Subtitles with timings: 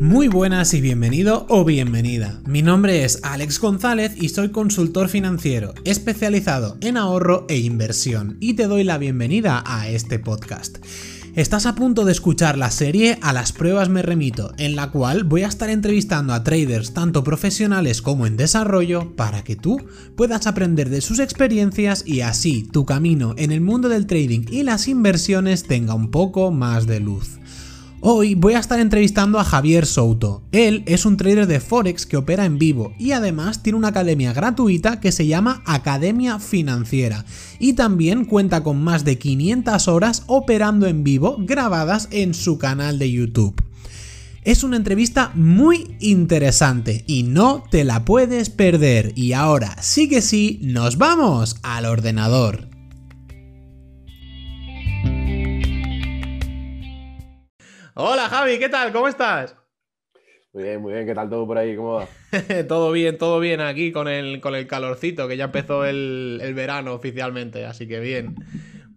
[0.00, 2.40] Muy buenas y bienvenido o bienvenida.
[2.46, 8.54] Mi nombre es Alex González y soy consultor financiero especializado en ahorro e inversión y
[8.54, 10.78] te doy la bienvenida a este podcast.
[11.36, 15.24] Estás a punto de escuchar la serie A las pruebas me remito, en la cual
[15.24, 19.82] voy a estar entrevistando a traders tanto profesionales como en desarrollo para que tú
[20.16, 24.62] puedas aprender de sus experiencias y así tu camino en el mundo del trading y
[24.62, 27.39] las inversiones tenga un poco más de luz.
[28.02, 30.42] Hoy voy a estar entrevistando a Javier Souto.
[30.52, 34.32] Él es un trader de Forex que opera en vivo y además tiene una academia
[34.32, 37.26] gratuita que se llama Academia Financiera
[37.58, 42.98] y también cuenta con más de 500 horas operando en vivo grabadas en su canal
[42.98, 43.62] de YouTube.
[44.44, 49.12] Es una entrevista muy interesante y no te la puedes perder.
[49.14, 52.69] Y ahora sí que sí, nos vamos al ordenador.
[57.94, 58.92] Hola Javi, ¿qué tal?
[58.92, 59.56] ¿Cómo estás?
[60.52, 61.06] Muy bien, muy bien.
[61.06, 61.74] ¿Qué tal todo por ahí?
[61.74, 62.06] ¿Cómo va?
[62.68, 66.94] todo bien, todo bien aquí con el, con el calorcito, que ya empezó el, verano
[66.94, 68.36] oficialmente, así que bien.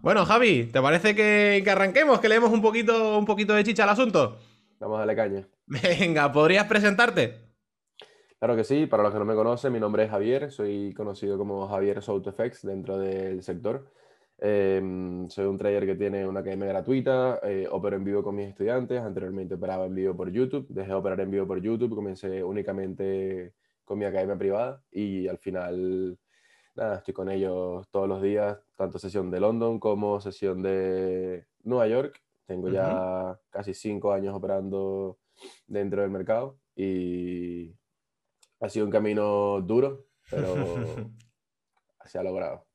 [0.01, 2.19] Bueno, Javi, ¿te parece que, arranquemos?
[2.19, 4.37] Que leemos un poquito, un poquito de chicha al asunto.
[4.79, 5.47] Vamos a darle caña.
[5.65, 7.39] Venga, ¿podrías presentarte?
[8.37, 11.37] Claro que sí, para los que no me conocen, mi nombre es Javier, soy conocido
[11.37, 13.89] como Javier Effects dentro del sector.
[14.39, 18.49] Em, soy un trader que tiene una academia gratuita, eh, opero en vivo con mis
[18.49, 22.43] estudiantes, anteriormente operaba en vivo por YouTube, dejé de operar en vivo por YouTube, comencé
[22.43, 23.53] únicamente
[23.85, 26.17] con mi academia privada y al final,
[26.75, 31.87] nada, estoy con ellos todos los días, tanto sesión de London como sesión de Nueva
[31.87, 32.21] York.
[32.45, 35.19] Tengo ya casi cinco años operando
[35.67, 37.73] dentro del mercado y
[38.59, 40.55] ha sido un camino duro, pero
[42.05, 42.65] se ha logrado.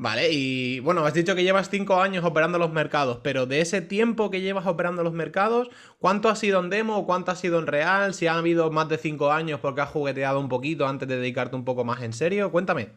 [0.00, 3.80] Vale, y bueno, has dicho que llevas cinco años operando los mercados, pero de ese
[3.80, 7.66] tiempo que llevas operando los mercados, ¿cuánto ha sido en demo cuánto ha sido en
[7.66, 8.14] real?
[8.14, 11.56] Si ha habido más de cinco años porque has jugueteado un poquito antes de dedicarte
[11.56, 12.90] un poco más en serio, cuéntame.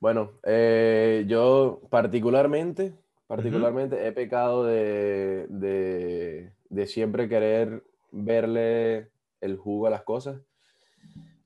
[0.00, 2.94] Bueno, eh, yo particularmente,
[3.28, 10.40] particularmente he pecado de, de siempre querer verle el jugo a las cosas,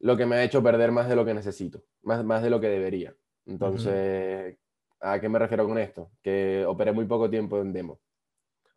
[0.00, 2.60] lo que me ha hecho perder más de lo que necesito, más, más de lo
[2.60, 3.14] que debería.
[3.46, 4.58] Entonces,
[5.00, 6.10] ¿a qué me refiero con esto?
[6.22, 8.00] Que operé muy poco tiempo en demo.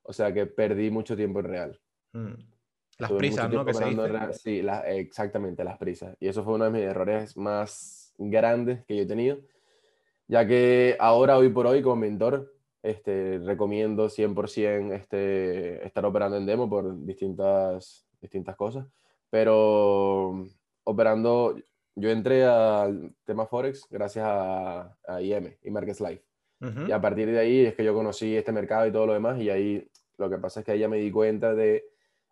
[0.04, 1.80] O sea que perdí mucho tiempo en real.
[2.14, 2.34] Mm.
[3.00, 3.66] Las prisas, ¿no?
[3.66, 6.16] Que se Sí, exactamente, las prisas.
[6.20, 9.38] Y eso fue uno de mis errores más grandes que yo he tenido.
[10.28, 12.54] Ya que ahora, hoy por hoy, como mentor,
[12.84, 18.86] este, recomiendo 100% este, estar operando en demo por distintas, distintas cosas.
[19.30, 20.46] Pero
[20.84, 21.56] operando,
[22.00, 26.24] yo entré al tema Forex gracias a, a IM y Markets Life.
[26.88, 29.40] Y a partir de ahí es que yo conocí este mercado y todo lo demás.
[29.40, 29.88] Y ahí
[30.18, 31.86] lo que pasa es que ahí ya me di cuenta de,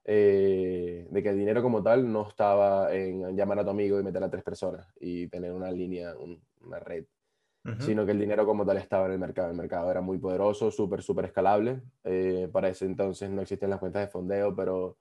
[0.04, 4.04] eh, de que el dinero como tal no estaba en llamar a tu amigo y
[4.04, 6.14] meter a tres personas y tener una línea,
[6.62, 7.06] una red.
[7.80, 9.50] Sino que el dinero como tal estaba en el mercado.
[9.50, 11.82] El mercado era muy poderoso, súper, súper escalable.
[12.06, 14.96] Eh, para ese entonces no existían las cuentas de fondeo, pero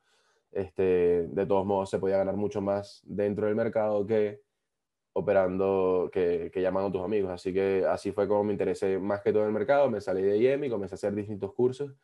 [0.51, 4.41] este, de todos modos se podía ganar mucho más dentro del mercado que
[5.17, 7.31] operando que, llamando a tus amigos.
[7.31, 9.91] Así que así fue como me interesé más que todo en el mercado.
[9.91, 11.95] Me salí de IEM y comencé a hacer distintos cursos.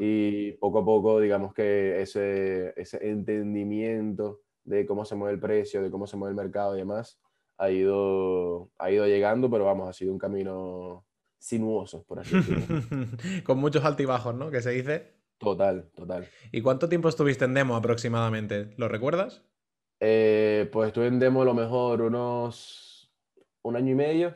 [0.00, 5.82] Y poco a poco, digamos que ese, ese entendimiento de cómo se mueve el precio,
[5.82, 7.20] de cómo se mueve el mercado y demás,
[7.58, 11.04] ha ido, ha ido llegando, pero vamos, ha sido un camino
[11.38, 12.82] sinuoso, por así decirlo.
[13.44, 14.50] Con muchos altibajos, ¿no?
[14.50, 15.12] Que se dice.
[15.36, 16.26] Total, total.
[16.50, 18.70] ¿Y cuánto tiempo estuviste en demo aproximadamente?
[18.78, 19.42] ¿Lo recuerdas?
[20.00, 23.10] Eh, pues estuve en demo a lo mejor unos
[23.62, 24.34] un año y medio.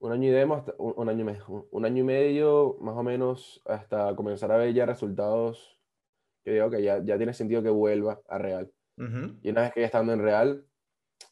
[0.00, 1.26] Un año y demo, un, año
[1.72, 5.78] un año y medio más o menos hasta comenzar a ver ya resultados
[6.44, 8.72] que digo que ya, ya tiene sentido que vuelva a real.
[9.42, 10.66] Y una vez que ya estando en real,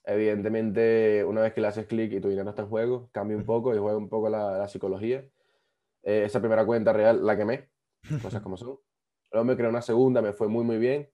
[0.04, 3.44] evidentemente una vez que le haces clic y tu dinero está en juego, cambia un
[3.44, 5.24] poco y juega un poco la, la psicología.
[6.02, 7.68] Eh, esa primera cuenta real la quemé,
[8.22, 8.78] cosas como son.
[9.32, 11.10] Luego me creé una segunda, me fue muy muy bien.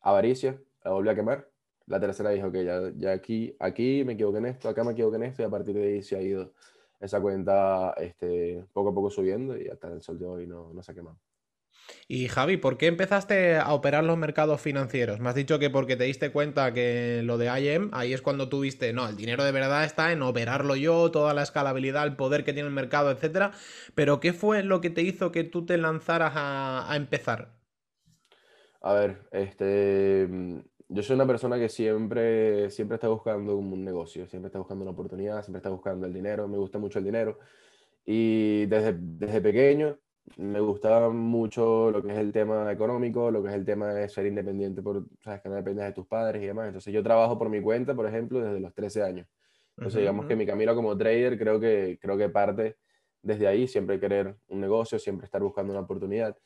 [0.00, 1.50] Avaricia, la volví a quemar.
[1.86, 5.16] La tercera dijo que ya, ya aquí, aquí me equivoqué en esto, acá me equivoqué
[5.16, 6.54] en esto, y a partir de ahí se ha ido
[7.00, 10.82] esa cuenta este, poco a poco subiendo y hasta el sol de hoy no, no
[10.82, 11.18] se ha quemado.
[12.08, 15.20] Y Javi, ¿por qué empezaste a operar los mercados financieros?
[15.20, 18.48] Me has dicho que porque te diste cuenta que lo de IM, ahí es cuando
[18.48, 22.44] tuviste, no, el dinero de verdad está en operarlo yo, toda la escalabilidad, el poder
[22.44, 23.52] que tiene el mercado, etcétera.
[23.94, 27.60] Pero ¿qué fue lo que te hizo que tú te lanzaras a, a empezar?
[28.80, 30.28] A ver, este,
[30.94, 34.92] yo soy una persona que siempre, siempre está buscando un negocio, siempre está buscando una
[34.92, 37.38] oportunidad, siempre está buscando el dinero, me gusta mucho el dinero.
[38.06, 39.98] Y desde, desde pequeño
[40.36, 44.08] me gusta mucho lo que es el tema económico, lo que es el tema de
[44.08, 46.68] ser independiente, por, sabes que no dependes de tus padres y demás.
[46.68, 49.26] Entonces yo trabajo por mi cuenta, por ejemplo, desde los 13 años.
[49.76, 52.76] Entonces digamos que mi camino como trader creo que, creo que parte
[53.20, 56.36] desde ahí, siempre querer un negocio, siempre estar buscando una oportunidad.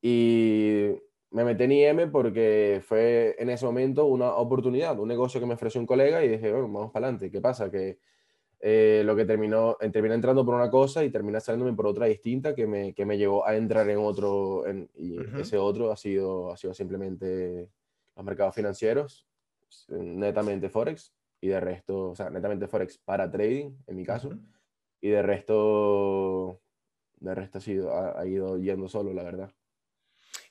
[0.00, 0.92] Y
[1.32, 5.54] me metí en IM porque fue en ese momento una oportunidad, un negocio que me
[5.54, 7.30] ofreció un colega y dije, bueno, vamos para adelante.
[7.30, 7.70] ¿Qué pasa?
[7.70, 7.98] Que
[8.60, 12.54] eh, lo que terminó, terminé entrando por una cosa y terminé saliéndome por otra distinta
[12.54, 14.64] que me, que me llevó a entrar en otro,
[14.94, 17.70] y ese otro ha sido, ha sido simplemente
[18.14, 19.26] los mercados financieros,
[19.88, 24.30] netamente Forex, y de resto, o sea, netamente Forex para trading, en mi caso,
[25.00, 26.60] y de resto,
[27.16, 29.50] de resto ha, sido, ha ido yendo solo, la verdad.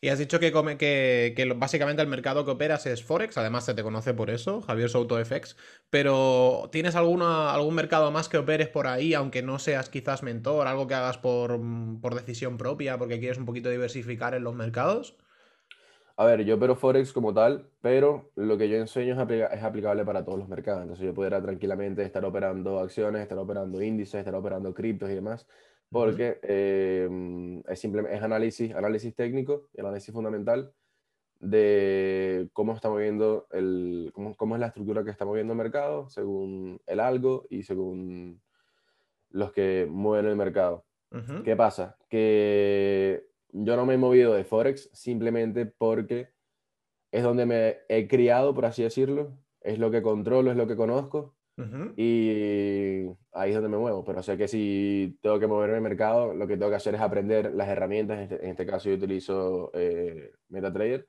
[0.03, 3.65] Y has dicho que, come, que, que, básicamente el mercado que operas es Forex, además
[3.65, 5.55] se te conoce por eso, Javier Souto FX,
[5.91, 10.65] pero ¿tienes alguna, algún mercado más que operes por ahí, aunque no seas quizás mentor,
[10.65, 11.59] algo que hagas por,
[12.01, 15.15] por decisión propia, porque quieres un poquito diversificar en los mercados?
[16.17, 20.03] A ver, yo opero Forex como tal, pero lo que yo enseño es, es, aplicable
[20.03, 20.81] para todos los mercados.
[20.81, 25.47] Entonces yo podría tranquilamente estar operando acciones, estar operando índices, estar operando criptos y demás
[25.91, 30.73] porque em, es, simplemente, es análisis, análisis técnico y análisis fundamental
[31.39, 36.07] de cómo está moviendo el, cómo, cómo, es la estructura que está moviendo el mercado
[36.07, 38.41] según el algo y según
[39.29, 40.85] los que mueven el mercado.
[41.43, 41.97] ¿Qué pasa?
[42.07, 46.29] Que yo no me he movido de Forex simplemente porque
[47.11, 50.77] es donde me he criado, por así decirlo, es lo que controlo, es lo que
[50.77, 51.35] conozco
[51.95, 54.03] y ahí es donde me muevo.
[54.03, 57.01] Pero sé que si tengo que moverme el mercado, lo que tengo que hacer es
[57.01, 58.17] aprender las herramientas.
[58.17, 61.07] En este, este caso, yo utilizo eh, MetaTrader.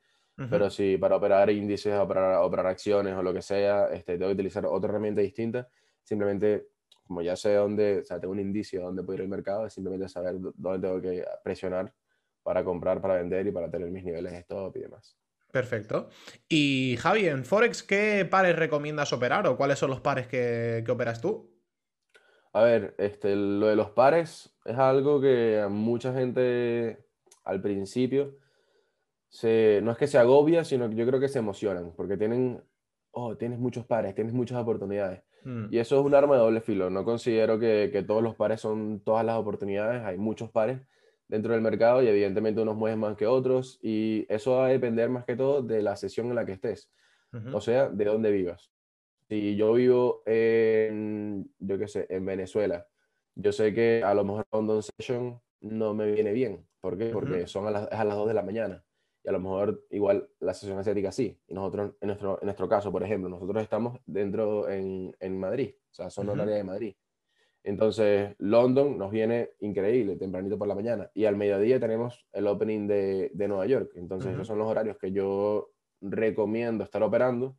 [0.50, 4.34] Pero si para operar índices, operar, operar acciones o lo que sea, este, tengo que
[4.34, 5.68] utilizar otra herramienta distinta,
[6.02, 6.68] simplemente,
[7.06, 9.66] como ya sé dónde, o sea, tengo un indicio de dónde puedo ir al mercado,
[9.66, 11.92] es simplemente saber dónde tengo que presionar
[12.42, 15.16] para comprar, para vender y para tener mis niveles de stop y demás.
[15.52, 16.08] Perfecto.
[16.48, 21.20] Y Javi, en Forex, ¿qué pares recomiendas operar o cuáles son los pares que, operas
[21.20, 21.52] tú?
[22.54, 27.04] A ver, este, lo de los pares es algo que mucha gente
[27.44, 28.38] al principio
[29.28, 32.64] se, no es que se agobia, sino que yo creo que se emocionan porque tienen,
[33.10, 35.22] oh, tienes muchos pares, tienes muchas oportunidades.
[35.44, 35.66] Hmm.
[35.70, 36.88] Y eso es un arma de doble filo.
[36.88, 40.80] No considero que, que todos los pares son todas las oportunidades, hay muchos pares
[41.32, 45.08] dentro del mercado y evidentemente unos mueven más que otros y eso va a depender
[45.08, 46.92] más que todo de la sesión en la que estés,
[47.54, 48.70] o sea, de dónde vivas.
[49.30, 52.86] Si yo vivo en, yo qué sé, en Venezuela,
[53.34, 56.66] yo sé que a lo mejor London Session no me viene bien.
[56.82, 57.06] ¿Por qué?
[57.06, 58.84] Porque son a las, es a las 2 de la mañana
[59.24, 61.40] y a lo mejor igual la sesión asiática sí.
[61.46, 65.76] Y nosotros, en nuestro, en nuestro caso, por ejemplo, nosotros estamos dentro en, en Madrid,
[65.92, 66.94] o sea, son uh de Madrid.
[67.64, 71.10] Entonces, London nos viene increíble, tempranito por la mañana.
[71.14, 73.92] Y al mediodía tenemos el opening de, de Nueva York.
[73.94, 75.70] Entonces, esos son los horarios que yo
[76.00, 77.56] recomiendo estar operando.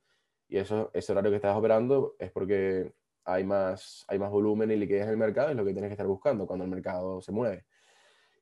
[0.49, 2.91] Y eso, ese horario que estás operando es porque
[3.25, 5.93] hay más, hay más volumen y liquidez en el mercado, es lo que tienes que
[5.93, 7.65] estar buscando cuando el mercado se mueve.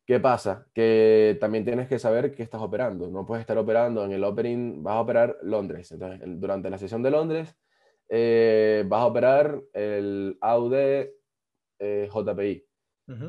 [0.05, 0.65] ¿Qué pasa?
[0.73, 3.07] Que también tienes que saber qué estás operando.
[3.09, 5.91] No puedes estar operando en el opening, vas a operar Londres.
[5.91, 7.55] Entonces, durante la sesión de Londres,
[8.09, 10.73] eh, vas a operar el AUD
[11.81, 12.65] eh, JPI,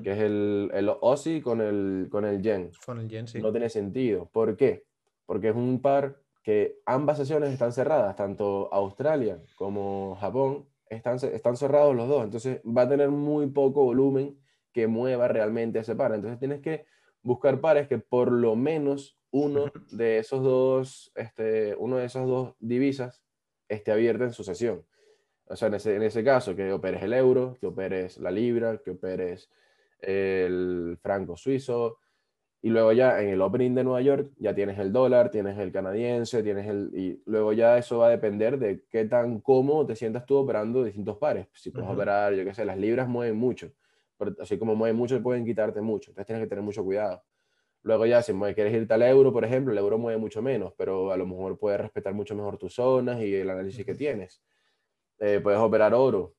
[0.05, 2.71] que es el, el OSI con el, con el Yen.
[2.85, 3.41] Con el Yen, sí.
[3.41, 4.29] No tiene sentido.
[4.31, 4.85] ¿Por qué?
[5.27, 11.57] Porque es un par que ambas sesiones están cerradas, tanto Australia como Japón están, están
[11.57, 14.39] cerrados los dos, entonces va a tener muy poco volumen
[14.73, 16.13] que mueva realmente ese par.
[16.15, 16.85] Entonces tienes que
[17.23, 22.55] buscar pares que por lo menos uno de esos dos, este, uno de esas dos
[22.59, 23.23] divisas
[23.69, 24.85] esté abierta en su sesión.
[25.53, 28.79] O sea, en ese, en ese caso, que operes el euro, que operes la libra,
[28.79, 29.51] que operes
[30.01, 31.99] el franco suizo,
[32.63, 35.73] y luego ya en el opening de Nueva York ya tienes el dólar, tienes el
[35.73, 36.91] canadiense, tienes el...
[36.95, 40.85] Y luego ya eso va a depender de qué tan cómodo te sientas tú operando
[40.85, 41.49] distintos pares.
[41.53, 43.73] Si puedes operar, yo qué sé, las libras mueven mucho,
[44.17, 46.13] pero así como mueven mucho, pueden quitarte mucho.
[46.13, 47.25] Entonces tienes que tener mucho cuidado.
[47.83, 51.11] Luego ya, si quieres irte al euro, por ejemplo, el euro mueve mucho menos, pero
[51.11, 54.41] a lo mejor puedes respetar mucho mejor tus zonas y el análisis que tienes.
[55.25, 56.35] Eh, puedes operar oro.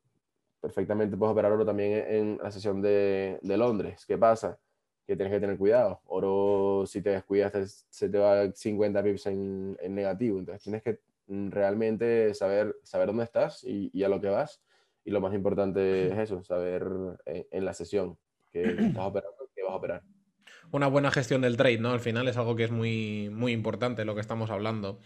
[0.60, 4.04] Perfectamente puedes operar oro también en la sesión de, de, Londres.
[4.06, 4.60] ¿Qué pasa?
[5.08, 6.02] Que tienes que tener cuidado.
[6.06, 10.38] Oro, si te descuidas, se te va 50 pips en, en, negativo.
[10.38, 14.62] Entonces tienes que realmente saber, saber dónde estás y, y, a lo que vas.
[15.06, 16.86] Y lo más importante es eso, saber
[17.26, 18.18] en, en la sesión
[18.52, 20.04] que estás operando, que vas a operar
[20.72, 21.92] una buena gestión del trade, ¿no?
[21.92, 25.00] Al final es algo que es muy, muy importante lo que estamos hablando.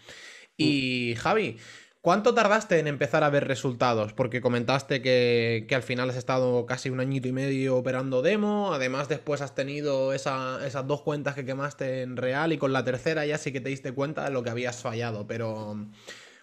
[0.56, 1.58] Y Javi,
[2.00, 4.12] ¿Cuánto tardaste en empezar a ver resultados?
[4.12, 9.08] Porque comentaste que, al final has estado casi un añito y medio operando demo, además
[9.08, 13.36] después has tenido esas dos cuentas que quemaste en real y con la tercera ya
[13.36, 15.76] sí que te diste cuenta de lo que habías fallado, pero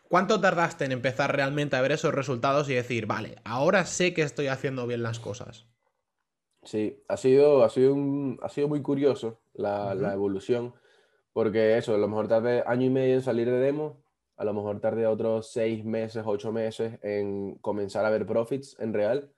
[0.10, 4.24] ¿cuánto tardaste en empezar realmente a ver esos resultados y decir, vale, ahora sé que
[4.24, 5.68] estoy haciendo bien las cosas?
[6.64, 7.96] Sí, ha sido, ha sido,
[8.42, 10.74] ha sido muy curioso la, la evolución,
[11.32, 14.05] porque eso, a lo mejor tarde año y medio en salir de demo
[14.38, 18.94] a lo mejor tardé otros seis meses, ocho meses en comenzar a ver profits en
[18.94, 19.32] real.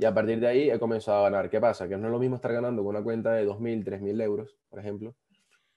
[0.00, 1.48] Y a partir de ahí he comenzado a ganar.
[1.48, 1.88] ¿Qué pasa?
[1.88, 4.80] Que no es lo mismo estar ganando con una cuenta de 2.000, 3.000 euros, por
[4.80, 5.14] ejemplo,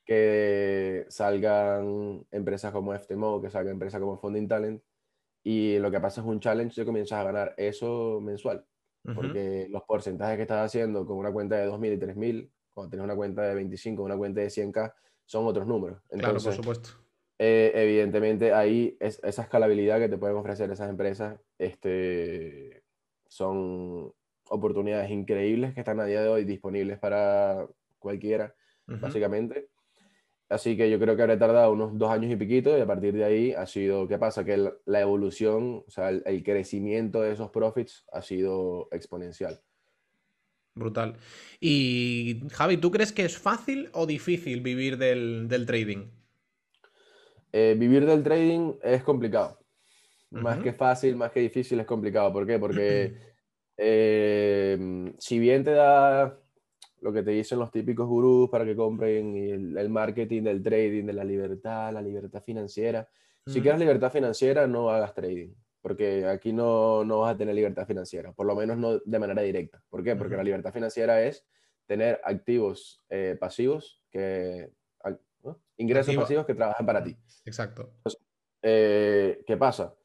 [0.03, 4.81] que salgan empresas como FTMO, que salgan empresas como Funding Talent.
[5.43, 8.65] Y lo que pasa es un challenge y comienzas a ganar eso mensual.
[9.13, 13.03] Porque los porcentajes que estás haciendo con una cuenta de 2.000 y 3.000, cuando tienes
[13.03, 14.91] una cuenta de 25, una cuenta de 100k,
[15.25, 16.01] son otros números.
[16.09, 17.02] claro, por supuesto.
[17.39, 22.83] Eh, evidentemente ahí es, esa escalabilidad que te pueden ofrecer esas empresas este,
[23.27, 24.13] son
[24.49, 29.69] oportunidades increíbles que están a día de hoy disponibles para cualquiera, básicamente.
[30.49, 33.13] Así que yo creo que habré tardado unos dos años y piquito y a partir
[33.13, 34.45] de ahí ha sido, ¿qué pasa?
[34.45, 39.59] Que la evolución, o sea, el, crecimiento de esos profits ha sido exponencial.
[40.75, 41.17] Brutal.
[41.59, 46.09] Y Javi, ¿tú crees que es fácil o difícil vivir del, del trading?
[47.53, 49.59] Eh, vivir del trading es complicado.
[50.31, 52.33] Más que fácil, más que difícil, es complicado.
[52.33, 52.57] ¿Por qué?
[52.57, 53.15] Porque
[53.77, 56.39] eh, si bien te da
[57.01, 59.35] lo que te dicen los típicos gurús para que compren
[59.77, 63.07] el, marketing del trading, de la libertad, la libertad financiera.
[63.45, 67.85] Si quieres libertad financiera, no hagas trading, porque aquí no, no, vas a tener libertad
[67.85, 69.83] financiera, por lo menos no de manera directa.
[69.89, 70.15] ¿Por qué?
[70.15, 71.45] Porque la libertad financiera es
[71.85, 74.71] tener activos eh, pasivos que
[75.77, 77.17] ingresos pasivos que trabajan para ti.
[77.45, 77.93] Exacto.
[78.61, 79.95] Eh, ¿Qué pasa?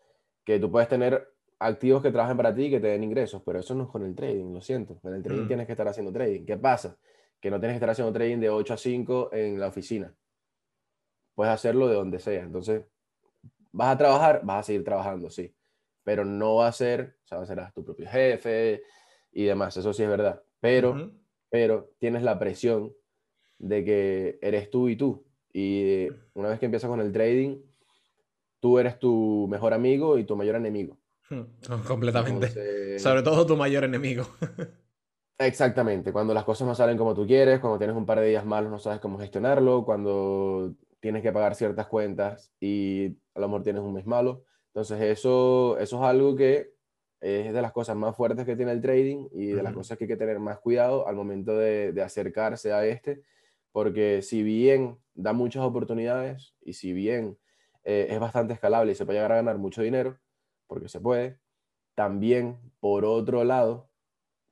[0.44, 3.58] Que tú puedes tener activos que trabajen para ti y que te den ingresos, pero
[3.58, 5.00] eso no es con el trading, lo siento.
[5.04, 5.48] En el trading mm.
[5.48, 6.44] tienes que estar haciendo trading.
[6.44, 6.96] ¿Qué pasa?
[7.40, 10.14] Que no tienes que estar haciendo trading de 8 a 5 en la oficina.
[11.34, 12.42] Puedes hacerlo de donde sea.
[12.42, 12.84] Entonces,
[13.72, 15.54] vas a trabajar, vas a seguir trabajando, sí.
[16.04, 18.82] Pero no va a ser, o sea, serás tu propio jefe
[19.32, 19.76] y demás.
[19.76, 20.42] Eso sí es verdad.
[20.60, 21.12] Pero,
[21.48, 22.92] pero tienes la presión
[23.58, 25.27] de que eres tú y tú.
[25.52, 27.58] Y una vez que empiezas con el trading,
[28.60, 30.98] tú eres tu mejor amigo y tu mayor enemigo.
[31.86, 32.98] Completamente.
[32.98, 34.26] Sobre todo tu mayor enemigo.
[35.38, 36.12] Exactamente.
[36.12, 38.72] Cuando las cosas no salen como tú quieres, cuando tienes un par de días malos
[38.72, 43.82] no sabes cómo gestionarlo, cuando tienes que pagar ciertas cuentas y a lo mejor tienes
[43.82, 44.42] un mes malo.
[44.68, 46.72] Entonces eso, eso es algo que
[47.20, 50.04] es de las cosas más fuertes que tiene el trading y de las cosas que
[50.04, 53.22] hay que tener más cuidado al momento de, de acercarse a este
[53.78, 57.38] porque si bien da muchas oportunidades y si bien
[57.84, 60.18] eh, es bastante escalable y se puede llegar a ganar mucho dinero,
[60.66, 61.38] porque se puede,
[61.94, 63.88] también por otro lado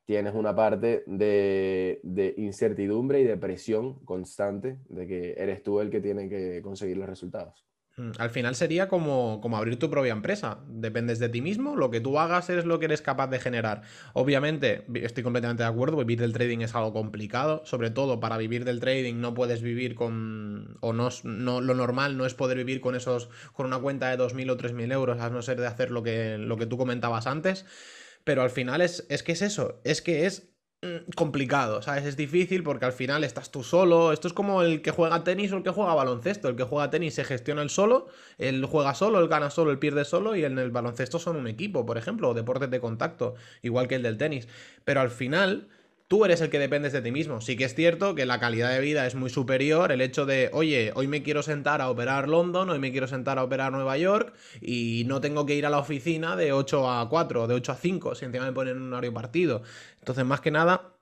[0.04, 5.90] tienes una parte de, de, incertidumbre y de presión constante de que eres tú el
[5.90, 7.66] que tiene que conseguir los resultados.
[7.98, 10.58] Mm, al final sería como, como, abrir tu propia empresa.
[10.68, 13.82] Dependes de ti mismo, lo que tú hagas es lo que eres capaz de generar.
[14.12, 18.64] Obviamente, estoy completamente de acuerdo, vivir del trading es algo complicado, sobre todo para vivir
[18.66, 22.80] del trading no puedes vivir con, o no, no lo normal no es poder vivir
[22.80, 25.90] con esos, con una cuenta de 2.000 o 3.000 euros, a no ser de hacer
[25.90, 27.64] lo que, lo que tú comentabas antes.
[28.24, 30.55] Pero al final es, es que es eso, es que es
[31.14, 32.04] complicado, ¿sabes?
[32.04, 34.12] Es difícil porque al final estás tú solo.
[34.12, 36.48] Esto es como el que juega tenis o el que juega baloncesto.
[36.48, 39.78] El que juega tenis se gestiona el solo, él juega solo, él gana solo, él
[39.78, 43.34] pierde solo y en el baloncesto son un equipo, por ejemplo, o deportes de contacto,
[43.62, 44.48] igual que el del tenis.
[44.84, 45.68] Pero al final
[46.08, 47.40] tú eres el que dependes de ti mismo.
[47.40, 49.92] Sí que es cierto que la calidad de vida es muy superior.
[49.92, 53.38] El hecho de, oye, hoy me quiero sentar a operar London, hoy me quiero sentar
[53.38, 57.08] a operar Nueva York y no tengo que ir a la oficina de 8 a
[57.08, 59.62] 4, de 8 a 5, si encima me ponen un horario partido.
[59.98, 60.95] Entonces, más que nada,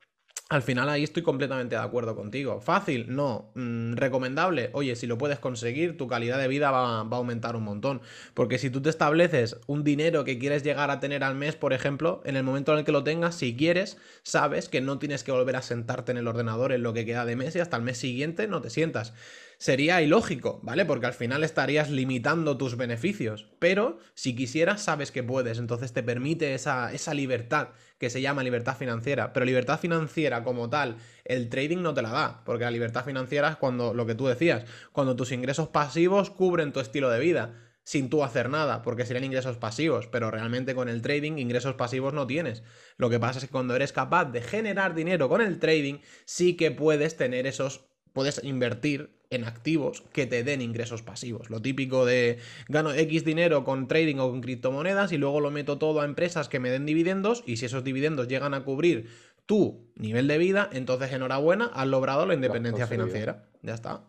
[0.51, 2.61] al final ahí estoy completamente de acuerdo contigo.
[2.61, 3.07] ¿Fácil?
[3.09, 3.51] No.
[3.55, 4.71] Mm, ¿Recomendable?
[4.75, 8.03] Oye, si lo puedes conseguir, tu calidad de vida va, a aumentar un montón.
[8.35, 11.73] Porque si tú te estableces un dinero que quieres llegar a tener al mes, por
[11.73, 15.25] ejemplo, en el momento en el que lo tengas, si quieres, sabes que no tienes
[15.25, 17.79] que volver a sentarte en el ordenador en lo que queda de mes y hasta
[17.79, 19.15] el mes siguiente no te sientas
[19.57, 20.85] sería ilógico, ¿vale?
[20.85, 23.47] Porque al final estarías limitando tus beneficios.
[23.59, 25.59] Pero si quisieras, sabes que puedes.
[25.59, 29.33] Entonces te permite esa, esa libertad que se llama libertad financiera.
[29.33, 32.45] Pero libertad financiera como tal, el trading no te la da.
[32.45, 36.73] Porque la libertad financiera es cuando, lo que tú decías, cuando tus ingresos pasivos cubren
[36.73, 40.89] tu estilo de vida sin tú hacer nada, porque serían ingresos pasivos, pero realmente con
[40.89, 42.63] el trading ingresos pasivos no tienes.
[42.97, 46.57] Lo que pasa es que cuando eres capaz de generar dinero con el trading, sí
[46.57, 47.85] que puedes tener esos
[48.15, 51.51] puedes invertir en activos que te den ingresos pasivos.
[51.51, 52.39] Lo típico de
[52.69, 56.49] gano X dinero con trading o con criptomonedas y luego lo meto todo a empresas
[56.49, 59.09] que me den dividendos y si esos dividendos llegan a cubrir
[59.47, 63.49] tu nivel de vida, entonces enhorabuena, has logrado la independencia financiera.
[63.63, 64.05] Ya está.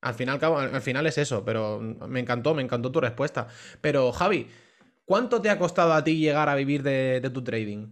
[0.00, 3.48] Al final, al final es eso, pero me encantó, me encantó tu respuesta.
[3.80, 4.48] Pero Javi,
[5.06, 7.88] ¿cuánto te ha costado a ti llegar a vivir de, tu trading?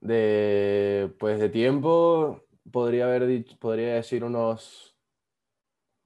[0.00, 4.96] De, pues de tiempo, podría haber dicho, podría decir unos,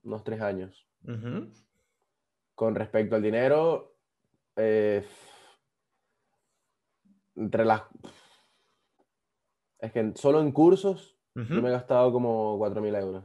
[0.02, 0.86] unos tres años.
[2.54, 3.96] Con respecto al dinero,
[4.56, 5.04] eh,
[7.36, 7.82] entre las...
[9.78, 13.24] Es que solo en cursos yo me he gastado como 4.000 euros.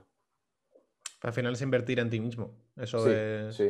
[1.21, 2.55] Al final es invertir en ti mismo.
[2.77, 3.55] Eso es...
[3.55, 3.69] Sí,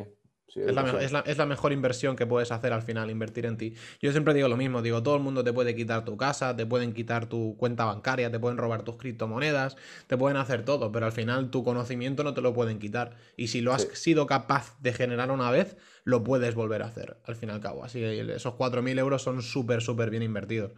[0.55, 3.73] es, la, mejor inversión que puedes hacer al final, invertir en ti.
[4.01, 6.65] Yo siempre digo lo mismo, digo, todo el mundo te puede quitar tu casa, te
[6.65, 9.75] pueden quitar tu cuenta bancaria, te pueden robar tus criptomonedas,
[10.07, 13.17] te pueden hacer todo, pero al final tu conocimiento no te lo pueden quitar.
[13.35, 17.17] Y si lo has sido capaz de generar una vez, lo puedes volver a hacer,
[17.25, 17.83] al fin y al cabo.
[17.83, 20.71] Así que esos 4.000 euros son súper, súper bien invertidos.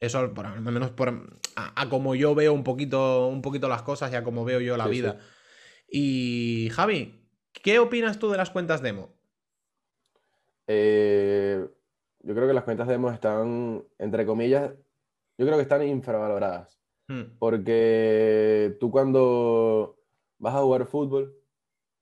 [0.00, 4.10] Eso, por, al menos por, a, como yo veo un poquito, un poquito las cosas
[4.12, 5.20] y a como veo yo la vida.
[5.88, 7.21] Y Javi,
[7.52, 9.10] ¿qué opinas tú de las cuentas demo?
[10.66, 11.66] Eh,
[12.20, 14.72] yo creo que las cuentas demo están, entre comillas,
[15.38, 16.78] yo creo que están infravaloradas.
[17.08, 17.36] Hmm.
[17.38, 19.98] Porque tú cuando
[20.38, 21.36] vas a jugar fútbol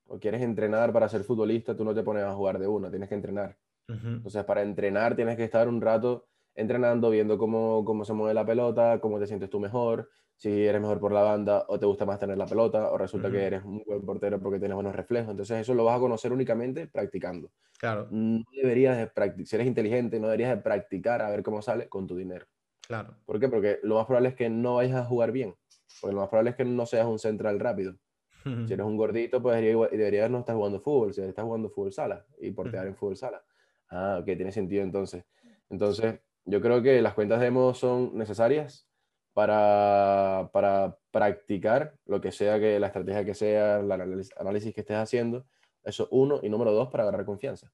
[0.07, 3.09] o quieres entrenar para ser futbolista, tú no te pones a jugar de una, tienes
[3.09, 3.57] que entrenar.
[3.89, 8.47] Entonces, para entrenar tienes que estar un rato entrenando, viendo cómo, cómo se mueve la
[8.47, 10.09] pelota, cómo te sientes tú mejor,
[10.41, 13.31] si eres mejor por la banda o te gusta más tener la pelota o resulta
[13.31, 15.33] que eres un buen portero porque tienes buenos reflejos.
[15.33, 17.51] Entonces eso lo vas a conocer únicamente practicando.
[17.79, 18.09] Claro.
[18.11, 21.91] No deberías de practicar, si eres inteligente, no deberías de practicar a ver cómo sale
[21.91, 22.47] con tu dinero.
[22.89, 23.17] Claro.
[23.27, 23.51] ¿Por qué?
[23.51, 25.55] Porque lo más probable es que no vayas a jugar bien.
[26.01, 27.97] Porque lo más probable es que no seas un central rápido.
[28.43, 31.13] Si eres un gordito, pues deberías no estar jugando fútbol.
[31.13, 33.45] Si estás jugando fútbol sala y portear en fútbol sala.
[33.91, 35.27] Ah, ok, tiene sentido entonces.
[35.69, 38.90] Entonces, yo creo que las cuentas demo son necesarias
[39.33, 44.97] para, para practicar lo que sea que la estrategia que sea, el análisis que estés
[44.97, 45.47] haciendo.
[45.83, 46.41] Eso uno.
[46.43, 47.73] Y número dos, para agarrar confianza.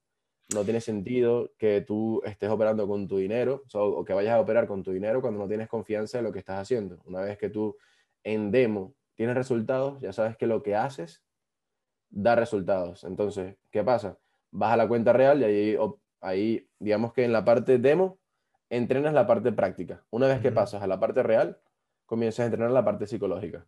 [0.53, 4.65] No tiene sentido que tú estés operando con tu dinero o, que vayas a operar
[4.65, 7.01] con tu dinero cuando no tienes confianza en lo que estás haciendo.
[7.05, 7.75] Una vez que tú
[8.23, 11.23] en demo tienes resultados, ya sabes que lo que haces
[12.09, 13.03] da resultados.
[13.03, 14.17] Entonces, ¿qué pasa?
[14.51, 15.77] Vas a la cuenta real y ahí,
[16.21, 18.17] ahí digamos que en la parte demo
[18.69, 20.03] entrenas la parte práctica.
[20.09, 21.59] Una vez que pasas a la parte real,
[22.05, 23.65] comienzas a entrenar la parte psicológica.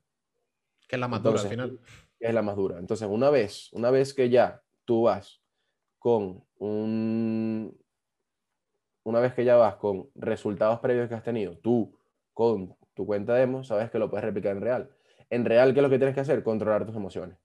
[0.88, 1.80] Que es la más dura al final.
[2.20, 2.80] es la más dura.
[2.80, 5.42] Entonces, una vez, una vez que ya tú vas
[6.00, 7.78] con un...
[9.04, 11.98] Una vez que ya vas con resultados previos que has tenido, tú
[12.34, 14.90] con tu cuenta demo, sabes que lo puedes replicar en real.
[15.30, 16.44] En real, ¿qué es lo que tienes que hacer?
[16.44, 17.38] Controlar tus emociones.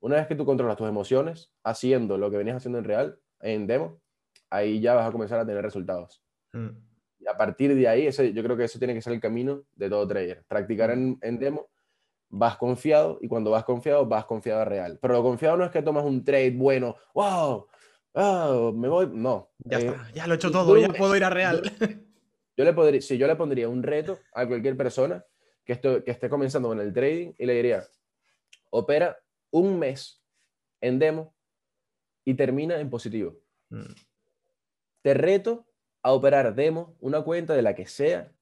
[0.00, 3.66] Una vez que tú controlas tus emociones, haciendo lo que venías haciendo en real, en
[3.66, 4.00] demo,
[4.50, 6.22] ahí ya vas a comenzar a tener resultados.
[6.52, 6.87] Mm.
[7.28, 9.88] A partir de ahí, ese, yo creo que eso tiene que ser el camino de
[9.88, 10.44] todo trader.
[10.48, 11.68] Practicar en, en, demo,
[12.28, 14.98] vas confiado y cuando vas confiado, vas confiado a real.
[15.00, 17.66] Pero lo confiado no es que tomas un trade bueno, wow,
[18.12, 19.50] oh, me voy, no.
[19.58, 21.62] Ya eh, está, ya lo he hecho todo, ya puedo ir a real.
[22.56, 25.24] Yo, le podría, si yo le pondría un reto a cualquier persona
[25.64, 27.84] que, esto, que esté comenzando con el trading y le diría,
[28.70, 29.16] opera
[29.52, 30.20] un mes
[30.80, 31.36] en demo
[32.24, 33.38] y termina en positivo.
[33.70, 33.92] Mm.
[35.02, 35.67] Te reto
[36.02, 38.32] a operar demo, una cuenta de la que sea,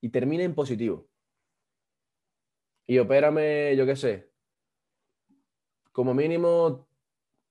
[0.00, 1.08] y termina en positivo.
[2.86, 4.30] Y opérame, yo qué sé,
[5.92, 6.86] como mínimo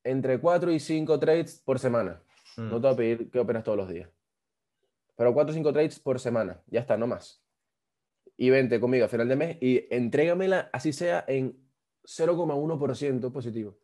[0.04, 2.22] entre 4 y 5 trades por semana.
[2.58, 2.70] Mm.
[2.70, 4.10] No te voy a pedir que operas todos los días.
[5.16, 6.62] Pero 4 o 5 trades por semana.
[6.68, 7.42] Ya está, no más.
[8.36, 11.58] Y vente conmigo a final de mes y entrégamela así sea en
[12.04, 13.78] 0,1% positivo.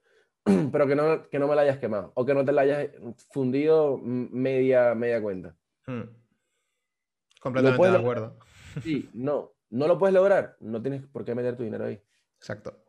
[0.72, 2.90] pero que no, que no me la hayas quemado o que no te la hayas
[3.32, 5.56] fundido media, media cuenta.
[5.86, 6.04] Hmm.
[7.40, 8.38] Completamente de acuerdo.
[8.84, 12.02] Sí, no, no lo puedes lograr, no tienes por qué meter tu dinero ahí.
[12.38, 12.84] Exacto.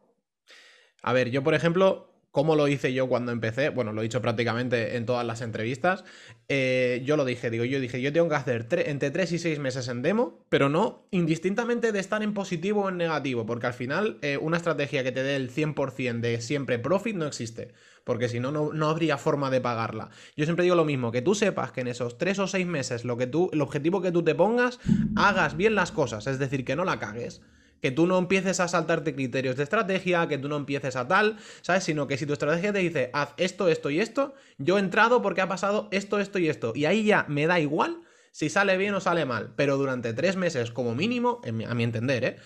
[1.02, 3.70] A ver, yo por ejemplo, ¿Cómo lo hice yo cuando empecé?
[3.70, 6.04] Bueno, lo he dicho prácticamente en todas las entrevistas.
[6.46, 9.58] Eh, yo lo dije, digo, yo dije, yo tengo que hacer entre 3 y 6
[9.58, 13.74] meses en demo, pero no indistintamente de estar en positivo o en negativo, porque al
[13.74, 17.72] final eh, una estrategia que te dé el 100% de siempre profit no existe,
[18.04, 20.10] porque si no, no habría forma de pagarla.
[20.36, 23.04] Yo siempre digo lo mismo, que tú sepas que en esos 3 o 6 meses
[23.04, 24.78] lo que tú, el objetivo que tú te pongas,
[25.16, 27.40] hagas bien las cosas, es decir, que no la cagues
[27.80, 31.36] que tú no empieces a saltarte criterios de estrategia, que tú no empieces a tal,
[31.62, 31.84] ¿sabes?
[31.84, 35.22] Sino que si tu estrategia te dice, haz esto, esto y esto, yo he entrado
[35.22, 36.72] porque ha pasado esto, esto y esto.
[36.74, 39.52] Y ahí ya me da igual si sale bien o sale mal.
[39.56, 42.36] Pero durante tres meses como mínimo, a mi entender, ¿eh?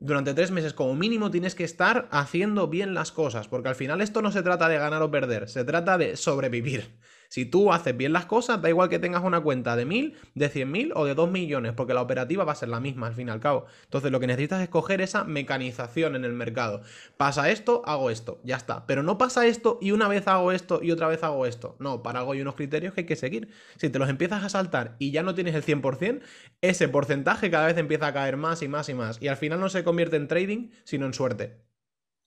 [0.00, 4.00] Durante tres meses como mínimo tienes que estar haciendo bien las cosas, porque al final
[4.00, 6.94] esto no se trata de ganar o perder, se trata de sobrevivir.
[7.28, 10.50] Si tú haces bien las cosas, da igual que tengas una cuenta de 1000, de
[10.50, 13.28] 100.000 o de 2 millones, porque la operativa va a ser la misma al fin
[13.28, 13.66] y al cabo.
[13.84, 16.82] Entonces lo que necesitas es coger esa mecanización en el mercado.
[17.16, 18.86] Pasa esto, hago esto, ya está.
[18.86, 21.76] Pero no pasa esto y una vez hago esto y otra vez hago esto.
[21.78, 23.50] No, para algo hay unos criterios que hay que seguir.
[23.76, 26.20] Si te los empiezas a saltar y ya no tienes el 100%,
[26.62, 29.20] ese porcentaje cada vez empieza a caer más y más y más.
[29.20, 31.68] Y al final no se convierte en trading, sino en suerte.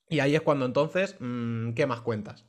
[0.08, 2.44] Y ahí es cuando entonces, mm, ¿qué más cuentas?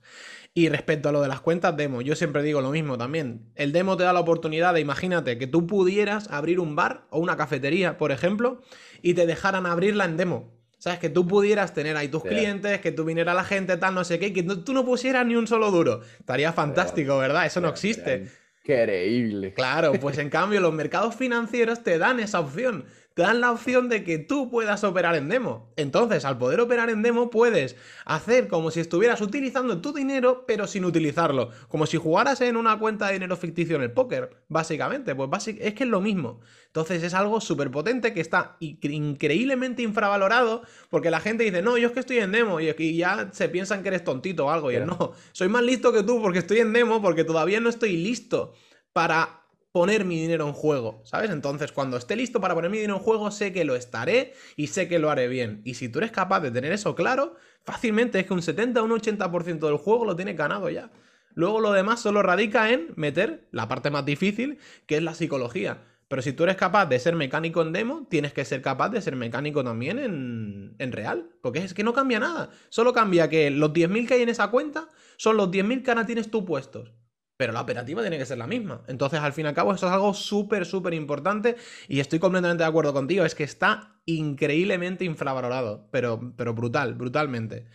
[0.56, 3.52] Y respecto a lo de las cuentas demo, yo siempre digo lo mismo también.
[3.56, 7.20] El demo te da la oportunidad de, imagínate, que tú pudieras abrir un bar o
[7.20, 8.62] una cafetería, por ejemplo,
[9.02, 10.54] y te dejaran abrirla en demo.
[10.78, 11.00] ¿Sabes?
[11.00, 14.20] Que tú pudieras tener ahí tus clientes, que tú viniera la gente, tal, no sé
[14.20, 16.02] qué, que tú no pusieras ni un solo duro.
[16.20, 17.46] Estaría fantástico, ¿verdad?
[17.46, 18.28] Eso no existe.
[18.64, 19.54] Increíble.
[19.54, 23.90] Claro, pues en cambio los mercados financieros te dan esa opción te dan la opción
[23.90, 25.72] de que tú puedas operar en demo.
[25.76, 30.66] Entonces, al poder operar en demo, puedes hacer como si estuvieras utilizando tu dinero, pero
[30.66, 31.52] sin utilizarlo.
[31.68, 35.14] Como si jugaras en una cuenta de dinero ficticio en el póker, básicamente.
[35.14, 36.40] Pues es que es lo mismo.
[36.68, 41.90] Entonces, es algo súper potente que está increíblemente infravalorado, porque la gente dice, no, yo
[41.90, 44.72] es que estoy en demo, y ya se piensan que eres tontito o algo.
[44.72, 47.96] Y no, soy más listo que tú porque estoy en demo, porque todavía no estoy
[47.96, 48.54] listo
[48.92, 49.43] para
[49.74, 51.32] poner mi dinero en juego, ¿sabes?
[51.32, 54.68] Entonces, cuando esté listo para poner mi dinero en juego, sé que lo estaré y
[54.68, 55.62] sé que lo haré bien.
[55.66, 58.86] Y si tú eres capaz de tener eso claro, fácilmente es que un 70 o
[58.86, 60.92] un 80% del juego lo tienes ganado ya.
[61.34, 65.82] Luego lo demás solo radica en meter la parte más difícil, que es la psicología.
[66.08, 69.02] Pero si tú eres capaz de ser mecánico en demo, tienes que ser capaz de
[69.02, 71.32] ser mecánico también en, en real.
[71.42, 72.52] Porque es que no cambia nada.
[72.70, 76.06] Solo cambia que los 10.000 que hay en esa cuenta son los 10.000 que ahora
[76.06, 76.92] tienes tú puestos
[77.38, 78.84] pero la operativa tiene que ser la misma.
[78.88, 81.56] Entonces, al fin y al cabo, eso es algo súper, súper importante
[81.88, 83.26] y estoy completamente de acuerdo contigo.
[83.26, 87.68] Es que está increíblemente infravalorado, pero, pero brutal, brutalmente.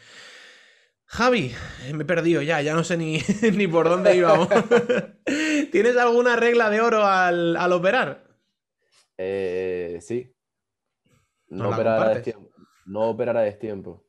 [1.06, 1.52] Javi,
[1.94, 3.18] me he perdido ya, ya no sé ni,
[3.54, 4.48] ni por dónde íbamos.
[5.72, 8.28] ¿Tienes alguna regla de oro al, operar?
[9.16, 10.34] Eh, sí.
[11.48, 12.50] No, operar a destiempo.
[12.84, 14.06] No operar a destiempo.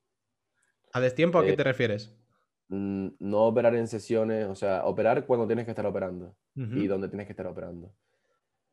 [0.92, 2.19] ¿A destiempo a qué eh, te refieres?
[2.70, 7.10] Mm, no operar en sesiones, o sea, operar cuando tienes que estar operando y donde
[7.10, 7.96] tienes que estar operando.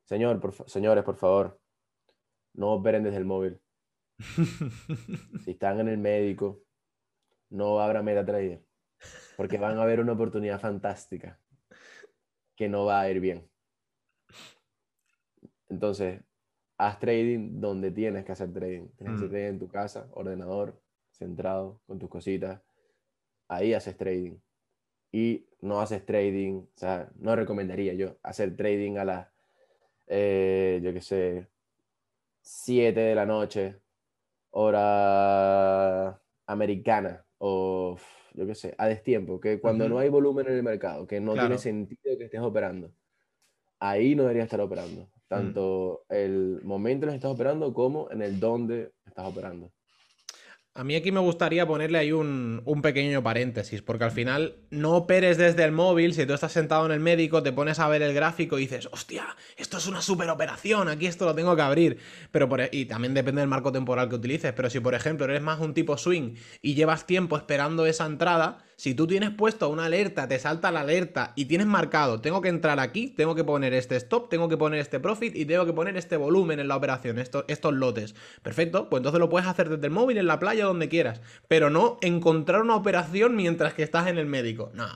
[0.04, 1.58] Señor, señores, por favor,
[2.54, 3.58] no operen desde el móvil.
[5.44, 6.62] si están en el médico,
[7.48, 8.62] no abran MetaTrader,
[9.36, 11.40] porque van a ver una oportunidad fantástica
[12.54, 13.48] que no va a ir bien.
[15.68, 16.22] Entonces,
[16.76, 18.88] haz trading donde tienes que hacer trading.
[18.96, 19.30] Tienes que hacer mm.
[19.30, 22.65] trading en tu casa, ordenador, centrado, con tus cositas
[23.48, 24.38] ahí haces trading.
[25.12, 29.28] Y no haces trading, o sea, no recomendaría yo hacer trading a las,
[30.06, 31.48] eh, yo qué sé,
[32.42, 33.76] 7 de la noche,
[34.50, 37.96] hora americana, o
[38.34, 41.34] yo qué sé, a destiempo, que cuando no hay volumen en el mercado, que no
[41.34, 42.92] tiene sentido que estés operando,
[43.80, 45.28] ahí no deberías estar operando, mm.
[45.28, 49.72] tanto el momento en el que estás operando como en el donde estás operando.
[50.76, 55.38] A mí aquí me gustaría ponerle ahí un, pequeño paréntesis, porque al final no operes
[55.38, 58.12] desde el móvil, si tú estás sentado en el médico, te pones a ver el
[58.12, 59.24] gráfico y dices, hostia,
[59.56, 61.98] esto es una super operación, aquí esto lo tengo que abrir.
[62.30, 65.24] Pero por, e, y también depende del marco temporal que utilices, pero si por ejemplo
[65.24, 69.70] eres más un tipo swing y llevas tiempo esperando esa entrada, si tú tienes puesto
[69.70, 73.42] una alerta, te salta la alerta y tienes marcado, tengo que entrar aquí, tengo que
[73.42, 76.68] poner este stop, tengo que poner este profit y tengo que poner este volumen en
[76.68, 78.14] la operación, estos, lotes.
[78.42, 81.70] Perfecto, pues entonces lo puedes hacer desde el móvil, en la playa, donde quieras, pero
[81.70, 84.70] no encontrar una operación mientras que estás en el médico.
[84.74, 84.86] No.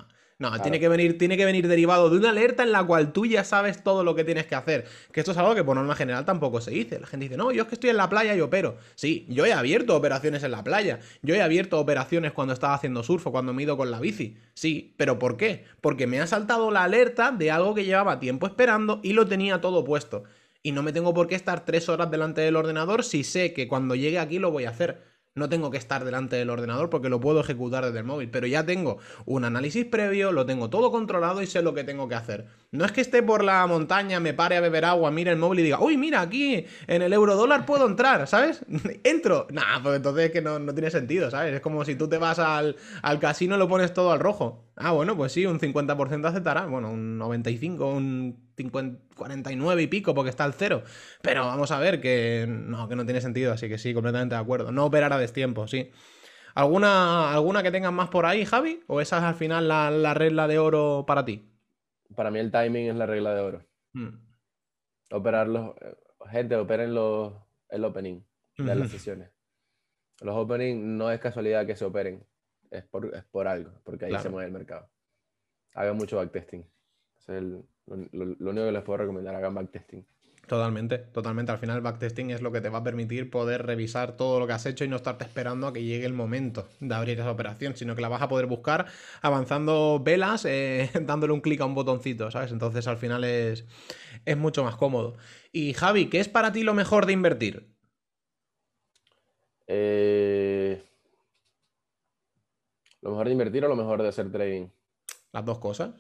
[0.41, 3.27] No, tiene, que venir, tiene que venir derivado de una alerta en la cual tú
[3.27, 4.87] ya sabes todo lo que tienes que hacer.
[5.13, 6.99] Que esto es algo que por norma general tampoco se dice.
[6.99, 8.79] La gente dice, no, yo es que estoy en la playa y opero.
[8.95, 11.01] Sí, yo he abierto operaciones en la playa.
[11.21, 14.01] Yo he abierto operaciones cuando estaba haciendo surf o cuando me he ido con la
[14.01, 14.39] bici.
[14.55, 15.67] Sí, pero ¿por qué?
[15.83, 19.61] Porque me ha saltado la alerta de algo que llevaba tiempo esperando y lo tenía
[19.61, 20.25] todo puesto.
[20.63, 23.69] Y no me tengo por qué estar tres horas delante del ordenador si sé que
[23.69, 25.10] cuando llegue aquí lo voy a hacer.
[25.41, 28.47] No tengo que estar delante del ordenador porque lo puedo ejecutar desde el móvil, pero
[28.47, 32.15] ya tengo un análisis previo, lo tengo todo controlado y sé lo que tengo que
[32.15, 32.47] hacer.
[32.73, 35.61] No es que esté por la montaña, me pare a beber agua, mire el móvil
[35.61, 38.65] y diga, uy, mira, aquí en el euro dólar puedo entrar, ¿sabes?
[39.05, 39.49] Entro.
[39.51, 41.55] Nah, pues entonces es que no, tiene sentido, ¿sabes?
[41.55, 44.71] Es como si tú te vas al, al casino y lo pones todo al rojo.
[44.77, 46.67] Ah, bueno, pues sí, un 50% aceptará.
[46.67, 50.85] Bueno, un 95, un 50, 49 y pico porque está al cero.
[51.23, 54.41] Pero vamos a ver que no, que no tiene sentido, así que sí, completamente de
[54.41, 54.71] acuerdo.
[54.71, 55.91] No operar a destiempo, sí.
[56.55, 58.83] ¿Alguna, ¿Alguna que tengas más por ahí, Javi?
[58.87, 61.50] ¿O esa es al final la, regla de oro para ti?
[62.15, 63.67] Para mí el timing es la regla de oro.
[63.93, 64.19] Hmm.
[65.11, 65.75] Operar los...
[66.31, 67.33] Gente, operen los,
[67.71, 68.21] el opening
[68.59, 69.31] de las sesiones.
[70.21, 72.23] Los openings no es casualidad que se operen,
[72.71, 74.89] es por, es por algo, porque ahí se mueve el mercado.
[75.75, 76.67] Hagan mucho backtesting.
[77.27, 80.07] Es lo, lo, único que les puedo recomendar, hagan backtesting.
[80.51, 81.53] Totalmente, totalmente.
[81.53, 84.49] Al final el backtesting es lo que te va a permitir poder revisar todo lo
[84.49, 87.31] que has hecho y no estarte esperando a que llegue el momento de abrir esa
[87.31, 88.87] operación, sino que la vas a poder buscar
[89.23, 92.51] avanzando velas, eh, dándole un clic a un botoncito, ¿sabes?
[92.51, 93.65] Entonces al final es,
[94.25, 95.15] es mucho más cómodo.
[95.53, 97.69] Y Javi, ¿qué es para ti lo mejor de invertir?
[99.69, 100.83] Eh,
[103.03, 104.67] ¿Lo mejor de invertir o lo mejor de hacer trading?
[105.31, 105.95] Las dos cosas.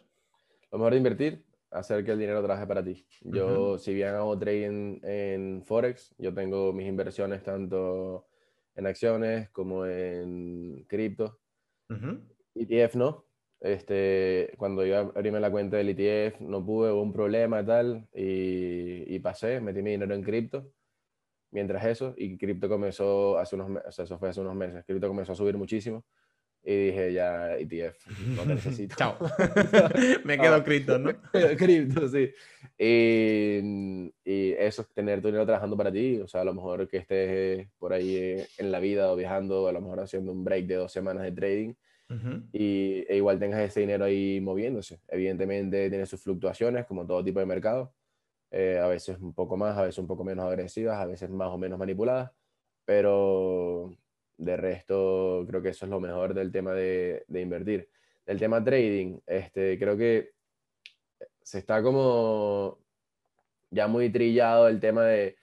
[0.73, 3.06] Lo mejor de invertir, hacer que el dinero trabaje para ti.
[3.22, 8.26] Yo, si bien hago trading en Forex, yo tengo mis inversiones tanto
[8.74, 11.40] en acciones como en cripto.
[12.54, 13.26] ETF no.
[13.61, 18.09] Este, cuando yo abrí la cuenta del ETF, no pude, hubo un problema y tal,
[18.14, 20.72] y, y pasé, metí mi dinero en cripto.
[21.50, 24.85] Mientras eso, y cripto comenzó hace unos meses, o sea, eso fue hace unos meses,
[24.87, 26.04] cripto comenzó a subir muchísimo.
[26.62, 28.94] Y dije, ya, ETF, no te necesito.
[28.96, 29.16] Chao.
[30.25, 31.11] Me quedo cripto, ¿no?
[31.57, 32.31] cripto, sí.
[32.79, 36.20] Y, y, eso, tener tu dinero trabajando para ti.
[36.20, 39.73] O sea, a lo mejor que estés por ahí en la vida o viajando, a
[39.73, 41.75] lo mejor haciendo un break de dos semanas de trading.
[42.53, 45.01] y, e igual tengas ese dinero ahí moviéndose.
[45.09, 47.94] Evidentemente tiene sus fluctuaciones, como todo tipo de mercado.
[48.51, 51.49] Eh, a veces un poco más, a veces un poco menos agresivas, a veces más
[51.49, 52.33] o menos manipuladas.
[52.85, 53.94] Pero
[54.40, 57.88] de resto, creo que eso es lo mejor del tema de, invertir.
[58.26, 60.31] Del tema trading, este, creo que
[61.42, 62.79] se está como
[63.70, 65.37] ya muy trillado el tema de,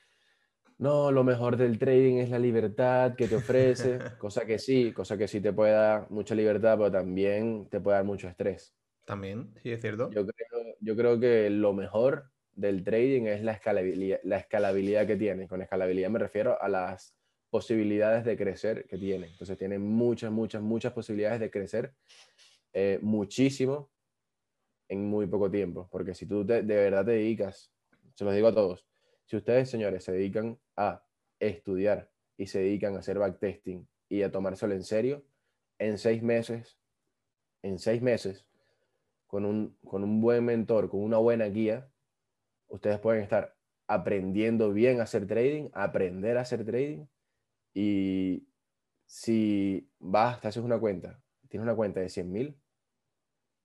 [0.79, 5.17] no, lo mejor del trading es la libertad que te ofrece, cosa que sí, cosa
[5.17, 8.75] que sí te puede dar mucha libertad, pero también te puede dar mucho estrés.
[9.05, 10.09] También, sí, es cierto.
[10.09, 15.15] Yo creo, yo creo que lo mejor del trading es la escalabilidad, la escalabilidad que
[15.15, 15.47] tiene.
[15.47, 17.16] Con escalabilidad me refiero a las
[17.49, 19.27] posibilidades de crecer que tiene.
[19.27, 21.93] Entonces tiene muchas, muchas, muchas posibilidades de crecer
[22.73, 23.89] eh, muchísimo
[24.89, 25.87] en muy poco tiempo.
[25.91, 27.71] Porque si tú de verdad te dedicas,
[28.13, 28.85] se los digo a todos,
[29.25, 31.03] si ustedes, señores, se dedican a
[31.39, 35.25] estudiar y se dedican a hacer backtesting y a tomárselo en serio,
[35.79, 36.79] en seis meses,
[37.61, 38.45] en seis meses,
[39.27, 41.89] con un, con un buen mentor, con una buena guía,
[42.69, 43.55] ustedes pueden estar
[43.87, 47.05] aprendiendo bien a hacer trading, aprender a hacer trading
[47.79, 48.49] y
[49.05, 52.59] si vas, te haces una cuenta, tienes una cuenta de 100 mil,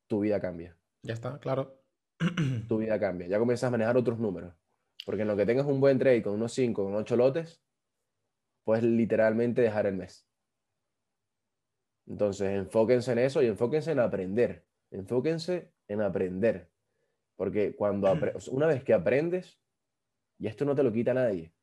[0.07, 0.77] tu vida cambia.
[1.03, 1.83] Ya está, claro.
[2.69, 3.27] Tu vida cambia.
[3.27, 4.55] Ya comienzas a manejar otros números.
[5.07, 7.63] Porque en lo que tengas un buen trade con unos 5, con 8 lotes,
[8.65, 10.29] puedes literalmente dejar el mes.
[12.07, 14.67] Entonces, enfóquense en eso y enfóquense en aprender.
[14.91, 16.71] Enfóquense en aprender.
[17.37, 18.13] Porque cuando
[18.51, 19.59] una vez que aprendes,
[20.39, 21.55] y esto no te lo quita nadie,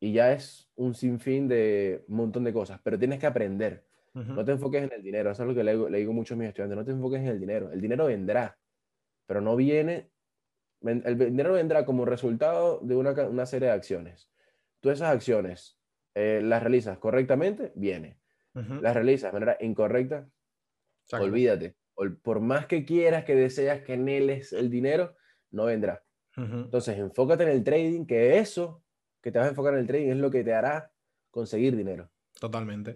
[0.00, 3.84] y ya es un sinfín de un montón de cosas, pero tienes que aprender.
[4.12, 6.34] No te enfoques en el dinero, eso es lo que le digo, le digo mucho
[6.34, 8.58] a mis estudiantes, no te enfoques en el dinero, el dinero vendrá,
[9.24, 10.10] pero no viene,
[10.82, 14.28] el dinero vendrá como resultado de una, una serie de acciones.
[14.80, 15.78] Tú esas acciones
[16.14, 18.18] eh, las realizas correctamente, viene.
[18.52, 20.28] Las realizas de manera incorrecta,
[21.12, 21.76] olvídate.
[21.94, 25.14] Por más que quieras, que deseas, que anheles el dinero,
[25.52, 26.02] no vendrá.
[26.36, 28.82] Entonces, enfócate en el trading, que eso
[29.20, 30.92] que te vas a enfocar en el trading es lo que te hará
[31.30, 32.10] conseguir dinero.
[32.38, 32.94] Totalmente.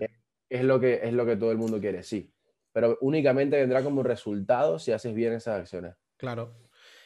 [0.48, 2.32] Es, lo que, es lo que todo el mundo quiere, sí.
[2.72, 5.94] Pero únicamente vendrá como resultado si haces bien esas acciones.
[6.16, 6.54] Claro.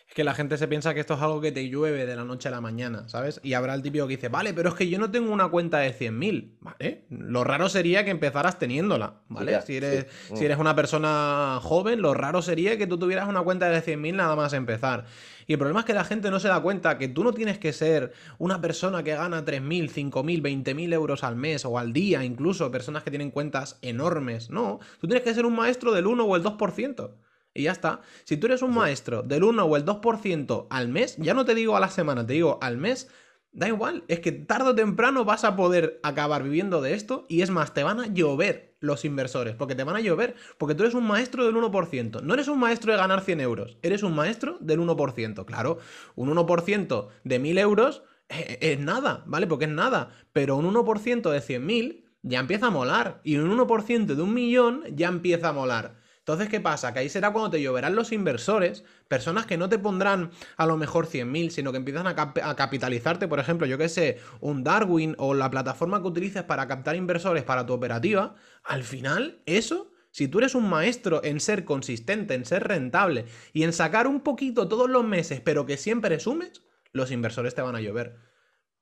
[0.09, 2.25] Es que la gente se piensa que esto es algo que te llueve de la
[2.25, 3.41] noche a la mañana, ¿sabes?
[3.43, 5.81] Y habrá el típico que dice, vale, pero es que yo no tengo una cuenta
[5.81, 7.05] de 100.000, ¿vale?
[7.11, 9.61] Lo raro sería que empezaras teniéndola, ¿vale?
[9.61, 13.69] si, eres, si eres una persona joven, lo raro sería que tú tuvieras una cuenta
[13.69, 15.05] de 100.000 nada más empezar.
[15.47, 17.59] Y el problema es que la gente no se da cuenta que tú no tienes
[17.59, 22.25] que ser una persona que gana 3.000, 5.000, 20.000 euros al mes o al día,
[22.25, 24.49] incluso personas que tienen cuentas enormes.
[24.49, 27.11] No, tú tienes que ser un maestro del 1 o el 2%.
[27.59, 28.03] Y ya está.
[28.23, 31.57] Si tú eres un maestro del 1 o el 2% al mes, ya no te
[31.57, 33.09] digo a la semana, te digo al mes,
[33.51, 34.05] da igual.
[34.07, 37.75] Es que tarde o temprano vas a poder acabar viviendo de esto y es más,
[37.75, 41.05] te van a llover los inversores, porque te van a llover, porque tú eres un
[41.05, 42.23] maestro del 1%.
[42.23, 45.45] No eres un maestro de ganar 100 euros, eres un maestro del 1%.
[45.45, 45.79] Claro,
[46.15, 49.49] un 1% de 1000 euros es, es nada, ¿vale?
[49.49, 50.11] Porque es nada.
[50.33, 53.21] Pero un 1% de 100.000 ya empieza a molar.
[53.25, 55.97] Y un 1% de un millón ya empieza a molar.
[56.29, 56.93] Entonces, ¿qué pasa?
[56.93, 60.77] Que ahí será cuando te lloverán los inversores, personas que no te pondrán a lo
[60.77, 62.15] mejor 100.000, sino que empiezan a,
[62.55, 66.97] capitalizarte, por ejemplo, yo que sé, un Darwin o la plataforma que utilices para captar
[66.97, 68.35] inversores para tu operativa.
[68.63, 73.63] Al final, eso si tú eres un maestro en ser consistente, en ser rentable y
[73.63, 76.63] en sacar un poquito todos los meses, pero que siempre sumes,
[76.93, 78.17] los inversores te van a llover.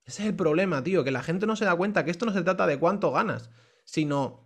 [0.05, 2.33] Ese es el problema, tío, que la gente no se da cuenta que esto no
[2.33, 3.51] se trata de cuánto ganas,
[3.85, 4.46] sino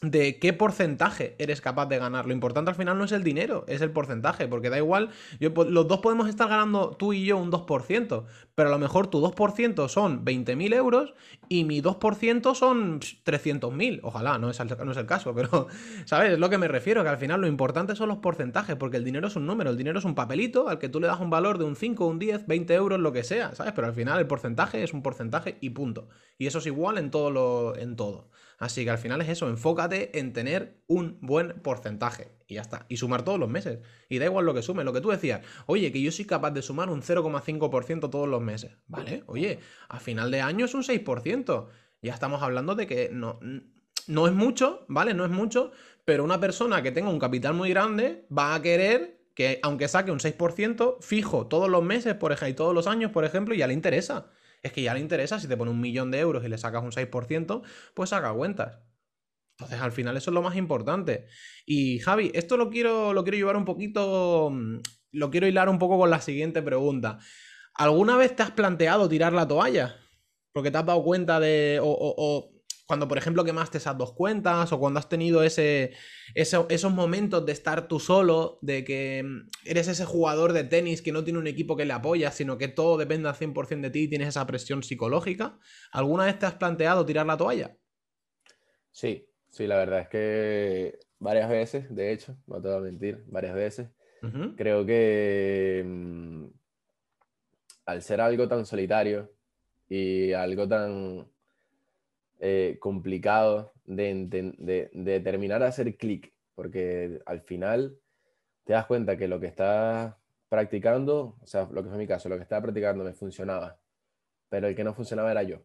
[0.00, 2.26] de qué porcentaje eres capaz de ganar.
[2.26, 5.88] Lo importante al final no es el dinero, es el porcentaje, porque da igual, los
[5.88, 9.88] dos podemos estar ganando tú y yo un 2%, pero a lo mejor tu 2%
[9.88, 11.14] son 20.000 euros
[11.48, 14.00] y mi 2% son 300.000.
[14.02, 15.66] Ojalá, no es, el, no es el caso, pero,
[16.04, 16.32] ¿sabes?
[16.32, 19.04] Es lo que me refiero, que al final lo importante son los porcentajes, porque el
[19.04, 21.30] dinero es un número, el dinero es un papelito al que tú le das un
[21.30, 23.72] valor de un 5, un 10, 20 euros, lo que sea, ¿sabes?
[23.72, 26.08] Pero al final el porcentaje es un porcentaje y punto.
[26.38, 28.28] Y eso es igual en todo lo, en todo.
[28.58, 32.32] Así que al final es eso, enfócate en tener un buen porcentaje.
[32.48, 32.86] Y ya está.
[32.88, 33.78] Y sumar todos los meses.
[34.08, 34.82] Y da igual lo que sume.
[34.82, 38.42] Lo que tú decías, oye, que yo soy capaz de sumar un 0,5% todos los
[38.42, 38.72] meses.
[38.88, 39.22] ¿Vale?
[39.26, 41.68] Oye, a final de año es un 6%.
[42.02, 43.38] Ya estamos hablando de que no,
[44.08, 45.14] no es mucho, ¿vale?
[45.14, 45.70] No es mucho,
[46.04, 50.10] pero una persona que tenga un capital muy grande va a querer que, aunque saque
[50.10, 53.68] un 6% fijo todos los meses, por ejemplo, y todos los años, por ejemplo, ya
[53.68, 54.30] le interesa
[54.62, 56.82] es que ya le interesa, si te pone un millón de euros y le sacas
[56.82, 57.62] un 6%,
[57.94, 58.80] pues saca cuentas.
[59.58, 61.26] Entonces, al final, eso es lo más importante.
[61.66, 64.50] Y Javi, esto lo quiero, lo quiero llevar un poquito.
[64.52, 64.78] Mm,
[65.12, 67.18] lo quiero hilar un poco con la siguiente pregunta.
[67.74, 69.96] ¿Alguna vez te has planteado tirar la toalla?
[70.52, 71.80] Porque te has dado cuenta de.
[71.82, 72.57] o
[72.88, 75.92] cuando, por ejemplo, quemaste esas dos cuentas o cuando has tenido ese,
[76.34, 81.12] esos momentos de estar tú solo, de que mm, eres ese jugador de tenis que
[81.12, 84.04] no tiene un equipo que le apoya, sino que todo depende al 100% de ti
[84.04, 85.58] y tienes esa presión psicológica,
[85.92, 87.76] ¿alguna vez te has planteado tirar la toalla?
[88.90, 93.22] Sí, sí, la verdad es que varias veces, de hecho, no te voy a mentir,
[93.26, 93.90] varias veces.
[94.56, 96.46] Creo que mm,
[97.84, 99.30] al ser algo tan solitario
[99.90, 101.28] y algo tan
[102.40, 107.98] eh, complicado de, de, terminar a hacer clic, porque al final
[108.64, 110.14] te das cuenta que lo que estás
[110.48, 113.80] practicando, o sea, lo que fue mi caso, lo que estaba practicando me funcionaba,
[114.48, 115.62] pero el que no funcionaba era yo.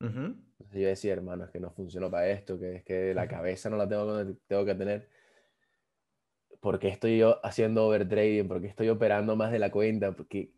[0.00, 3.76] yo decía, hermano, es que no funcionó para esto, que es que la cabeza no
[3.76, 5.08] la tengo, tengo que tener.
[6.60, 8.48] ¿Por qué estoy yo haciendo overtrading?
[8.48, 10.12] ¿Por qué estoy operando más de la cuenta?
[10.12, 10.50] Porque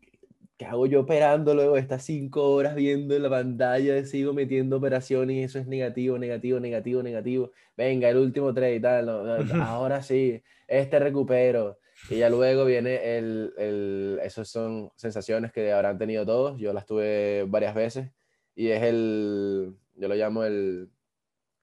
[0.65, 4.05] hago yo operando luego estas cinco horas viendo en la pantalla?
[4.05, 7.51] Sigo metiendo operaciones y eso es negativo, negativo, negativo, negativo.
[7.75, 9.09] Venga, el último trade, tal,
[9.61, 11.79] ahora sí, este recupero.
[12.09, 16.85] Y ya luego viene el, el, esas son sensaciones que habrán tenido todos, yo las
[16.85, 18.11] tuve varias veces,
[18.55, 20.89] y es el, yo lo llamo el,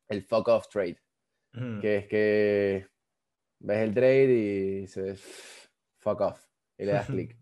[0.08, 0.98] el fuck off trade,
[1.80, 2.86] que es que
[3.58, 5.20] ves el trade y dices
[5.98, 6.40] fuck off,
[6.78, 7.37] y le das clic.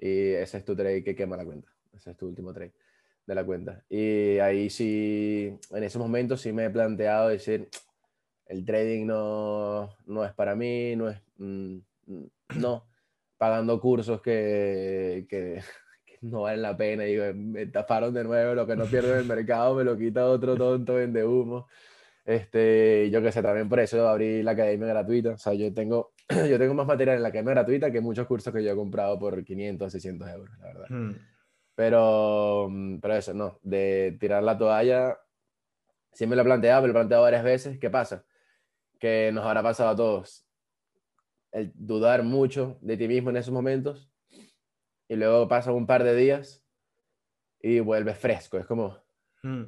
[0.00, 1.68] Y ese es tu trade que quema la cuenta.
[1.92, 2.72] Ese es tu último trade
[3.26, 3.84] de la cuenta.
[3.88, 7.68] Y ahí sí, en ese momento sí me he planteado decir,
[8.46, 11.76] el trading no, no es para mí, no es, mm,
[12.56, 12.86] no,
[13.36, 15.60] pagando cursos que, que,
[16.22, 17.06] no valen la pena.
[17.06, 20.26] Y me taparon de nuevo, lo que no pierdo en el mercado me lo quita
[20.26, 21.68] otro tonto vende humo.
[22.24, 25.30] Este, yo que sé, también por eso abrí la academia gratuita.
[25.30, 26.12] O sea, yo tengo,
[26.48, 29.18] yo tengo más material en la academia gratuita que muchos cursos que yo he comprado
[29.18, 30.86] por 500, 600 euros, la verdad.
[30.88, 31.12] Hmm.
[31.74, 35.18] Pero, pero eso, no, de tirar la toalla,
[36.12, 37.78] siempre lo he planteado, me lo he planteado varias veces.
[37.78, 38.24] ¿Qué pasa?
[38.98, 40.46] Que nos habrá pasado a todos
[41.52, 44.08] el dudar mucho de ti mismo en esos momentos
[45.08, 46.64] y luego pasan un par de días
[47.60, 48.58] y vuelves fresco.
[48.58, 48.96] Es como,
[49.42, 49.64] hmm.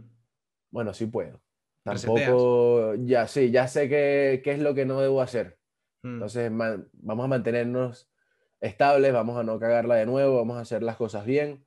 [0.70, 1.42] bueno, sí puedo
[1.82, 5.58] Tampoco, ya sí, ya sé qué, es lo que no debo hacer.
[6.02, 6.14] Mm.
[6.14, 8.10] Entonces, vamos a mantenernos
[8.60, 11.64] estables, vamos a no cagarla de nuevo, vamos a hacer las cosas bien.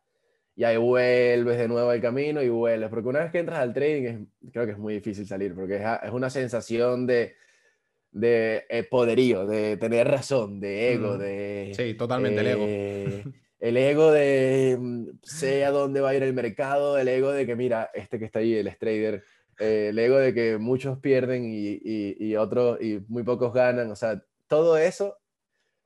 [0.56, 2.90] Y ahí vuelves de nuevo al camino y vuelves.
[2.90, 5.84] Porque una vez que entras al trading, creo que es muy difícil salir, porque es,
[6.04, 7.36] es una sensación de,
[8.12, 11.20] de eh, poderío, de tener razón, de ego, mm.
[11.20, 11.74] de...
[11.76, 12.66] Sí, totalmente el ego.
[12.66, 13.24] Eh,
[13.60, 17.46] el ego de mm, sé a dónde va a ir el mercado, el ego de
[17.46, 19.24] que mira, este que está ahí, el trader
[19.60, 23.96] eh, el ego de que muchos pierden y, y, otros y muy pocos ganan, o
[23.96, 25.18] sea, todo eso,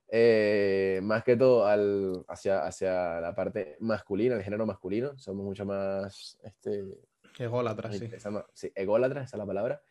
[0.10, 5.66] eh, más que todo al, hacia, hacia la parte masculina, el género masculino, somos mucho
[5.66, 6.38] más...
[6.44, 6.84] Este,
[7.38, 8.10] ególatras, sí.
[8.54, 9.82] sí, ególatras, esa es la palabra.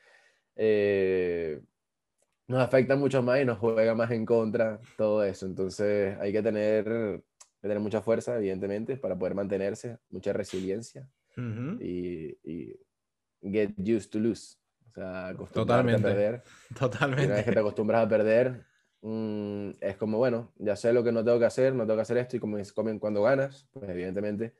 [0.56, 1.60] Eh,
[2.48, 5.46] nos afecta mucho más y nos juega más en contra todo eso.
[5.46, 7.22] Entonces hay que tener,
[7.60, 11.08] tener mucha fuerza, evidentemente, para poder mantenerse, mucha resiliencia
[11.80, 12.74] y, y,
[13.42, 14.56] get used to lose.
[14.88, 16.06] O sea, Totalmente.
[16.06, 16.42] a perder.
[16.78, 17.26] Totalmente.
[17.26, 18.66] una vez que te acostumbras a perder,
[19.02, 22.02] mm, es como, bueno, ya sé lo que no tengo que hacer, no tengo que
[22.02, 24.54] hacer esto, y como comen cuando ganas, pues evidentemente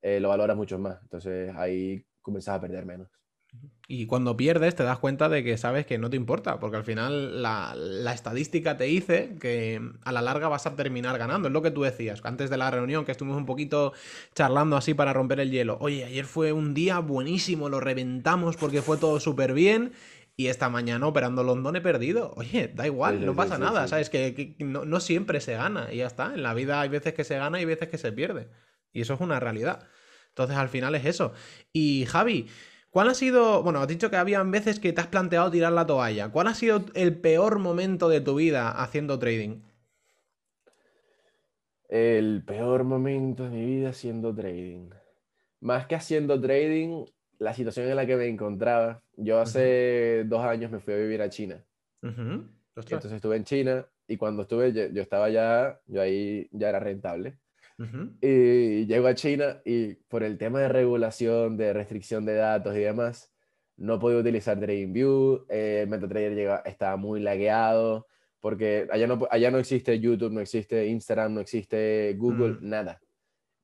[0.00, 0.98] eh, lo valoras mucho más.
[1.02, 3.08] Entonces ahí comienzas a perder menos.
[3.88, 6.84] Y cuando pierdes te das cuenta de que sabes que no te importa, porque al
[6.84, 7.74] final la,
[8.14, 11.48] estadística te dice que a la larga vas a terminar ganando.
[11.48, 13.92] Es lo que tú decías antes de la reunión, que estuvimos un poquito
[14.34, 15.76] charlando así para romper el hielo.
[15.80, 19.92] Oye, ayer fue un día buenísimo, lo reventamos porque fue todo súper bien
[20.36, 22.32] y esta mañana operando London he perdido.
[22.36, 24.08] Oye, da igual, no pasa nada, ¿sabes?
[24.08, 26.32] Que, no, no, siempre se gana y ya está.
[26.32, 28.48] En la vida hay veces que se gana y veces que se pierde.
[28.92, 29.86] Y eso es una realidad.
[30.28, 31.34] Entonces al final es eso.
[31.74, 32.48] Y Javi,
[32.92, 35.86] ¿cuál ha sido, bueno, has dicho que habían veces que te has planteado tirar la
[35.86, 36.30] toalla.
[36.30, 39.62] ¿Cuál ha sido el peor momento de tu vida haciendo trading?
[41.88, 44.90] El peor momento de mi vida haciendo trading.
[45.60, 47.06] Más que haciendo trading,
[47.38, 49.02] la situación en la que me encontraba.
[49.16, 51.64] Yo hace dos años me fui a vivir a China.
[52.76, 57.38] Entonces estuve en China y cuando estuve, yo, estaba ya, yo ahí ya era rentable.
[58.20, 62.80] Y llego a China y por el tema de regulación, de restricción de datos y
[62.80, 63.32] demás,
[63.76, 68.06] no podía utilizar TradingView, eh, MetaTrader llega, estaba muy lagueado,
[68.40, 73.00] porque allá no, allá no existe YouTube, no existe Instagram, no existe Google, nada,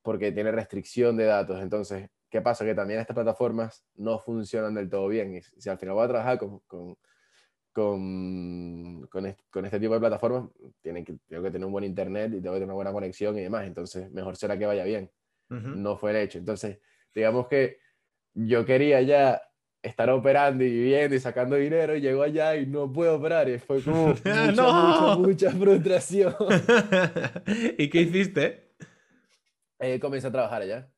[0.02, 1.60] porque tiene restricción de datos.
[1.60, 2.64] Entonces, ¿Qué pasa?
[2.64, 5.36] Que también estas plataformas no funcionan del todo bien.
[5.36, 6.96] Y si al final voy a trabajar con, con,
[7.72, 10.50] con, con, este, tipo de plataformas,
[10.82, 13.38] tienen que, tengo que tener un buen internet y tengo que tener una buena conexión
[13.38, 13.66] y demás.
[13.66, 15.10] Entonces, mejor será que vaya bien.
[15.48, 16.38] No fue el hecho.
[16.38, 16.78] Entonces,
[17.14, 17.78] digamos que
[18.34, 19.40] yo quería ya
[19.82, 23.48] estar operando y viviendo y sacando dinero y llego allá y no puedo operar.
[23.48, 26.34] Y fue como mucha, mucha, mucha frustración.
[27.78, 28.74] ¿Y qué hiciste?
[29.78, 30.90] Eh, comencé a trabajar allá.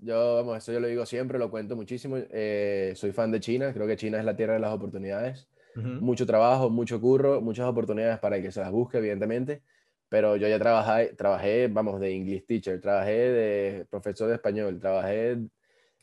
[0.00, 2.16] Yo, vamos, eso yo lo digo siempre, lo cuento muchísimo.
[2.18, 5.48] Eh, soy fan de China, creo que China es la tierra de las oportunidades.
[5.78, 9.62] Mucho trabajo, mucho curro, muchas oportunidades para el que se las busque, evidentemente.
[10.08, 15.38] Pero yo ya trabajé, trabajé, vamos, de English teacher, trabajé de profesor de español, trabajé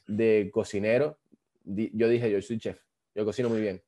[0.07, 1.17] de cocinero.
[1.63, 2.79] Yo dije, yo soy chef,
[3.15, 3.81] yo cocino muy bien.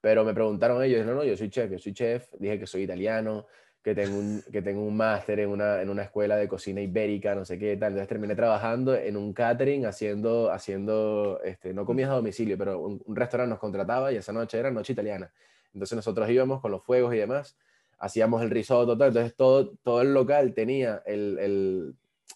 [0.00, 2.28] Pero me preguntaron ellos, no, no, yo soy chef, yo soy chef.
[2.38, 3.46] Dije que soy italiano,
[3.82, 7.34] que tengo un, que tengo un máster en una, en una escuela de cocina ibérica,
[7.34, 7.88] no sé qué tal.
[7.88, 13.02] Entonces terminé trabajando en un catering, haciendo, haciendo este, no comidas a domicilio, pero un,
[13.08, 15.32] restaurante nos contrataba y esa noche era noche italiana.
[15.74, 17.56] Entonces nosotros íbamos con los fuegos y demás,
[17.98, 19.08] hacíamos el risotto, tal.
[19.08, 21.38] Entonces todo, todo el local tenía el,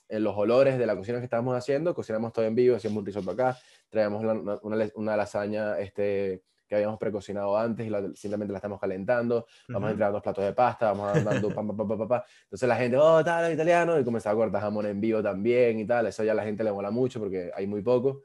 [0.08, 3.06] el, los olores de la cocina que estábamos haciendo, cocinamos todo en vivo, hacíamos un
[3.06, 3.56] risotto acá,
[3.88, 9.46] traíamos una, una, una lasaña, este que habíamos precocinado antes y simplemente la estamos calentando,
[9.68, 12.76] vamos a entrar dos platos de pasta, vamos dando pam, pam, pam, pam, Entonces la
[12.76, 16.24] gente, oh, tal, italiano, y comenzaba a cortar jamón en vivo también y tal, eso
[16.24, 18.24] ya a la gente le mola mucho porque hay muy poco.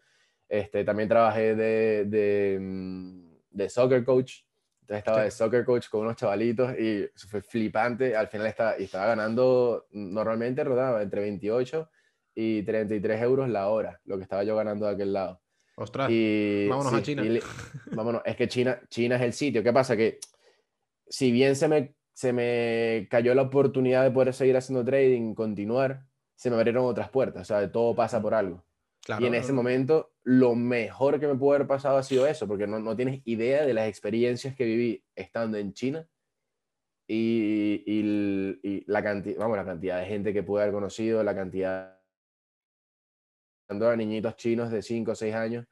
[0.50, 4.42] Este, también trabajé de, de, mm, de soccer coach,
[4.82, 8.78] entonces estaba de soccer coach con unos chavalitos y eso fue flipante, al final estaba,
[8.78, 11.90] y estaba ganando, normalmente rodaba entre 28
[12.36, 15.41] y 33 euros la hora, lo que estaba yo ganando de aquel lado.
[15.76, 16.10] Ostras,
[16.70, 17.24] vámonos a China.
[17.92, 19.64] vámonos, es que China, China es el sitio.
[19.64, 19.96] ¿Qué pasa?
[19.96, 20.20] Que
[21.08, 26.06] si bien se me, se me cayó la oportunidad de poder seguir haciendo trading, continuar,
[26.36, 27.44] se me abrieron otras puertas.
[27.44, 28.64] O sea, todo pasa por algo.
[29.20, 32.68] y en ese momento, lo mejor que me pudo haber pasado ha sido eso, porque
[32.68, 36.08] no, no tienes idea de las experiencias que viví estando en China
[37.08, 41.36] y, y, y la, cantidad, vamos, la cantidad de gente que pude haber conocido, la
[41.36, 42.01] cantidad
[43.72, 45.66] a niñitos chinos de 5 o 6 años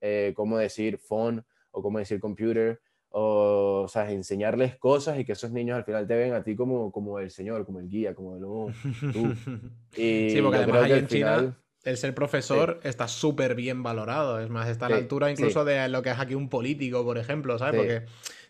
[0.00, 2.80] eh, cómo decir phone o cómo decir computer,
[3.10, 6.54] o, o sea, enseñarles cosas y que esos niños al final te ven a ti
[6.54, 8.70] como, como el señor, como el guía, como el oh,
[9.12, 9.34] tú.
[9.96, 14.68] Y sí, porque además en China el ser profesor está súper bien valorado, es más,
[14.68, 17.80] está a la altura incluso de lo que es aquí un político, por ejemplo, ¿sabes?
[17.80, 18.04] Porque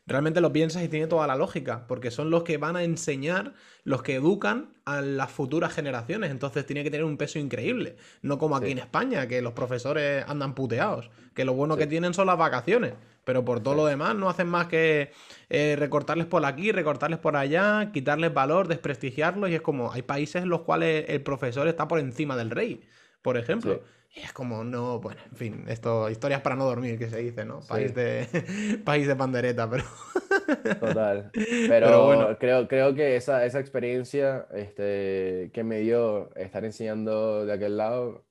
[0.08, 3.52] realmente lo piensas y tiene toda la lógica, porque son los que van a enseñar,
[3.84, 8.38] los que educan a las futuras generaciones, entonces tiene que tener un peso increíble, no
[8.38, 12.26] como aquí en España, que los profesores andan puteados, que lo bueno que tienen son
[12.26, 12.94] las vacaciones,
[13.24, 15.12] pero por todo lo demás no hacen más que
[15.50, 20.42] eh, recortarles por aquí, recortarles por allá, quitarles valor, desprestigiarlos, y es como, hay países
[20.42, 22.80] en los cuales el profesor está por encima del rey,
[23.20, 23.82] por ejemplo.
[24.14, 27.44] Y es como, no, bueno, en fin, esto, historias para no dormir, que se dice,
[27.44, 27.60] ¿no?
[27.60, 28.26] País, de,
[28.84, 29.84] país de pandereta, pero...
[30.80, 31.30] Total.
[31.68, 32.38] Pero, bueno.
[32.38, 38.24] creo, creo que esa, esa experiencia este, que me dio estar enseñando de aquel lado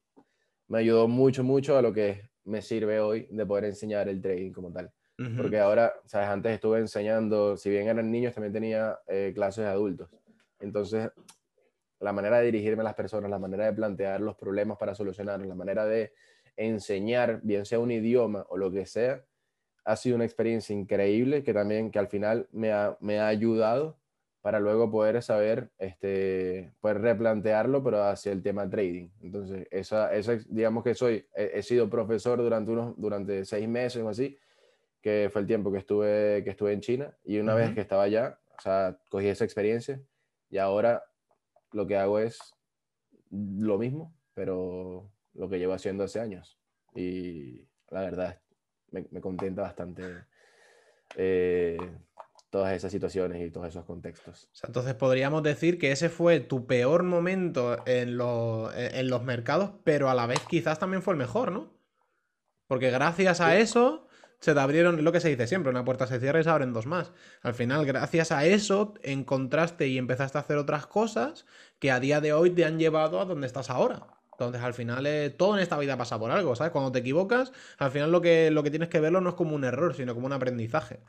[0.67, 4.51] me ayudó mucho, mucho a lo que me sirve hoy de poder enseñar el trading
[4.51, 4.91] como tal.
[5.35, 6.27] Porque ahora, ¿sabes?
[6.27, 10.11] Antes estuve enseñando, si bien eran niños, también tenía eh, clases de adultos.
[10.59, 11.09] Entonces,
[11.99, 15.47] la manera de dirigirme a las personas, la manera de plantear los problemas para solucionarlos,
[15.47, 16.13] la manera de
[16.55, 19.23] enseñar, bien sea un idioma o lo que sea,
[19.85, 23.97] ha sido una experiencia increíble que también, que al final me ha, me ha ayudado
[24.41, 29.09] para luego poder saber, este, poder replantearlo, pero hacia el tema trading.
[29.21, 34.09] Entonces, esa, esa digamos que soy, he, sido profesor durante, unos, durante seis meses o
[34.09, 34.37] así,
[35.01, 38.03] que fue el tiempo que estuve, que estuve en China, y una vez que estaba
[38.03, 40.01] allá, o sea, cogí esa experiencia
[40.49, 41.03] y ahora
[41.71, 42.39] lo que hago es
[43.29, 46.59] lo mismo, pero lo que llevo haciendo hace años.
[46.95, 48.41] Y la verdad,
[48.91, 50.25] me, me contenta bastante
[51.15, 51.77] eh,
[52.49, 54.49] todas esas situaciones y todos esos contextos.
[54.51, 59.71] O sea, entonces podríamos decir que ese fue tu peor momento en, en los mercados,
[59.83, 61.73] pero a la vez quizás también fue el mejor, ¿no?
[62.67, 64.06] Porque gracias a eso
[64.39, 66.73] se te abrieron, lo que se dice siempre, una puerta se cierra y se abren
[66.73, 67.11] dos más.
[67.41, 71.45] Al final, gracias a eso, encontraste y empezaste a hacer otras cosas
[71.79, 74.07] que a día de hoy te han llevado a donde estás ahora.
[74.31, 76.71] Entonces, al final, eh, todo en esta vida pasa por algo, ¿sabes?
[76.71, 79.55] Cuando te equivocas, al final lo que, lo que tienes que verlo no es como
[79.55, 80.99] un error, sino como un aprendizaje.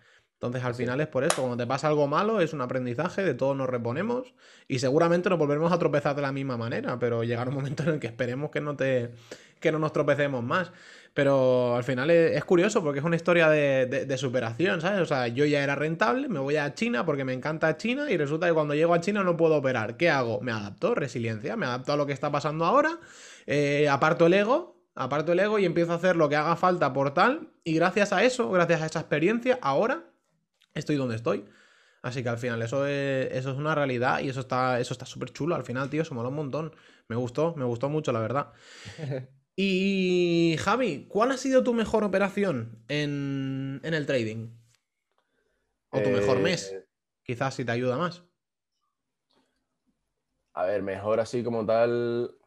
[0.40, 3.34] Entonces, al final es por eso, cuando te pasa algo malo, es un aprendizaje, de
[3.34, 4.34] todo nos reponemos
[4.68, 7.88] y seguramente nos volveremos a tropezar de la misma manera, pero llegará un momento en
[7.90, 9.10] el que esperemos que no, te,
[9.60, 10.72] que no nos tropecemos más.
[11.18, 15.00] Pero al final es, curioso porque es una historia de, superación, ¿sabes?
[15.00, 18.16] O sea, yo ya era rentable, me voy a China porque me encanta China y
[18.16, 19.96] resulta que cuando llego a China no puedo operar.
[19.96, 20.40] ¿Qué hago?
[20.42, 23.00] Me adapto, resiliencia, me adapto a lo que está pasando ahora,
[23.46, 26.92] eh, aparto el ego, aparto el ego y empiezo a hacer lo que haga falta
[26.92, 30.04] por tal y gracias a eso, gracias a esa experiencia, ahora
[30.72, 31.46] estoy donde estoy.
[32.00, 35.04] Así que al final eso es, eso es una realidad y eso está eso está
[35.04, 35.56] súper chulo.
[35.56, 36.76] Al final, tío, se mola un montón.
[37.08, 38.52] Me gustó, me gustó mucho, la verdad.
[39.60, 44.50] Y Javi, ¿cuál ha sido tu mejor operación en, el trading?
[45.90, 46.70] ¿O tu mejor mes?
[46.72, 46.86] Eh,
[47.24, 48.22] Quizás si te ayuda más.
[50.52, 52.38] A ver, mejor así como tal.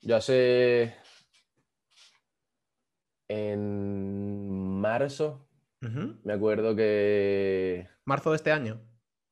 [0.00, 0.96] Yo hace.
[3.28, 5.48] En marzo.
[6.24, 7.86] Me acuerdo que.
[8.06, 8.80] ¿Marzo de este año?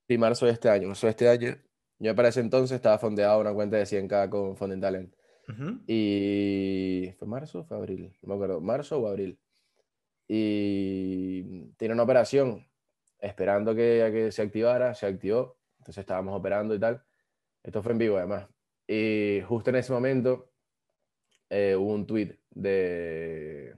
[0.07, 0.87] Sí, marzo de este año.
[0.87, 1.57] Marzo de este año.
[1.99, 5.20] Yo para ese entonces estaba fondeado una cuenta de 100k con Fonding Talent.
[5.87, 9.39] Y fue marzo, fue abril, no me acuerdo, marzo o abril.
[10.29, 12.67] Y tiene una operación
[13.19, 17.03] esperando que, que se activara, se activó, entonces estábamos operando y tal.
[17.63, 18.49] Esto fue en vivo además.
[18.87, 20.51] Y justo en ese momento
[21.49, 23.75] eh, hubo un tweet de,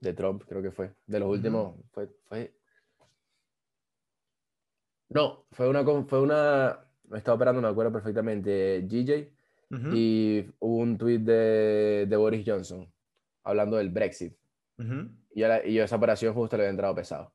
[0.00, 2.54] de Trump, creo que fue, de los últimos, fue, fue...
[5.10, 9.37] No, fue una, fue una, me estaba operando, me acuerdo perfectamente, GJ,
[9.70, 12.90] y hubo un tweet de, de, Boris Johnson
[13.44, 14.34] hablando del Brexit.
[15.34, 17.32] y, yo esa operación justo le había entrado pesado.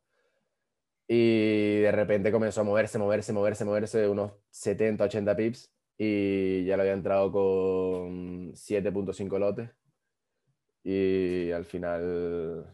[1.08, 5.72] Y de repente comenzó a moverse, moverse, moverse, moverse unos 70, 80 pips.
[5.98, 9.70] Y ya le había entrado con 7.5 lotes.
[10.84, 12.66] Y al final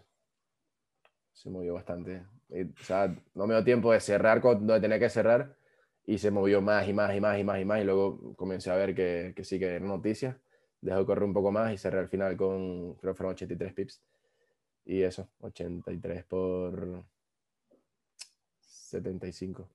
[1.34, 2.24] se movió bastante.
[2.50, 5.59] o sea, no me dio tiempo de cerrar donde tenía que cerrar
[6.10, 8.72] y se movió más y más y más y más y más y luego comencé
[8.72, 10.42] a ver que, que sí que era noticia.
[10.82, 14.02] Dejó correr un poco más y cerré al final con, creo que fueron 83 pips.
[14.86, 17.06] Y eso, 83 por
[18.60, 19.70] 75.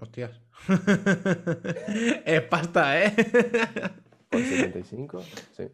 [0.00, 0.40] Hostias.
[2.24, 3.12] es pasta, ¿eh?
[4.30, 5.22] por 75,
[5.56, 5.68] sí.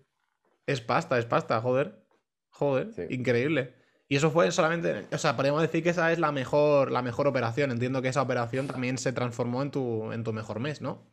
[0.64, 2.06] Es pasta, es pasta, joder.
[2.48, 3.74] Joder, increíble.
[4.08, 7.26] Y eso fue solamente, o sea, podríamos decir que esa es la mejor, la mejor
[7.26, 7.70] operación.
[7.70, 11.06] Entiendo que esa operación también se transformó en tu, en tu mejor mes, ¿no?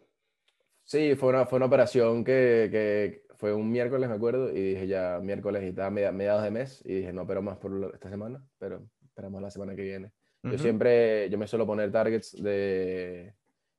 [0.83, 4.87] Sí, fue una, fue una operación que, que, fue un miércoles, me acuerdo, y dije
[4.87, 8.41] ya miércoles y estaba mediados de mes, y dije no pero más por esta semana,
[8.59, 10.11] pero esperamos la semana que viene.
[10.43, 13.33] Yo siempre, yo me suelo poner targets de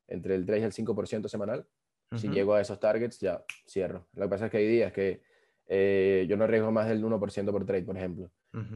[0.09, 1.67] entre el 3 y el 5% semanal.
[2.17, 4.09] Si llego a esos targets, ya cierro.
[4.14, 5.23] Lo que pasa es que hay días que
[5.67, 8.31] eh, yo no arriesgo más del 1% por trade, por ejemplo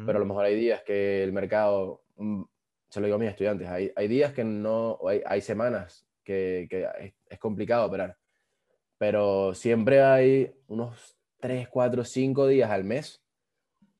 [0.04, 2.42] pero a lo mejor hay días que el mercado, mm,
[2.88, 6.66] se lo digo a mis estudiantes, hay, hay días que no, hay, hay semanas que,
[6.68, 8.16] que es, complicado operar,
[8.98, 13.22] pero siempre hay unos 3, 4, 5 días al mes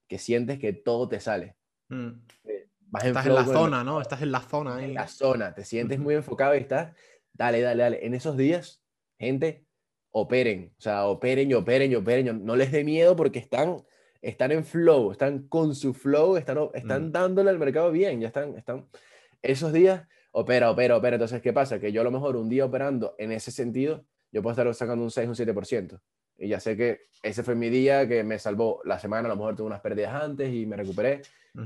[0.06, 1.56] que sientes que todo te sale.
[1.88, 2.10] Mm.
[2.44, 2.68] Eh,
[3.04, 4.00] estás en la zona, ¿no?
[4.00, 4.84] Estás en la zona ahí.
[4.84, 6.94] En la zona, te sientes muy enfocado y estás,
[7.32, 8.04] dale, dale, dale.
[8.04, 8.82] En esos días,
[9.18, 9.64] gente,
[10.12, 13.76] operen, o sea, operen y operen y operen, no les dé miedo porque están
[14.22, 17.12] están en flow, están con su flow, están, están mm.
[17.12, 18.86] dándole al mercado bien, ya están, están,
[19.42, 21.16] esos días, opera, opera, opera.
[21.16, 21.80] Entonces, ¿qué pasa?
[21.80, 25.02] Que yo a lo mejor un día operando en ese sentido, yo puedo estar sacando
[25.02, 26.00] un 6, un 7%.
[26.38, 29.36] Y ya sé que ese fue mi día que me salvó la semana, a lo
[29.36, 31.22] mejor tuve unas pérdidas antes y me recuperé.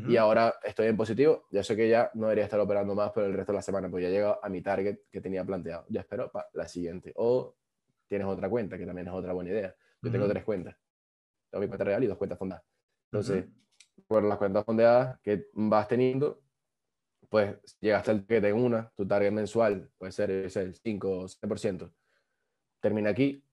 [0.08, 1.44] Y ahora estoy en positivo.
[1.50, 3.90] Ya sé que ya no debería estar operando más por el resto de la semana,
[3.90, 5.84] porque ya llegado a mi target que tenía planteado.
[5.90, 7.12] Ya espero para la siguiente.
[7.16, 7.54] O
[8.14, 9.74] tienes otra cuenta, que también es otra buena idea.
[10.02, 10.76] Yo tengo tres cuentas
[11.58, 12.64] mi cuenta real y dos cuentas fondadas.
[13.10, 13.46] Entonces,
[14.06, 16.42] por las cuentas fondeadas que vas teniendo,
[17.28, 21.92] pues llegaste al que de una, tu target mensual puede ser el 5 o 7%.
[22.80, 23.44] Termina aquí,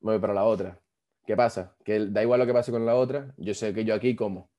[0.00, 0.80] me voy para la otra.
[1.26, 1.74] ¿Qué pasa?
[1.84, 4.50] Que da igual lo que pase con la otra, yo sé que yo aquí como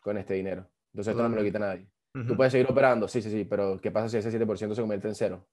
[0.00, 0.68] con este dinero.
[0.92, 1.88] Entonces esto no me lo quita nadie.
[2.26, 5.08] Tú puedes seguir operando, sí, sí, sí, pero ¿qué pasa si ese 7% se convierte
[5.08, 5.46] en cero?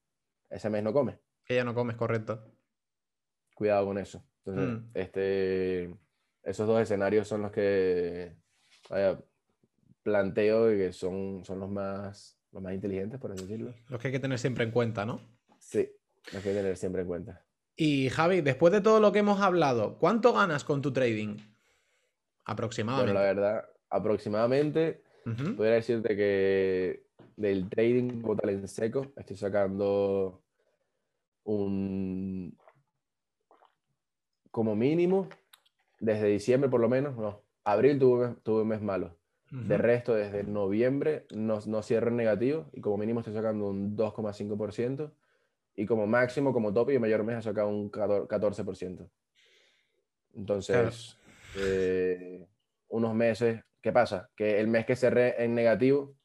[0.49, 1.19] Ese mes no come.
[1.45, 2.43] Que ya no comes, correcto.
[3.53, 4.23] Cuidado con eso.
[4.43, 4.89] Entonces, mm.
[4.93, 5.95] este,
[6.43, 8.35] esos dos escenarios son los que,
[8.89, 9.19] vaya,
[10.03, 13.73] planteo que son, son los, más, los más inteligentes, por así decirlo.
[13.89, 15.19] Los que hay que tener siempre en cuenta, ¿no?
[15.59, 15.89] Sí,
[16.31, 17.45] los que hay que tener siempre en cuenta.
[17.75, 21.37] Y Javi, después de todo lo que hemos hablado, ¿cuánto ganas con tu trading?
[22.45, 23.13] Aproximadamente.
[23.13, 25.01] Bueno, la verdad, aproximadamente,
[25.57, 30.44] podría decirte que del trading como tal en seco, estoy sacando
[31.45, 32.57] un
[34.51, 35.29] como mínimo
[35.99, 39.17] desde diciembre por lo menos, no, abril tuve, tuve un mes malo.
[39.51, 43.95] De resto, desde noviembre no, no cierro en negativo y como mínimo estoy sacando un
[43.95, 45.13] 2,5%
[45.75, 49.09] y como máximo, como tope y mayor mes ha sacado un 14%.
[50.33, 51.17] Entonces,
[51.57, 52.45] eh,
[52.89, 54.29] unos meses, ¿qué pasa?
[54.35, 56.15] Que el mes que cerré en negativo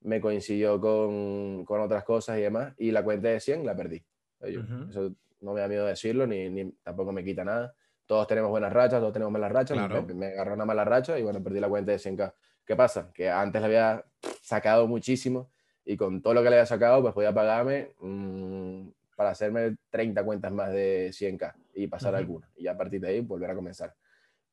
[0.00, 4.04] me coincidió con, con otras cosas y demás y la cuenta de 100 la perdí.
[4.40, 7.74] Eso no me da miedo decirlo ni, ni tampoco me quita nada
[8.08, 9.76] todos tenemos buenas rachas, todos tenemos malas rachas.
[10.14, 12.32] Me, agarró una mala racha y bueno, perdí la cuenta de 100k.
[12.64, 13.12] ¿Qué pasa?
[13.12, 14.04] Que antes le había
[14.40, 15.50] sacado muchísimo
[15.84, 20.24] y con todo lo que le había sacado, pues podía pagarme mm, para hacerme 30
[20.24, 22.50] cuentas más de 100k y pasar alguna.
[22.56, 23.94] Y a partir de ahí volver a comenzar.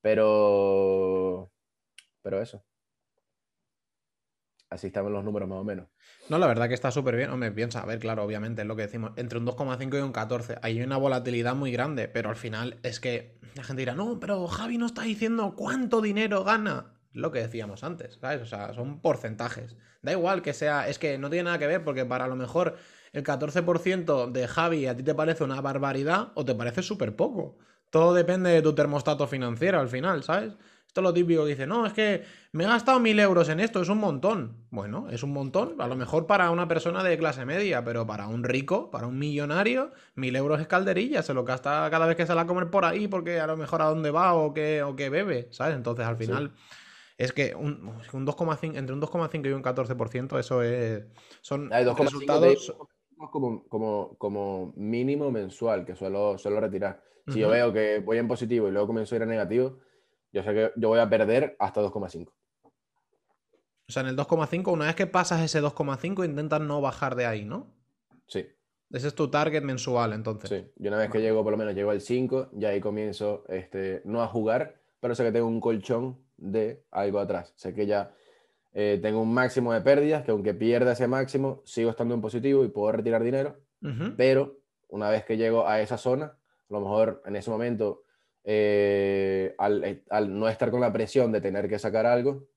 [0.02, 1.50] Pero,
[2.22, 2.62] pero eso
[4.76, 5.88] así estaban los números más o menos.
[6.30, 7.30] No, la verdad que está súper bien.
[7.32, 10.12] Hombre, piensa, a ver, claro, obviamente es lo que decimos, entre un 2,5 y un
[10.12, 10.58] 14.
[10.62, 14.48] Hay una volatilidad muy grande, pero al final es que la gente dirá, no, pero
[14.48, 16.94] Javi no está diciendo cuánto dinero gana.
[17.14, 18.42] Lo que decíamos antes, ¿sabes?
[18.42, 19.78] O sea, son porcentajes.
[20.02, 22.76] Da igual que sea, es que no tiene nada que ver, porque para lo mejor
[23.14, 27.58] el 14% de Javi a ti te parece una barbaridad o te parece súper poco.
[27.90, 30.58] Todo depende de tu termostato financiero al final, ¿sabes?
[30.96, 32.24] Esto es lo típico que dice, no, es que
[32.54, 34.66] me he gastado mil euros en esto, es un montón.
[34.70, 38.30] Bueno, es un montón, a lo mejor para una persona de clase media, pero para
[38.30, 42.26] un rico, para un millonario, mil euros es calderilla, se lo gasta cada vez que
[42.26, 44.96] sale a comer por ahí porque a lo mejor a dónde va o qué, o
[44.96, 45.76] qué bebe, ¿sabes?
[45.76, 46.54] Entonces al final...
[47.18, 51.04] Es que un, un 2,5, entre un 2,5 y un 14%, eso es.
[51.42, 52.74] Son resultados.
[53.32, 57.02] Como, como, como mínimo mensual que suelo, suelo retirar.
[57.28, 59.80] Si yo veo que voy en positivo y luego comienzo a ir a negativo,
[60.36, 62.28] yo sé que yo voy a perder hasta 2,5.
[62.28, 67.26] O sea, en el 2,5, una vez que pasas ese 2,5, intentas no bajar de
[67.26, 67.74] ahí, ¿no?
[68.28, 68.46] Sí.
[68.92, 70.50] Ese es tu target mensual, entonces.
[70.50, 73.46] Sí, y una vez que llego, por lo menos llego al 5, ya ahí comienzo,
[73.48, 77.54] este, no a jugar, pero sé que tengo un colchón de algo atrás.
[77.56, 78.14] Sé que ya
[78.74, 82.66] eh, tengo un máximo de pérdidas, que aunque pierda ese máximo, sigo estando en positivo
[82.66, 83.62] y puedo retirar dinero,
[84.18, 84.60] pero
[84.90, 88.05] una vez que llego a esa zona, a lo mejor en ese momento
[88.48, 92.48] eh, eh, al, no estar con la presión de tener que sacar algo,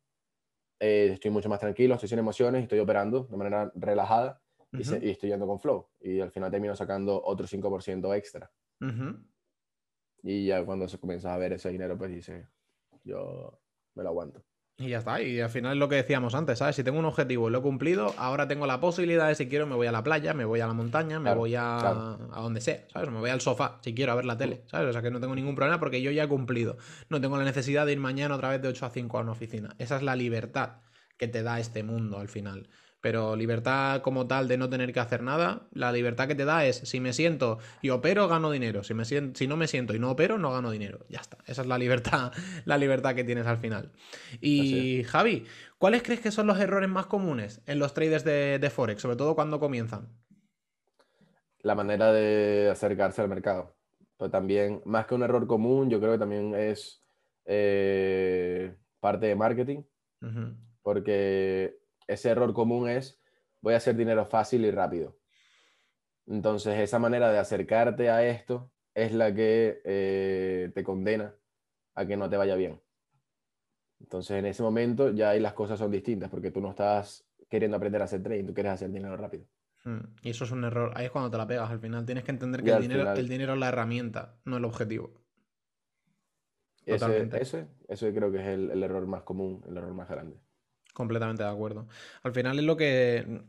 [0.79, 4.41] eh, estoy mucho más tranquilo, estoy sin emociones, estoy operando de manera relajada
[4.73, 5.89] y, estoy yendo con flow.
[6.01, 8.51] Y al final termino sacando otro 5% extra.
[10.23, 12.47] Y ya cuando se comienza a ver ese dinero, pues dice,
[13.03, 13.59] yo
[13.95, 14.45] me lo aguanto.
[14.81, 15.21] Y ya está.
[15.21, 16.77] Y al final es lo que decíamos antes, ¿sabes?
[16.77, 19.67] Si tengo un objetivo y lo he cumplido, ahora tengo la posibilidad de si quiero
[19.67, 22.61] me voy a la playa, me voy a la montaña, me voy a, a donde
[22.61, 23.11] sea, ¿sabes?
[23.11, 24.89] Me voy al sofá si quiero a ver la tele, ¿sabes?
[24.89, 26.77] O sea que no tengo ningún problema porque yo ya he cumplido.
[27.09, 29.33] No tengo la necesidad de ir mañana otra vez de 8 a 5 a una
[29.33, 29.75] oficina.
[29.79, 30.77] Esa es la libertad
[31.17, 32.69] que te da este mundo al final.
[33.01, 36.67] Pero libertad como tal de no tener que hacer nada, la libertad que te da
[36.67, 38.83] es si me siento y opero, gano dinero.
[38.83, 41.07] Si, me siento, si no me siento y no opero, no gano dinero.
[41.09, 41.39] Ya está.
[41.47, 42.33] Esa es la libertad,
[42.65, 43.93] la libertad que tienes al final.
[44.41, 45.47] Y Javi,
[45.79, 49.37] ¿cuáles crees que son los errores más comunes en los traders de, Forex, sobre todo
[49.37, 50.09] cuando comienzan?
[51.61, 53.77] La manera de acercarse al mercado.
[54.17, 57.01] Pero también, más que un error común, yo creo que también es
[57.45, 59.83] eh, parte de marketing.
[60.83, 61.79] Porque
[62.09, 63.21] ese error común es
[63.61, 65.17] voy a hacer dinero fácil y rápido.
[66.27, 71.35] Entonces, esa manera de acercarte a esto es la que eh, te condena
[71.95, 72.81] a que no te vaya bien.
[74.01, 77.77] Entonces, en ese momento ya ahí las cosas son distintas porque tú no estás queriendo
[77.77, 79.47] aprender a hacer trading, tú quieres hacer dinero rápido.
[79.85, 80.01] Hmm.
[80.23, 80.93] Y eso es un error.
[80.95, 82.05] Ahí es cuando te la pegas al final.
[82.05, 85.15] Tienes que entender que el dinero, el dinero, es la herramienta, no el objetivo.
[86.85, 90.41] Ese, ese, creo que es el error más común, el error más grande.
[90.99, 91.87] Completamente de acuerdo.
[92.25, 93.43] Al final es lo que.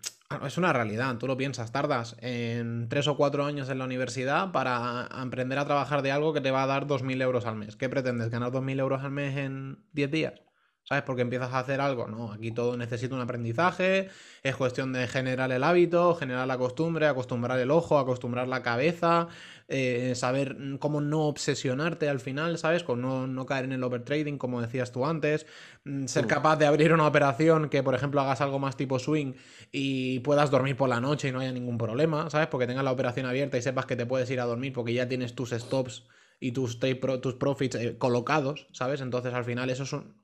[0.46, 4.52] Es una realidad, tú lo piensas, tardas en tres o cuatro años en la universidad
[4.52, 7.76] para aprender a trabajar de algo que te va a dar 2.000 euros al mes.
[7.76, 8.30] ¿Qué pretendes?
[8.30, 10.49] ¿Ganar 2.000 euros al mes en 10 días?
[10.90, 11.04] ¿Sabes?
[11.04, 12.08] Porque empiezas a hacer algo.
[12.08, 14.10] No, aquí todo necesita un aprendizaje,
[14.42, 19.28] es cuestión de generar el hábito, generar la costumbre, acostumbrar el ojo, acostumbrar la cabeza,
[19.68, 22.82] eh, saber cómo no obsesionarte al final, ¿sabes?
[22.84, 25.46] Con no, caer en el overtrading, como decías tú antes,
[25.86, 29.34] mm, ser capaz de abrir una operación que, por ejemplo, hagas algo más tipo swing
[29.72, 32.48] y puedas dormir por la noche y no haya ningún problema, ¿sabes?
[32.48, 35.08] Porque tengas la operación abierta y sepas que te puedes ir a dormir porque ya
[35.08, 36.08] tienes tus stops
[36.40, 39.02] y tus, tus profits eh, colocados, ¿sabes?
[39.02, 40.16] Entonces al final eso es un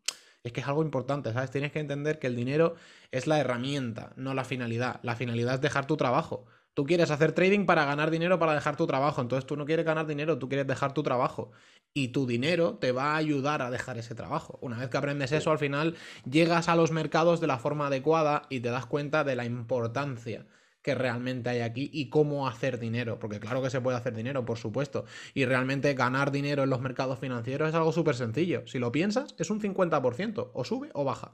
[0.46, 1.50] Es que es algo importante, ¿sabes?
[1.50, 2.76] Tienes que entender que el dinero
[3.10, 5.00] es la herramienta, no la finalidad.
[5.02, 6.46] La finalidad es dejar tu trabajo.
[6.76, 9.24] Tú quieres hacer trading para ganar dinero para dejar tu trabajo.
[9.24, 11.52] Entonces tú no quieres ganar dinero, tú quieres dejar tu trabajo.
[11.96, 14.60] Y tu dinero te va a ayudar a dejar ese trabajo.
[14.62, 15.96] Una vez que aprendes eso, al final
[16.30, 20.46] llegas a los mercados de la forma adecuada y te das cuenta de la importancia
[20.86, 23.18] que realmente hay aquí y cómo hacer dinero.
[23.18, 25.06] Porque claro que se puede hacer dinero, por supuesto.
[25.34, 28.68] Y realmente ganar dinero en los mercados financieros es algo súper sencillo.
[28.68, 30.52] Si lo piensas, es un 50%.
[30.54, 31.34] O sube o baja.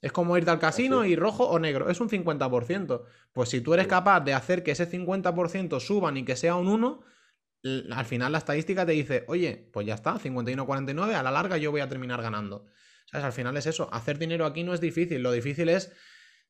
[0.00, 1.88] Es como irte al casino y rojo o negro.
[1.88, 3.04] Es un 50%.
[3.32, 6.66] Pues si tú eres capaz de hacer que ese 50% suban y que sea un
[6.66, 7.04] 1,
[7.92, 11.70] al final la estadística te dice, oye, pues ya está, 51-49, a la larga yo
[11.70, 12.66] voy a terminar ganando.
[13.06, 13.26] ¿Sabes?
[13.26, 13.88] Al final es eso.
[13.92, 15.22] Hacer dinero aquí no es difícil.
[15.22, 15.92] Lo difícil es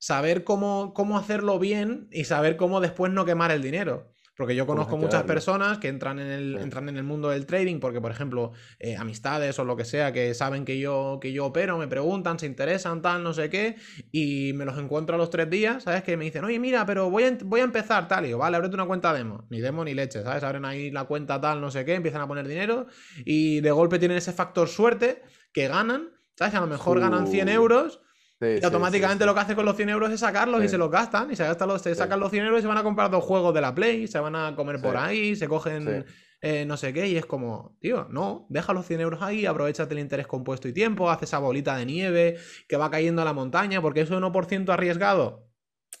[0.05, 4.13] saber cómo, cómo hacerlo bien y saber cómo después no quemar el dinero.
[4.37, 7.79] Porque yo conozco muchas personas que entran en, el, entran en el mundo del trading
[7.79, 11.47] porque, por ejemplo, eh, amistades o lo que sea, que saben que yo, que yo
[11.47, 13.77] opero, me preguntan, se interesan, tal, no sé qué,
[14.11, 16.03] y me los encuentro a los tres días, ¿sabes?
[16.03, 18.57] Que me dicen, oye, mira, pero voy a, voy a empezar, tal, y yo, vale,
[18.57, 19.47] ábrete una cuenta demo.
[19.49, 20.43] Ni demo ni leche, ¿sabes?
[20.43, 22.85] Abren ahí la cuenta tal, no sé qué, empiezan a poner dinero
[23.25, 26.53] y de golpe tienen ese factor suerte que ganan, ¿sabes?
[26.53, 28.01] A lo mejor ganan 100 euros
[28.41, 31.31] y automáticamente lo que hace con los 100 euros es sacarlos y se los gastan.
[31.31, 33.23] Y se, gastan los, se sacan los 100 euros y se van a comprar dos
[33.23, 36.05] juegos de la Play, se van a comer por ahí, se cogen
[36.41, 37.07] eh, no sé qué.
[37.07, 40.73] Y es como, tío, no, deja los 100 euros ahí, aprovechate el interés compuesto y
[40.73, 44.69] tiempo, hace esa bolita de nieve que va cayendo a la montaña, porque eso 1%
[44.69, 45.49] arriesgado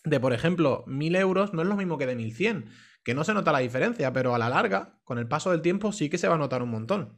[0.03, 2.69] de, por ejemplo, 1000 euros no es lo mismo que de 1100.
[3.03, 5.91] Que no se nota la diferencia, pero a la larga, con el paso del tiempo,
[5.91, 7.17] sí que se va a notar un montón.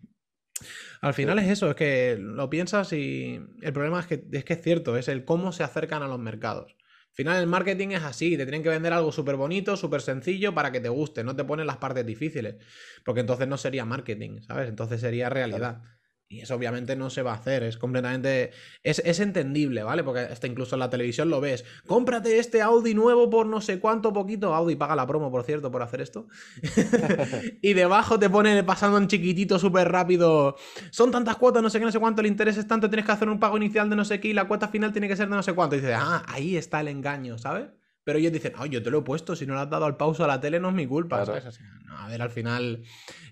[1.02, 4.54] Al final es eso, es que lo piensas y el problema es que, es que
[4.54, 6.76] es cierto, es el cómo se acercan a los mercados.
[7.10, 10.54] Al final el marketing es así, te tienen que vender algo súper bonito, súper sencillo
[10.54, 12.58] para que te guste, no te ponen las partes difíciles,
[13.04, 14.70] porque entonces no sería marketing, ¿sabes?
[14.70, 15.82] Entonces sería realidad.
[16.30, 18.52] Y eso obviamente no se va a hacer, es completamente...
[18.84, 20.04] Es, entendible, ¿vale?
[20.04, 21.64] Porque hasta incluso en la televisión lo ves.
[21.86, 24.54] Cómprate este Audi nuevo por no sé cuánto poquito.
[24.54, 26.28] Audi paga la promo, por cierto, por hacer esto.
[27.62, 30.58] y debajo te pone pasando en chiquitito súper rápido.
[30.92, 33.12] Son tantas cuotas, no sé qué, no sé cuánto, el interés es tanto, tienes que
[33.14, 35.30] hacer un pago inicial de no sé qué y la cuota final tiene que ser
[35.30, 35.78] de no sé cuánto.
[35.78, 37.68] Y dices, ah, ahí está el engaño, ¿sabes?
[38.08, 40.24] Pero ellos dicen, yo te lo he puesto, si no le has dado al pausa
[40.24, 41.60] a la tele no es mi culpa, ¿sabes?
[41.90, 42.84] a ver, al final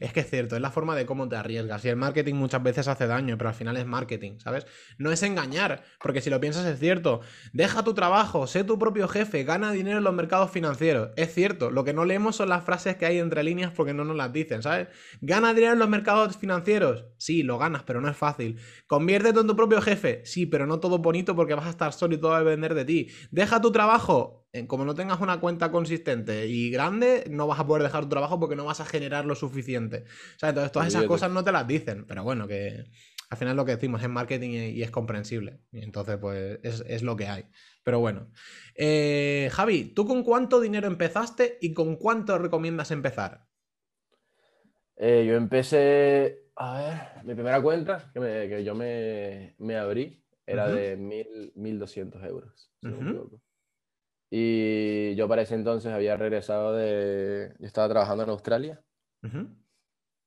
[0.01, 1.86] es que es cierto, es la forma de cómo te arriesgas.
[1.86, 4.67] Y el marketing muchas veces hace daño, pero al final es marketing, ¿sabes?
[4.97, 7.21] No es engañar, porque si lo piensas es cierto.
[7.53, 11.11] Deja tu trabajo, sé tu propio jefe, gana dinero en los mercados financieros.
[11.15, 14.03] Es cierto, lo que no leemos son las frases que hay entre líneas porque no
[14.03, 14.89] nos las dicen, ¿sabes?
[15.21, 17.05] ¿Gana dinero en los mercados financieros?
[17.17, 18.59] Sí, lo ganas, pero no es fácil.
[18.88, 20.21] ¿Conviértete en tu propio jefe?
[20.26, 22.73] Sí, pero no todo bonito porque vas a estar solo y todo va a depender
[22.73, 23.07] de ti.
[23.32, 24.45] ¿Deja tu trabajo?
[24.68, 28.39] Como no tengas una cuenta consistente y grande, no vas a poder dejar tu trabajo
[28.39, 30.06] porque no vas a generar lo suficiente.
[30.36, 32.86] O sea, entonces todas esas cosas no te las dicen, pero bueno, que
[33.30, 35.60] al final lo que decimos es marketing y, es comprensible.
[35.72, 37.45] Y entonces, pues es, lo que hay.
[37.84, 38.32] Pero bueno.
[38.76, 43.45] Eh, Javi, ¿tú con cuánto dinero empezaste y con cuánto recomiendas empezar?
[44.97, 51.51] Eh, yo empecé, a ver, mi primera cuenta que, yo me, abrí era de mil,
[51.56, 52.88] 1.200 euros, si
[54.30, 57.53] y yo para ese entonces había regresado de...
[57.59, 58.82] Yo estaba trabajando en Australia.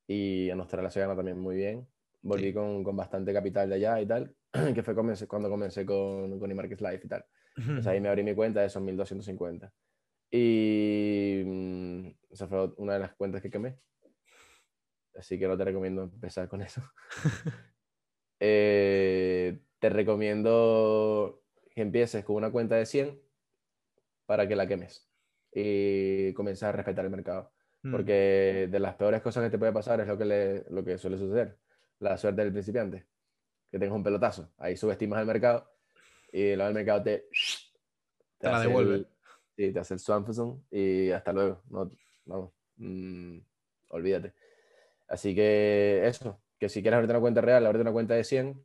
[0.07, 1.87] Y en Australia se gana también muy bien.
[2.23, 4.35] Volví con, con, bastante capital de allá y tal,
[4.75, 7.25] que fue cuando comencé con, con eMarkets Life y tal.
[7.57, 9.73] Entonces ahí me abrí mi cuenta de esos 1250.
[10.31, 13.79] Y mm, esa fue una de las cuentas que quemé.
[15.17, 16.83] Así que no te recomiendo empezar con eso.
[18.41, 21.43] Eh, te recomiendo
[21.75, 23.21] que empieces con una cuenta de 100
[24.29, 25.09] para que la quemes
[25.51, 27.51] y comiences a respetar el mercado.
[27.83, 27.93] Mm.
[27.93, 30.99] Porque de las peores cosas que te puede pasar es lo que, le, lo que
[30.99, 31.57] suele suceder,
[32.01, 33.07] la suerte del principiante,
[33.71, 35.73] que tengas un pelotazo, ahí subestimas el mercado
[36.31, 37.29] y luego el mercado te,
[38.37, 39.07] te, la devuelve.
[39.57, 41.91] sí, te hace el swanfison y hasta luego, no,
[42.27, 43.39] vamos, mm,
[43.89, 44.35] olvídate.
[45.09, 48.63] Así que eso, que si quieres abrirte una cuenta real, abrirte una cuenta de 100,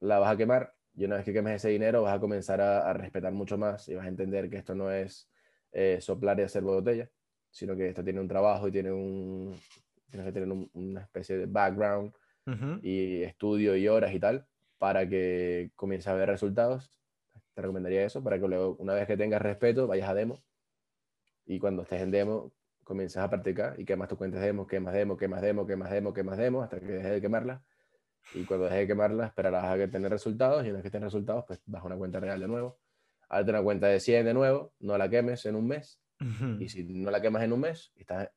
[0.00, 2.92] la vas a quemar y una vez que quemes ese dinero vas a comenzar a,
[2.94, 5.30] respetar mucho más y vas a entender que esto no es
[5.72, 7.10] eh, soplar y hacer botella,
[7.50, 9.54] sino que esto tiene un trabajo y tiene un,
[10.08, 12.12] tienes que tener una especie de background
[12.80, 14.46] y estudio y horas y tal
[14.78, 16.90] para que comiences a ver resultados.
[17.54, 20.42] Te recomendaría eso para que luego, una vez que tengas respeto, vayas a demo
[21.44, 22.52] y cuando estés en demo
[22.84, 26.14] comiences a practicar y quemas tus cuentas de demo, quemas demo, quemas demo, quemas demo,
[26.14, 27.62] quemas demo, hasta que dejes de quemarla
[28.34, 31.12] y cuando dejes de quemarla esperarás a que tener resultados y una vez que tengas
[31.12, 32.78] resultados pues vas a una cuenta real de nuevo.
[33.28, 36.00] Hazte una cuenta de 100 de nuevo, no la quemes en un mes
[36.58, 38.30] y si no la quemas en un mes y estás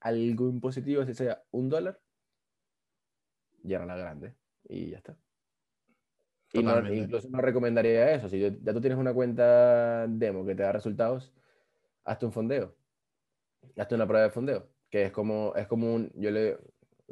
[0.00, 1.98] algo impositivo, si sea un dólar,
[3.62, 4.34] ya la grande
[4.68, 5.16] y ya está.
[6.52, 8.28] Y no, incluso no recomendaría eso.
[8.28, 11.32] Si ya tú tienes una cuenta demo que te da resultados,
[12.04, 12.76] hazte un fondeo.
[13.76, 16.58] Hazte una prueba de fondeo, que es como, es como un, yo le,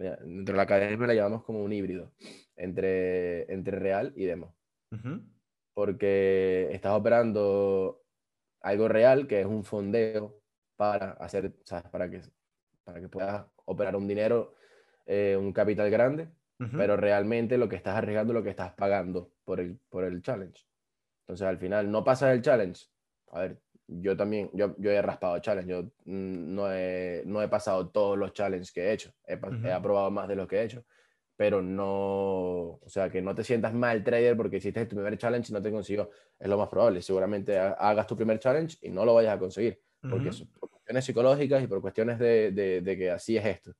[0.00, 2.12] dentro de la academia la llamamos como un híbrido
[2.56, 4.56] entre, entre real y demo.
[5.74, 8.02] Porque estás operando
[8.60, 10.40] algo real, que es un fondeo
[10.76, 11.90] para hacer, ¿sabes?
[11.90, 12.22] Para que,
[12.84, 14.54] para que puedas operar un dinero,
[15.06, 16.28] eh, un capital grande,
[16.76, 20.20] pero realmente lo que estás arriesgando es lo que estás pagando por el, por el
[20.20, 20.66] challenge.
[21.22, 22.86] Entonces al final no pasas el challenge.
[23.30, 23.60] A ver,
[24.00, 28.16] yo también, yo, yo he raspado challenge, yo mm, no he, no he pasado todos
[28.18, 30.84] los challenges que he hecho, he, he, aprobado más de los que he hecho,
[31.36, 35.50] pero no, o sea, que no te sientas mal trader porque hiciste tu primer challenge
[35.50, 39.04] y no te consiguió, es lo más probable, seguramente hagas tu primer challenge y no
[39.04, 43.10] lo vayas a conseguir, porque por cuestiones psicológicas y por cuestiones de, de, de que
[43.10, 43.72] así es esto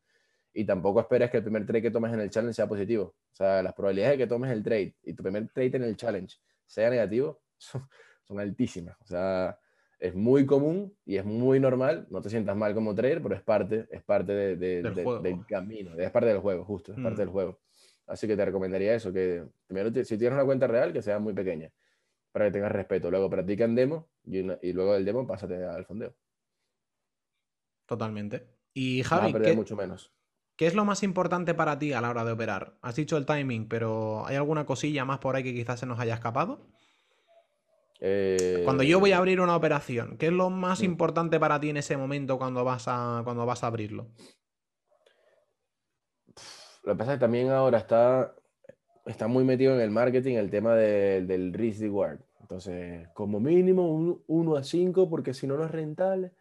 [0.53, 3.15] y tampoco esperes que el primer trade que tomes en el challenge sea positivo.
[3.33, 5.97] O sea, las probabilidades de que tomes el trade y tu primer trade en el
[5.97, 6.37] challenge
[6.67, 8.97] sea negativo son, altísimas.
[9.01, 9.59] O sea,
[10.01, 12.07] es muy común y es muy normal.
[12.11, 16.11] No te sientas mal como trader, pero es parte, es parte de, del, camino, es
[16.11, 17.19] parte del juego, justo, es parte mm.
[17.19, 17.61] del juego.
[18.07, 21.35] Así que te recomendaría eso, que primero si tienes una cuenta real, que sea muy
[21.35, 21.71] pequeña,
[22.33, 23.11] para que tengas respeto.
[23.11, 26.15] Luego practica en demo y, y luego del demo pásate al fondeo.
[27.87, 28.47] Totalmente.
[28.73, 30.13] Y Javi, perder mucho menos.
[30.57, 32.77] ¿Qué es lo más importante para ti a la hora de operar?
[32.83, 35.99] Has dicho el timing, pero ¿hay alguna cosilla más por ahí que quizás se nos
[35.99, 36.67] haya escapado?
[38.65, 40.85] Cuando yo voy a eh, abrir una operación, ¿qué es lo más mm.
[40.85, 44.09] importante para ti en ese momento cuando vas a, cuando vas a abrirlo?
[46.83, 48.35] Lo que pasa es que también ahora está,
[49.05, 52.21] está muy metido en el marketing el tema del risk reward.
[52.41, 56.33] Entonces, como mínimo un 1 a 5, porque si no, no es rentable.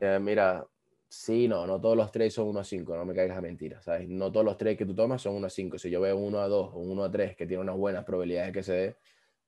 [0.00, 0.66] Eh, mira,
[1.12, 3.84] Sí, no, no todos los trades son 1 a 5, no me caigas a mentiras,
[3.84, 4.08] ¿sabes?
[4.08, 5.76] No todos los trades que tú tomas son 1 a 5.
[5.76, 8.50] Si yo veo 1 a 2 o 1 a 3 que tiene unas buenas probabilidades
[8.50, 8.96] de que se dé,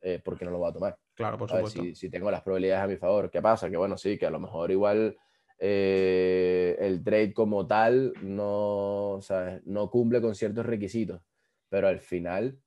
[0.01, 0.99] eh, ¿por qué no lo voy a tomar?
[1.23, 1.83] Claro, por supuesto.
[1.83, 3.71] Si, si, tengo las probabilidades a mi favor, ¿qué pasa?
[3.71, 5.17] Que bueno, sí, que a lo mejor igual
[5.59, 9.63] eh, el trade como tal no, ¿sabes?
[9.65, 11.23] no cumple con ciertos requisitos,
[11.69, 12.59] pero al final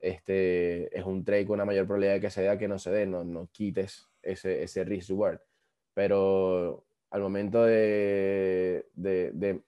[0.00, 2.78] este, es un trade con una mayor probabilidad de que se dé a que no
[2.78, 5.40] se dé, no, no quites ese, ese risk reward.
[5.92, 8.86] Pero al momento de,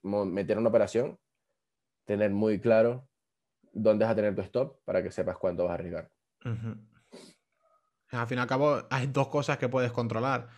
[0.03, 1.19] meter una operación,
[2.05, 3.09] tener muy claro
[3.73, 6.11] dónde vas a tener tu stop para que sepas cuánto vas a arriesgar.
[8.13, 10.49] Al fin y al cabo, hay dos cosas que puedes controlar.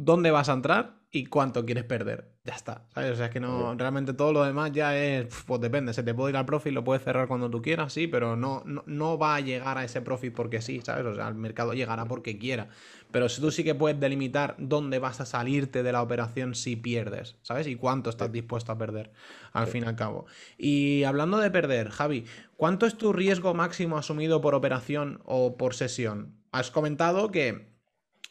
[0.00, 2.30] ¿Dónde vas a entrar y cuánto quieres perder?
[2.44, 2.86] Ya está.
[2.94, 3.10] ¿sabes?
[3.10, 6.14] O sea, es que no, realmente todo lo demás ya es, pues depende, se te
[6.14, 9.34] puede ir al profit, lo puedes cerrar cuando tú quieras, sí, pero no, no, va
[9.34, 11.04] a llegar a ese profit porque sí, ¿sabes?
[11.04, 12.68] O sea, el mercado llegará porque quiera.
[13.10, 16.76] Pero si tú sí que puedes delimitar dónde vas a salirte de la operación si
[16.76, 17.66] pierdes, ¿sabes?
[17.66, 19.10] Y cuánto estás dispuesto a perder,
[19.52, 20.26] al fin y al cabo.
[20.58, 22.24] Y hablando de perder, Javi,
[22.56, 26.36] ¿cuánto es tu riesgo máximo asumido por operación o por sesión?
[26.52, 27.77] Has comentado que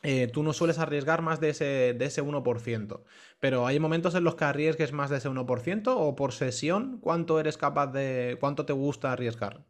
[0.04, 3.02] eh, tú no sueles arriesgar más de ese, de ese 1%.
[3.40, 7.40] Pero hay momentos en los que arriesgues más de ese 1% o por sesión, ¿cuánto
[7.40, 9.66] eres capaz de, cuánto te gusta arriesgar?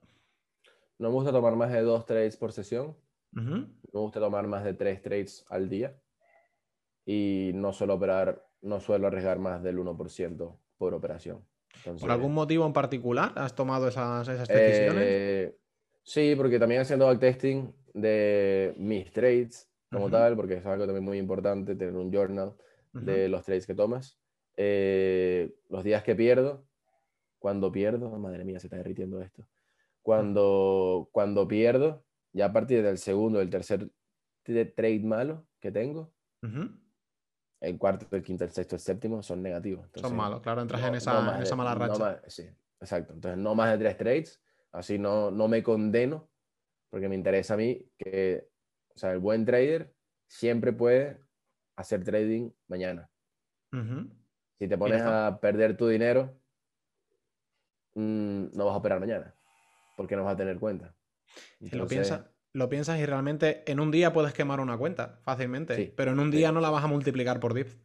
[0.99, 2.95] No me gusta tomar más de dos trades por sesión.
[3.31, 5.95] Me gusta tomar más de tres trades al día.
[7.05, 11.45] Y no suelo operar, no suelo arriesgar más del 1% por operación.
[11.99, 15.03] ¿Por algún motivo en particular has tomado esas, esas decisiones?
[15.05, 15.57] Eh,
[16.03, 21.17] sí, porque también haciendo backtesting de mis trades, como tal, porque es algo también muy
[21.17, 22.53] importante tener un journal
[22.93, 24.19] de los trades que tomas.
[24.55, 26.65] Eh, los días que pierdo,
[27.39, 29.47] cuando pierdo, madre mía, se está derritiendo esto.
[30.01, 33.89] Cuando, cuando pierdo, ya a partir del segundo, del tercer
[34.43, 36.13] trade malo que tengo,
[37.59, 39.89] el cuarto, el quinto, el sexto, el séptimo son negativos.
[39.95, 42.21] son malos, claro, entras en, esa, esa, mala racha.
[42.27, 42.47] sí,
[42.79, 43.13] exacto.
[43.13, 46.29] Entonces, no más de tres trades, así no, no me condeno,
[46.89, 48.47] porque me interesa a mí que
[48.97, 49.93] o sea, el buen trader
[50.25, 51.21] siempre puede
[51.75, 53.07] hacer trading mañana.
[54.57, 56.35] Si te pones a perder tu dinero,
[57.93, 59.35] mm, no vas a operar mañana,
[59.95, 60.95] porque no vas a tener cuenta.
[61.59, 66.13] lo, piensas, lo piensas y realmente en un día puedes quemar una cuenta fácilmente, pero
[66.13, 67.79] en un día no la vas a multiplicar por 10.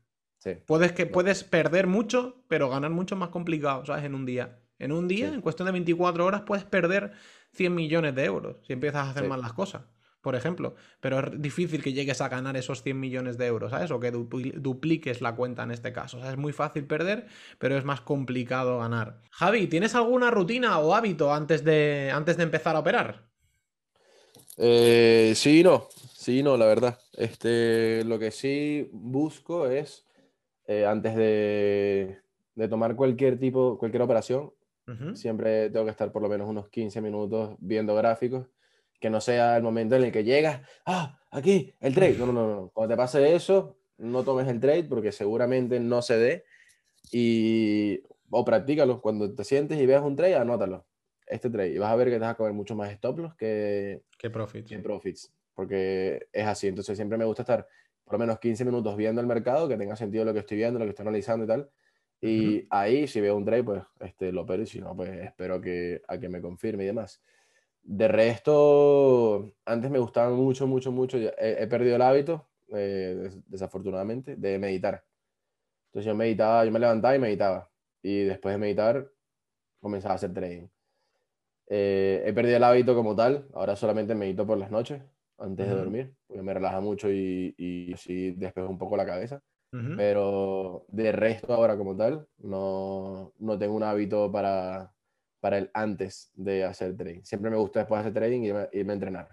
[0.64, 4.04] Puedes, que, puedes perder mucho, pero ganar mucho más complicado, ¿sabes?
[4.04, 4.60] En un día.
[4.78, 7.12] En un día, en cuestión de 24 horas, puedes perder
[7.52, 9.82] 100 millones de euros si empiezas a hacer mal las cosas
[10.22, 10.74] por ejemplo.
[11.00, 13.90] Pero es difícil que llegues a ganar esos 100 millones de euros, ¿sabes?
[13.90, 16.18] O que dupliques la cuenta en este caso.
[16.18, 17.26] O sea, es muy fácil perder,
[17.58, 19.20] pero es más complicado ganar.
[19.30, 23.28] Javi, ¿tienes alguna rutina o hábito antes de, antes de empezar a operar?
[24.56, 25.88] Eh, sí, no.
[26.14, 26.98] Sí, no, la verdad.
[27.14, 30.06] Este, lo que sí busco es,
[30.68, 32.20] eh, antes de,
[32.70, 34.52] tomar cualquier tipo, cualquier operación,
[35.14, 38.48] Siempre tengo que estar por lo menos unos 15 minutos viendo gráficos,
[39.02, 42.16] que no sea el momento en el que llegas, ah, aquí, el trade.
[42.16, 42.70] No, no, no, no.
[42.72, 46.44] Cuando te pase eso, no tomes el trade porque seguramente no se dé
[47.10, 48.00] y
[48.30, 49.02] o practícalo.
[49.02, 50.86] Cuando te sientes y veas un trade, anótalo.
[51.26, 51.72] Este trade.
[51.72, 54.30] Y vas a ver que te vas a comer mucho más stop loss que, que
[54.30, 54.70] profits.
[54.70, 55.34] Que profits.
[55.52, 56.68] Porque es así.
[56.68, 57.66] Entonces siempre me gusta estar
[58.04, 60.78] por lo menos 15 minutos viendo el mercado, que tenga sentido lo que estoy viendo,
[60.78, 61.70] lo que estoy analizando y tal.
[62.20, 65.60] Y ahí, si veo un trade, pues este, lo opero y si no, pues espero
[65.60, 67.20] que, a que me confirme y demás.
[67.84, 71.18] De resto, antes me gustaba mucho, mucho, mucho.
[71.18, 75.04] He, perdido el hábito, eh, desafortunadamente, de meditar.
[75.86, 77.70] Entonces yo meditaba, yo me levantaba y meditaba.
[78.02, 79.10] Y después de meditar,
[79.80, 80.68] comenzaba a hacer trading.
[81.68, 85.02] Eh, he perdido el hábito como tal, ahora solamente medito por las noches,
[85.38, 89.42] antes de dormir, porque me relaja mucho y, y así despejo un poco la cabeza.
[89.96, 94.92] Pero de resto ahora como tal, no, no tengo un hábito para,
[95.42, 97.22] para el antes de hacer trading.
[97.24, 99.28] Siempre me gusta después de hacer trading irme, irme a entrenar,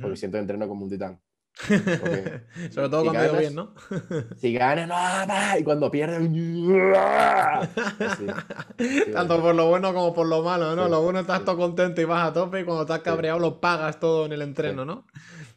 [0.00, 1.20] porque siento que entreno como un titán.
[2.70, 3.74] Sobre todo cuando ganas, bien, ¿no?
[4.38, 4.94] si ganas, no,
[5.58, 6.20] y cuando pierdes,
[9.12, 10.88] tanto por lo bueno como por lo malo, ¿no?
[10.88, 14.00] lo bueno estás todo contento y vas a tope, y cuando estás cabreado lo pagas
[14.00, 15.06] todo en el entreno, ¿no?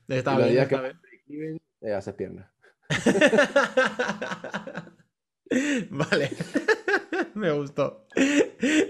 [0.10, 0.94] Está bien, está que
[1.30, 1.58] bien.
[1.80, 2.52] Eh, haces piernas.
[5.90, 6.32] vale.
[7.34, 8.06] Me gustó.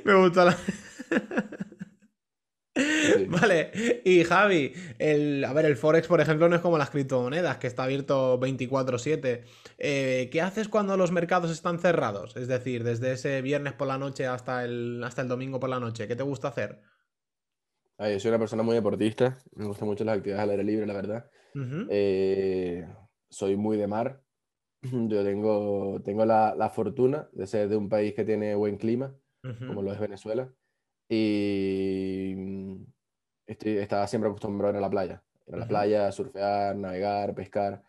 [0.04, 0.58] Me gustó la.
[3.30, 3.72] Vale,
[4.04, 7.68] y Javi, el, a ver, el Forex, por ejemplo, no es como las criptomonedas, que
[7.68, 9.44] está abierto 24/7.
[9.78, 12.36] Eh, ¿Qué haces cuando los mercados están cerrados?
[12.36, 15.80] Es decir, desde ese viernes por la noche hasta el, hasta el domingo por la
[15.80, 16.08] noche.
[16.08, 16.82] ¿Qué te gusta hacer?
[17.98, 20.94] yo soy una persona muy deportista, me gustan mucho las actividades al aire libre, la
[20.94, 21.30] verdad.
[21.90, 22.86] eh,
[23.30, 24.22] soy muy de mar.
[24.82, 29.16] Yo tengo, tengo la, la, fortuna de ser de un país que tiene buen clima,
[29.66, 30.54] como lo es Venezuela,
[31.10, 32.86] y mm,
[33.48, 35.24] estoy, estaba siempre acostumbrado a ir a la playa.
[35.48, 37.84] Ir a la playa, surfear, navegar, pescar.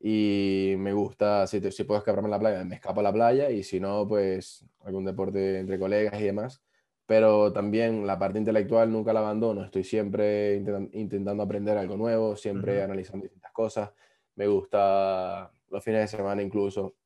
[0.00, 3.50] Y me gusta, si, si puedo escaparme en la playa, me escapo a la playa
[3.50, 6.62] y si no, pues algún deporte entre colegas y demás.
[7.06, 9.64] Pero también la parte intelectual nunca la abandono.
[9.64, 10.56] Estoy siempre
[10.92, 13.90] intentando aprender algo nuevo, siempre analizando distintas cosas
[14.36, 16.96] me gusta los fines de semana incluso,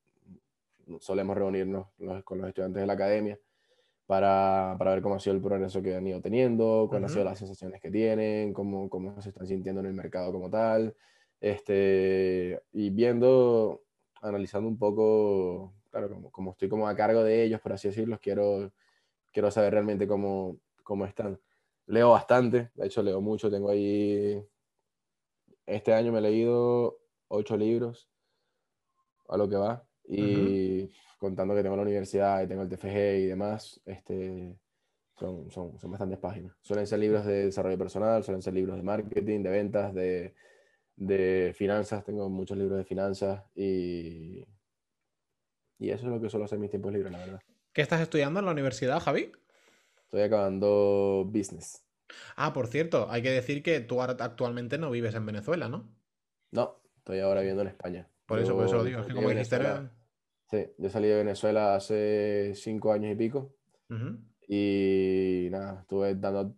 [1.00, 1.88] solemos reunirnos
[2.24, 3.38] con los estudiantes de la academia
[4.08, 7.24] para, para, ver cómo ha sido el progreso que han ido teniendo, cuáles han sido
[7.26, 10.96] las sensaciones que tienen, cómo, cómo se están sintiendo en el mercado como tal,
[11.42, 13.82] este, y viendo,
[14.22, 18.18] analizando un poco, claro, como, como estoy como a cargo de ellos, por así decirlo,
[18.18, 18.72] quiero,
[19.30, 21.38] quiero saber realmente cómo, cómo están.
[21.84, 24.42] Leo bastante, de hecho leo mucho, tengo ahí,
[25.66, 26.98] este año me he leído
[27.28, 28.08] ocho libros
[29.28, 29.87] a lo que va.
[30.08, 34.56] Y contando que tengo la universidad y tengo el TFG y demás, este,
[35.18, 36.56] son, son, son, bastantes páginas.
[36.62, 40.34] Suelen ser libros de desarrollo personal, suelen ser libros de marketing, de ventas, de,
[40.96, 42.04] de finanzas.
[42.04, 44.46] Tengo muchos libros de finanzas y,
[45.78, 47.40] y eso es lo que suelo hacer en mis tiempos libres, la verdad.
[47.72, 49.32] ¿Qué estás estudiando en la universidad, Javi?
[50.04, 51.84] Estoy acabando business.
[52.36, 55.86] Ah, por cierto, hay que decir que tú actualmente no vives en Venezuela, ¿no?
[56.50, 58.06] No, Estoy ahora viviendo en España.
[58.26, 59.00] Por eso, por eso lo digo.
[59.00, 59.58] Es que como dijiste
[60.50, 63.54] Sí, yo salí de Venezuela hace cinco años y pico.
[64.48, 66.56] Y nada, estuve dando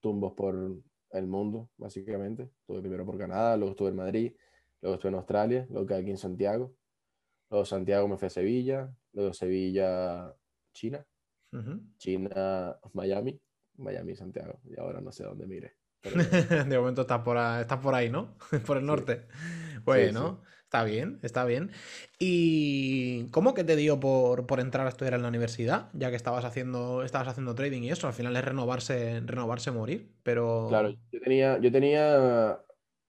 [0.00, 0.54] tumbos por
[1.10, 2.50] el mundo, básicamente.
[2.60, 4.32] Estuve primero por Canadá, luego estuve en Madrid,
[4.80, 6.74] luego estuve en Australia, luego quedé aquí en Santiago.
[7.50, 10.34] Luego Santiago me fui a Sevilla, luego Sevilla,
[10.72, 11.04] China.
[11.98, 13.38] China, Miami,
[13.76, 14.60] Miami, Santiago.
[14.64, 15.76] Y ahora no sé dónde mire.
[16.02, 18.36] de momento estás por, ahí, por ahí, ¿no?
[18.66, 19.26] por el norte.
[19.84, 20.42] Bueno,
[20.72, 21.70] está bien, está bien.
[22.18, 25.90] ¿Y cómo que te dio por, entrar a estudiar en la universidad?
[25.92, 30.08] Ya que estabas haciendo, estabas haciendo trading y eso, al final es renovarse, renovarse morir,
[30.22, 30.68] pero...
[30.70, 32.58] Claro, yo tenía, yo tenía,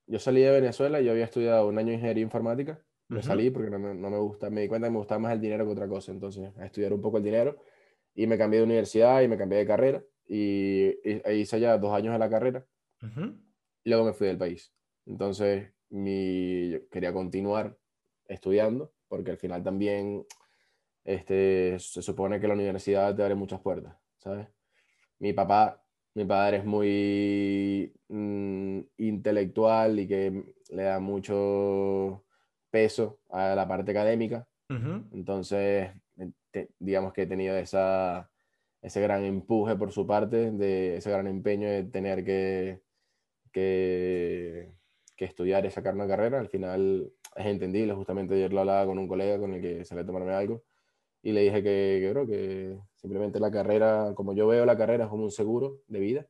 [0.08, 2.82] yo salí de Venezuela y yo había estudiado un año de ingeniería informática.
[3.08, 5.34] Me salí porque no me, no me, gusta, me di cuenta que me gustaba más
[5.34, 7.64] el dinero que otra cosa, entonces a estudiar un poco el dinero
[8.14, 10.98] y me cambié de universidad y me cambié de carrera y,
[11.32, 12.66] hice ya dos años de la carrera
[13.02, 14.74] y luego me fui del país.
[15.06, 17.78] Entonces mi, quería continuar
[18.26, 20.26] estudiando, porque al final también
[21.04, 24.48] este, se supone que la universidad te abre muchas puertas, ¿sabes?
[25.20, 25.84] Mi papá,
[26.16, 32.26] mi padre es muy mm, intelectual y que le da mucho
[32.70, 34.48] peso a la parte académica.
[35.12, 35.92] Entonces,
[36.80, 38.32] digamos que he tenido esa,
[38.82, 42.82] ese gran empuje por su parte, de ese gran empeño de tener que,
[43.52, 44.13] que
[45.16, 46.40] que estudiar y sacar una carrera.
[46.40, 50.00] Al final es entendible, justamente ayer lo hablaba con un colega con el que se
[50.00, 50.64] a tomarme algo.
[51.22, 55.10] y le dije que, creo que simplemente la carrera, como yo veo la carrera, es
[55.10, 56.28] como un seguro de vida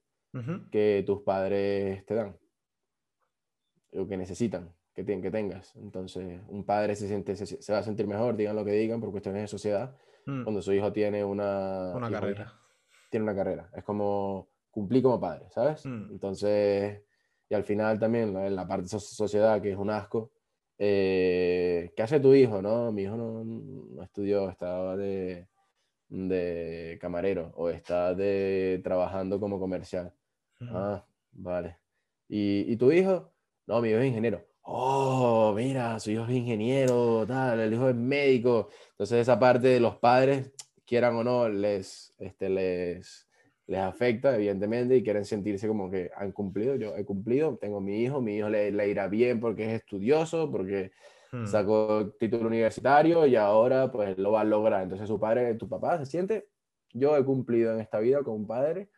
[0.72, 2.36] que tus padres te dan,
[3.92, 5.76] lo que necesitan que, que tengas.
[5.76, 9.12] Entonces, un padre se, siente, se, va a sentir mejor, digan lo que digan, por
[9.12, 10.44] cuestiones de sociedad, mm.
[10.44, 12.54] cuando su hijo tiene una, una carrera.
[13.10, 13.70] Tiene una carrera.
[13.76, 15.86] Es como cumplir como padre, ¿sabes?
[15.86, 16.12] Mm.
[16.12, 17.02] Entonces,
[17.50, 20.32] y al final también, en la parte de sociedad, que es un asco,
[20.78, 22.62] eh, ¿qué hace tu hijo?
[22.62, 25.48] No, mi hijo no, no estudió, estaba de,
[26.10, 30.14] de camarero o está de trabajando como comercial.
[30.62, 31.78] Ah, vale.
[32.30, 33.32] ¿Y, ¿Y, tu hijo?
[33.68, 34.46] No, mi hijo es ingeniero.
[34.62, 38.70] Oh, mira, su hijo es ingeniero, tal, el hijo es médico.
[38.92, 40.52] Entonces esa parte de los padres,
[40.86, 43.28] quieran o no, les, este, les,
[43.68, 46.76] les afecta, evidentemente, y quieren sentirse como que han cumplido.
[46.76, 50.52] Yo he cumplido, tengo mi hijo, mi hijo le, le irá bien porque es estudioso,
[50.52, 50.92] porque
[51.32, 51.46] hmm.
[51.46, 54.84] sacó título universitario y ahora pues lo va a lograr.
[54.84, 56.48] Entonces su padre, tu papá se siente,
[56.92, 58.90] yo he cumplido en esta vida con un padre,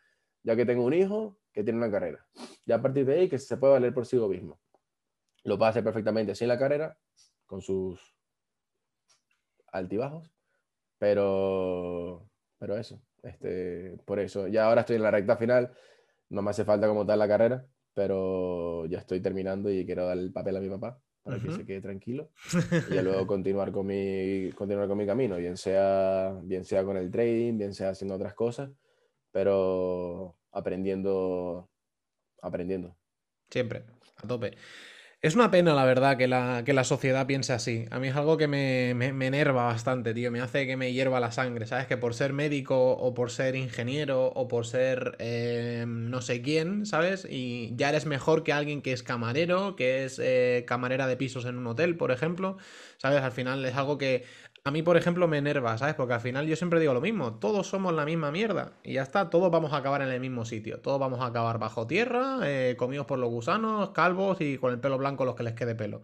[0.43, 2.26] ya que tengo un hijo que tiene una carrera.
[2.66, 4.59] Y a partir de ahí que se puede valer por sí mismo.
[5.43, 6.97] Lo puede hacer perfectamente sin la carrera,
[7.45, 8.16] con sus
[9.72, 10.32] altibajos,
[10.97, 14.47] pero, pero eso, este, por eso.
[14.47, 15.73] Ya ahora estoy en la recta final,
[16.30, 20.17] no me hace falta como tal la carrera, pero ya estoy terminando y quiero dar
[20.17, 22.30] el papel a mi papá para que se quede tranquilo
[22.91, 27.09] y luego continuar con mi, continuar con mi camino, bien sea, bien sea con el
[27.09, 28.69] trading, bien sea haciendo otras cosas,
[29.32, 31.67] pero aprendiendo,
[32.41, 32.95] aprendiendo.
[33.49, 33.86] Siempre,
[34.17, 34.55] a tope.
[35.22, 37.86] Es una pena, la verdad, que la, que la sociedad piense así.
[37.89, 40.32] A mí es algo que me, me, enerva bastante, tío.
[40.32, 41.88] Me hace que me hierva la sangre, ¿sabes?
[41.88, 46.86] Que por ser médico o por ser ingeniero o por ser eh, no sé quién,
[46.86, 47.26] ¿sabes?
[47.28, 51.45] Y ya eres mejor que alguien que es camarero, que es eh, camarera de pisos
[51.45, 52.57] en un hotel, por ejemplo.
[52.97, 53.24] ¿Sabes?
[53.24, 54.26] Al final es algo que
[54.68, 55.93] a mí, por ejemplo, me enerva, ¿sabes?
[55.93, 59.03] Porque al final yo siempre digo lo mismo, todos somos la misma mierda y ya
[59.03, 62.39] está, todos vamos a acabar en el mismo sitio, todos vamos a acabar bajo tierra,
[62.43, 65.76] eh, comidos por los gusanos, calvos y con el pelo blanco los que les quede
[65.76, 66.01] pelo.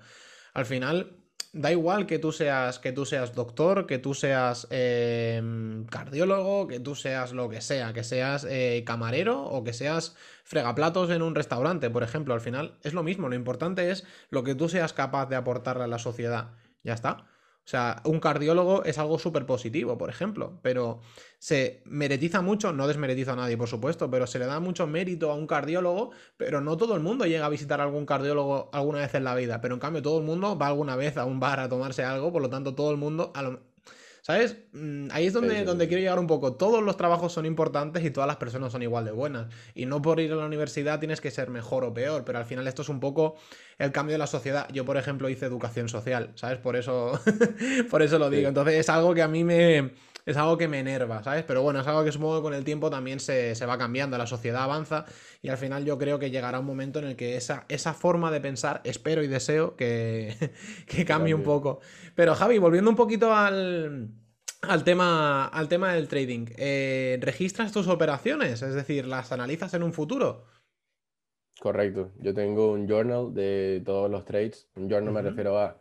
[0.53, 1.17] Al final,
[1.53, 6.79] da igual que tú seas, que tú seas doctor, que tú seas em, cardiólogo, que
[6.79, 11.33] tú seas lo que sea, que seas eh, camarero o que seas fregaplatos en un
[11.33, 14.93] restaurante, por ejemplo, al final es lo mismo, lo importante es lo que tú seas
[14.93, 16.51] capaz de aportarle a la sociedad.
[16.83, 17.30] Ya está.
[17.71, 20.99] O sea, un cardiólogo es algo súper positivo, por ejemplo, pero
[21.39, 25.31] se meretiza mucho, no desmeretiza a nadie, por supuesto, pero se le da mucho mérito
[25.31, 28.99] a un cardiólogo, pero no todo el mundo llega a visitar a algún cardiólogo alguna
[28.99, 31.39] vez en la vida, pero en cambio todo el mundo va alguna vez a un
[31.39, 33.61] bar a tomarse algo, por lo tanto todo el mundo, a lo,
[34.21, 34.57] ¿Sabes?
[34.73, 36.53] Mm, ahí es donde, donde quiero llegar un poco.
[36.53, 39.47] Todos los trabajos son importantes y todas las personas son igual de buenas.
[39.73, 42.45] Y no por ir a la universidad tienes que ser mejor o peor, pero al
[42.45, 43.35] final esto es un poco
[43.79, 44.67] el cambio de la sociedad.
[44.71, 46.59] Yo, por ejemplo, hice educación social, ¿sabes?
[46.59, 47.19] Por eso,
[47.89, 48.47] por eso lo digo.
[48.47, 49.91] Entonces es algo que a mí me,
[50.25, 51.43] es algo que me enerva, ¿sabes?
[51.43, 54.27] Pero bueno, es algo que supongo que con el tiempo también se, va cambiando, la
[54.27, 55.05] sociedad avanza
[55.41, 58.31] y al final yo creo que llegará un momento en el que esa, esa forma
[58.31, 60.35] de pensar, espero y deseo que,
[60.87, 61.79] que cambie un poco.
[62.15, 64.09] Pero Javi, volviendo un poquito al,
[64.61, 68.61] al, tema, al tema del trading, eh, ¿registras tus operaciones?
[68.61, 70.45] Es decir, ¿las analizas en un futuro?
[71.61, 74.67] Correcto, yo tengo un journal de todos los trades.
[74.75, 75.77] Un journal me refiero a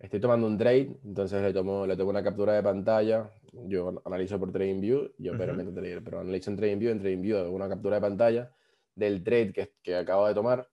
[0.00, 4.38] estoy tomando un trade, entonces le tomo, le tomo una captura de pantalla, yo analizo
[4.40, 8.00] por TradingView, yo uh trader, pero analizo en TradingView, en TradingView hago una captura de
[8.00, 8.50] pantalla
[8.94, 10.68] del trade que, que acabo de tomar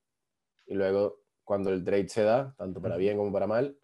[0.65, 3.77] y luego cuando el trade se da, tanto para bien como para mal,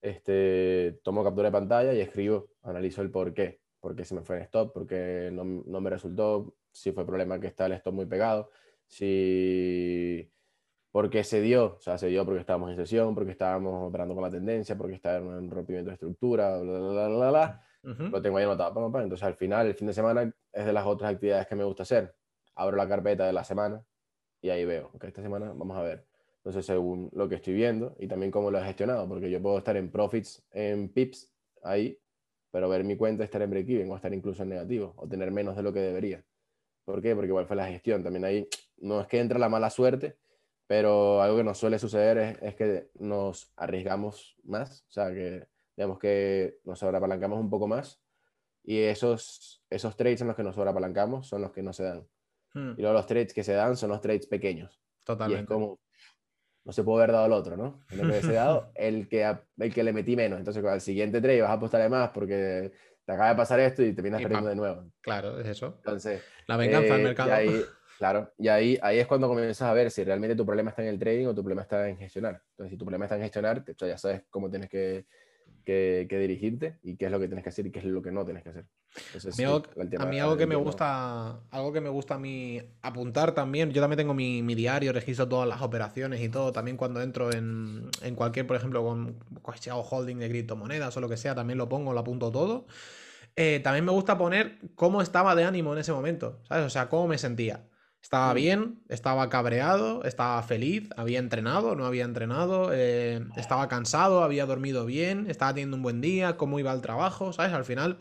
[0.00, 4.22] este, tomo captura de pantalla y escribo, analizo el por qué, por qué se me
[4.22, 7.72] fue en stop, por qué no, no me resultó, si fue problema que está el
[7.72, 8.50] stop muy pegado,
[8.86, 10.30] si
[10.94, 14.22] porque se dio, o sea, se dio porque estábamos en sesión, porque estábamos operando con
[14.22, 18.38] la tendencia, porque estaba en un rompimiento de estructura, bla, bla, bla, bla, Lo tengo
[18.38, 18.86] ahí anotado.
[19.00, 21.82] Entonces, al final, el fin de semana es de las otras actividades que me gusta
[21.82, 22.14] hacer.
[22.54, 23.84] Abro la carpeta de la semana
[24.40, 26.06] y ahí veo, ok, esta semana vamos a ver.
[26.36, 29.58] Entonces, según lo que estoy viendo y también cómo lo he gestionado, porque yo puedo
[29.58, 31.28] estar en profits, en pips,
[31.64, 31.98] ahí,
[32.52, 35.56] pero ver mi cuenta estar en break-even o estar incluso en negativo o tener menos
[35.56, 36.24] de lo que debería.
[36.84, 37.16] ¿Por qué?
[37.16, 38.04] Porque igual fue la gestión.
[38.04, 40.18] También ahí no es que entre la mala suerte,
[40.66, 45.46] pero algo que nos suele suceder es, que nos arriesgamos más, o sea, que
[45.76, 48.00] digamos que nos sobreapalancamos un poco más
[48.62, 52.06] y esos, esos trades en los que nos sobreapalancamos son los que no se dan.
[52.54, 52.72] Hmm.
[52.78, 54.80] Y luego los trades que se dan son los trades pequeños.
[55.04, 55.40] Totalmente.
[55.40, 55.80] Y es como,
[56.64, 57.84] no se puede haber dado el otro, ¿no?
[57.90, 60.38] El que se dado, el que, el que le metí menos.
[60.38, 62.72] Entonces, con el siguiente trade vas a apostarle más porque
[63.04, 64.90] te acaba de pasar esto y te vienes perdiendo de nuevo.
[65.02, 65.74] Claro, es eso.
[65.78, 67.30] Entonces, la venganza al eh, mercado.
[68.04, 70.88] Claro, y ahí, ahí es cuando comienzas a ver si realmente tu problema está en
[70.88, 72.42] el trading o tu problema está en gestionar.
[72.50, 75.06] Entonces, si tu problema está en gestionar, ya sabes cómo tienes que,
[75.64, 78.12] que, dirigirte y qué es lo que tienes que hacer y qué es lo que
[78.12, 78.66] no tienes que hacer.
[79.98, 83.80] a mí, algo, que me gusta, algo que me gusta a mí apuntar también, yo
[83.80, 88.46] también tengo mi, diario, registro todas las operaciones y todo, también cuando entro en, cualquier,
[88.46, 89.16] por ejemplo, con,
[89.58, 92.66] si hago holding de criptomonedas o lo que sea, también lo pongo, lo apunto todo.
[93.34, 96.66] Eh, también me gusta poner cómo estaba de ánimo en ese momento, ¿sabes?
[96.66, 97.64] O sea, cómo me sentía.
[98.04, 104.44] Estaba bien, estaba cabreado, estaba feliz, había entrenado, no había entrenado, eh, estaba cansado, había
[104.44, 107.54] dormido bien, estaba teniendo un buen día, cómo iba al trabajo, ¿sabes?
[107.54, 107.98] Al final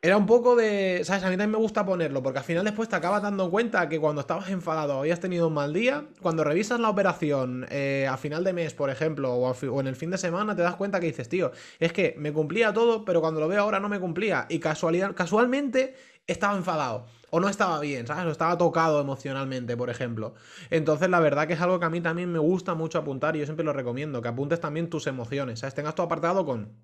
[0.00, 1.24] era un poco de, ¿sabes?
[1.24, 3.98] A mí también me gusta ponerlo, porque al final después te acabas dando cuenta que
[3.98, 8.44] cuando estabas enfadado habías tenido un mal día, cuando revisas la operación eh, a final
[8.44, 11.06] de mes, por ejemplo, o, o, en el fin de semana, te das cuenta que
[11.06, 11.50] dices, tío,
[11.80, 14.46] es que me cumplía todo, pero cuando lo veo ahora no me cumplía.
[14.48, 15.96] Y casualidad, casualmente
[16.28, 18.26] estaba enfadado o no estaba bien, ¿sabes?
[18.26, 20.34] O estaba tocado emocionalmente, por ejemplo.
[20.68, 23.38] Entonces, la verdad que es algo que a mí también me gusta mucho apuntar y
[23.38, 25.74] yo siempre lo recomiendo, que apuntes también tus emociones, ¿sabes?
[25.74, 26.76] Tengas tu apartado con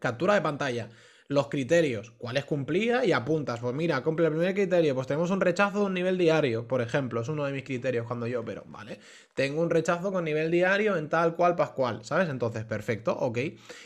[0.00, 0.88] captura de pantalla,
[1.30, 3.60] los criterios, cuáles cumplía y apuntas.
[3.60, 6.80] Pues mira, cumple el primer criterio, pues tenemos un rechazo de un nivel diario, por
[6.80, 8.98] ejemplo, es uno de mis criterios cuando yo pero ¿vale?
[9.34, 12.28] Tengo un rechazo con nivel diario en tal cual pascual, ¿sabes?
[12.28, 13.38] Entonces, perfecto, ok.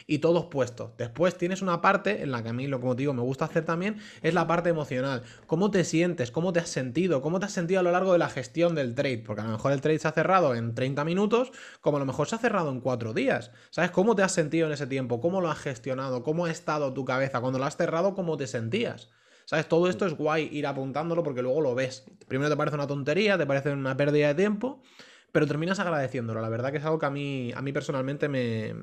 [0.06, 0.96] Y todos puestos.
[0.96, 3.44] Después tienes una parte en la que a mí, lo como te digo, me gusta
[3.44, 5.22] hacer también, es la parte emocional.
[5.46, 6.30] ¿Cómo te sientes?
[6.30, 7.20] ¿Cómo te has sentido?
[7.20, 9.18] ¿Cómo te has sentido a lo largo de la gestión del trade?
[9.18, 11.52] Porque a lo mejor el trade se ha cerrado en 30 minutos,
[11.82, 13.50] como a lo mejor se ha cerrado en 4 días.
[13.68, 13.90] ¿Sabes?
[13.90, 15.20] ¿Cómo te has sentido en ese tiempo?
[15.20, 16.22] ¿Cómo lo has gestionado?
[16.22, 17.33] ¿Cómo ha estado tu cabeza?
[17.40, 19.10] Cuando lo has cerrado, cómo te sentías.
[19.46, 19.68] ¿Sabes?
[19.68, 22.04] Todo esto es guay ir apuntándolo porque luego lo ves.
[22.26, 24.82] Primero te parece una tontería, te parece una pérdida de tiempo,
[25.32, 26.40] pero terminas agradeciéndolo.
[26.40, 28.74] La verdad que es algo que a mí, a mí personalmente me,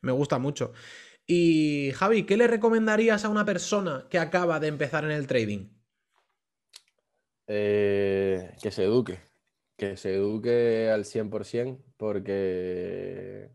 [0.00, 0.72] me gusta mucho.
[1.26, 5.68] Y Javi, ¿qué le recomendarías a una persona que acaba de empezar en el trading?
[7.48, 9.20] Eh, que se eduque,
[9.76, 13.50] que se eduque al 100% porque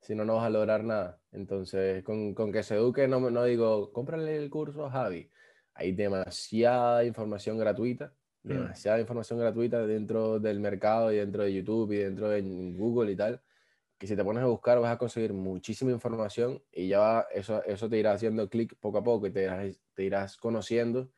[0.00, 1.19] si no, no vas a lograr nada.
[1.32, 5.30] Entonces, con, que se eduque, no, no digo, cómprale el curso a Javi.
[5.74, 8.12] Hay demasiada información gratuita,
[8.42, 8.48] mm.
[8.48, 12.42] demasiada información gratuita dentro del mercado y dentro de YouTube y dentro de
[12.76, 13.40] Google y tal,
[13.96, 17.62] que si te pones a buscar vas a conseguir muchísima información y ya va, eso,
[17.64, 21.10] eso te irá haciendo clic poco a poco y te irás, te irás conociendo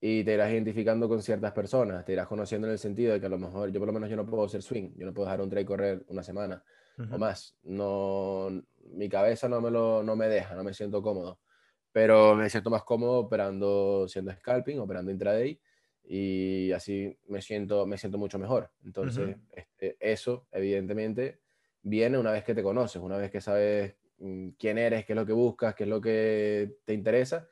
[0.00, 3.26] y te irás identificando con ciertas personas, te irás conociendo en el sentido de que
[3.26, 5.26] a lo mejor yo por lo menos yo no puedo hacer swing, yo no puedo
[5.26, 6.62] dejar un trade correr una semana
[7.10, 7.56] o más.
[7.62, 8.50] No,
[8.92, 11.38] mi cabeza no me, lo, no me deja, no me siento cómodo.
[11.92, 15.60] Pero me siento más cómodo operando, siendo scalping, operando intraday
[16.04, 18.70] y así me siento, me siento mucho mejor.
[18.84, 21.40] Entonces, este, eso evidentemente
[21.82, 25.16] viene una vez que te conoces, una vez que sabes mm, quién eres, qué es
[25.16, 27.48] lo que buscas, qué es lo que te interesa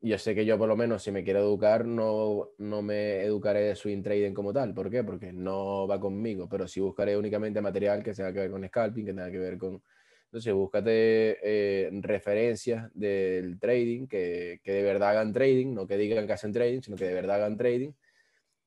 [0.00, 3.60] yo sé que yo por lo menos si me quiero educar no, no me educaré
[3.62, 4.72] de swing trading como tal.
[4.72, 5.02] ¿Por qué?
[5.02, 9.04] Porque no va conmigo, pero sí buscaré únicamente material que tenga que ver con scalping,
[9.06, 9.82] que tenga que ver con...
[10.28, 16.26] Entonces, búscate eh, referencias del trading, que, que, de verdad hagan trading, no que digan
[16.26, 17.92] que hacen trading, sino que de verdad hagan trading.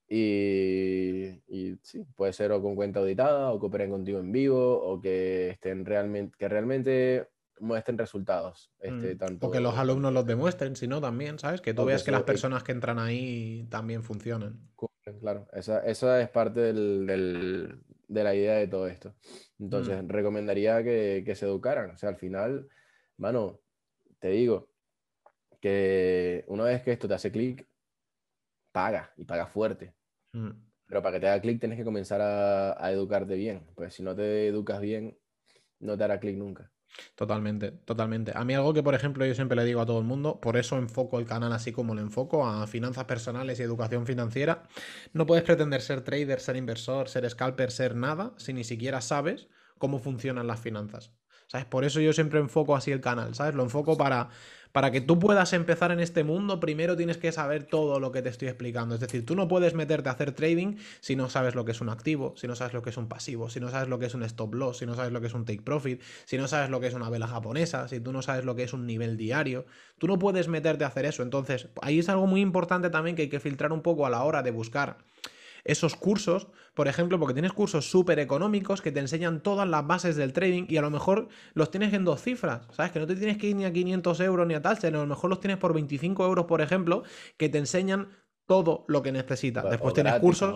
[0.10, 4.82] Y, y sí, puede ser o con cuenta auditada, o que operen contigo en vivo,
[4.82, 7.28] o que estén realmente, que realmente
[7.60, 8.72] muestren resultados.
[8.80, 9.18] Este, mm.
[9.20, 11.62] tanto, o que los alumnos los demuestren, si no, también, ¿sabes?
[11.62, 14.60] Que tú veas que las personas que entran ahí también funcionan.
[15.20, 17.80] Claro, esa, esa es parte del, del,
[18.12, 19.16] de la idea de todo esto.
[19.58, 20.10] Entonces, mm.
[20.10, 21.92] recomendaría que, que, se educaran.
[21.92, 22.68] O sea, al final,
[23.18, 23.62] mano,
[24.20, 24.70] te digo
[25.62, 27.68] que una vez que esto te hace clic,
[28.72, 29.94] paga y paga fuerte.
[30.34, 30.52] Mm.
[30.88, 33.66] Pero para que te haga clic tienes que comenzar a, a educarte bien.
[33.76, 35.18] Pues si no te educas bien,
[35.80, 36.70] no te hará clic nunca.
[37.15, 38.31] Totalmente, totalmente.
[38.35, 40.57] A mí algo que, por ejemplo, yo siempre le digo a todo el mundo, por
[40.57, 44.63] eso enfoco el canal así como lo enfoco, a finanzas personales y educación financiera.
[45.13, 49.47] No puedes pretender ser trader, ser inversor, ser scalper, ser nada, si ni siquiera sabes
[49.77, 51.11] cómo funcionan las finanzas.
[51.47, 51.65] ¿Sabes?
[51.65, 53.55] Por eso yo siempre enfoco así el canal, ¿sabes?
[53.55, 54.30] Lo enfoco para
[54.72, 58.22] para que tú puedas empezar en este mundo, primero tienes que saber todo lo que
[58.22, 58.95] te estoy explicando.
[58.95, 61.81] Es decir, tú no puedes meterte a hacer trading si no sabes lo que es
[61.81, 64.06] un activo, si no sabes lo que es un pasivo, si no sabes lo que
[64.06, 66.48] es un stop loss, si no sabes lo que es un take profit, si no
[66.48, 68.85] sabes lo que es una vela japonesa, si tú no sabes lo que es un
[68.85, 69.65] nivel diario.
[69.98, 71.23] Tú no puedes meterte a hacer eso.
[71.23, 74.23] Entonces, ahí es algo muy importante también que hay que filtrar un poco a la
[74.23, 74.98] hora de buscar
[75.64, 80.16] esos cursos, por ejemplo, porque tienes cursos súper económicos que te enseñan todas las bases
[80.16, 82.92] del trading y a lo mejor los tienes en dos cifras, ¿sabes?
[82.92, 85.02] Que no te tienes que ir ni a 500 euros ni a tal, sino a
[85.02, 87.04] lo mejor los tienes por 25 euros, por ejemplo,
[87.38, 88.10] que te enseñan
[88.46, 89.70] todo lo que necesitas.
[89.70, 90.56] Después tienes cursos...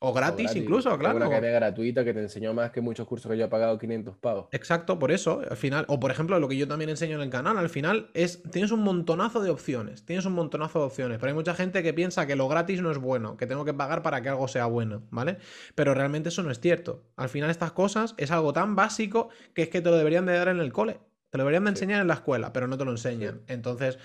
[0.00, 1.16] O gratis, incluso, claro.
[1.16, 4.16] Una academia gratuita que te enseñó más que muchos cursos que yo he pagado 500
[4.18, 4.46] pagos.
[4.52, 7.30] Exacto, por eso, al final, o por ejemplo, lo que yo también enseño en el
[7.30, 11.30] canal, al final es, tienes un montonazo de opciones, tienes un montonazo de opciones, pero
[11.30, 14.02] hay mucha gente que piensa que lo gratis no es bueno, que tengo que pagar
[14.02, 15.38] para que algo sea bueno, ¿vale?
[15.74, 17.02] Pero realmente eso no es cierto.
[17.16, 20.34] Al final estas cosas es algo tan básico que es que te lo deberían de
[20.34, 21.00] dar en el cole.
[21.30, 23.42] Te lo deberían de enseñar en la escuela, pero no te lo enseñan.
[23.48, 23.98] Entonces,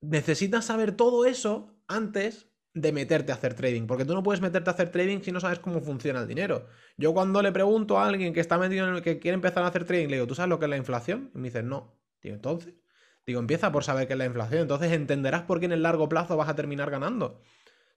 [0.00, 4.70] necesitas saber todo eso antes de meterte a hacer trading, porque tú no puedes meterte
[4.70, 6.66] a hacer trading si no sabes cómo funciona el dinero.
[6.96, 9.68] Yo cuando le pregunto a alguien que está metido en el que quiere empezar a
[9.68, 11.30] hacer trading, le digo, ¿tú sabes lo que es la inflación?
[11.34, 11.98] Y me dice, no.
[12.22, 12.74] Digo, entonces,
[13.26, 16.08] digo, empieza por saber qué es la inflación, entonces entenderás por qué en el largo
[16.08, 17.40] plazo vas a terminar ganando.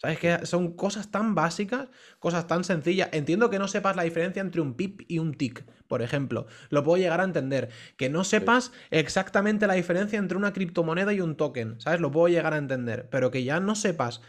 [0.04, 0.20] ¿Sabes?
[0.20, 1.88] Que son cosas tan básicas,
[2.20, 3.08] cosas tan sencillas.
[3.14, 6.45] Entiendo que no sepas la diferencia entre un pip y un tick, por ejemplo.
[6.70, 7.70] Lo puedo llegar a entender.
[7.95, 12.02] Que no sepas exactamente la diferencia entre una criptomoneda y un token, ¿sabes?
[12.02, 13.08] Lo puedo llegar a entender.
[13.12, 14.22] Pero que ya no sepas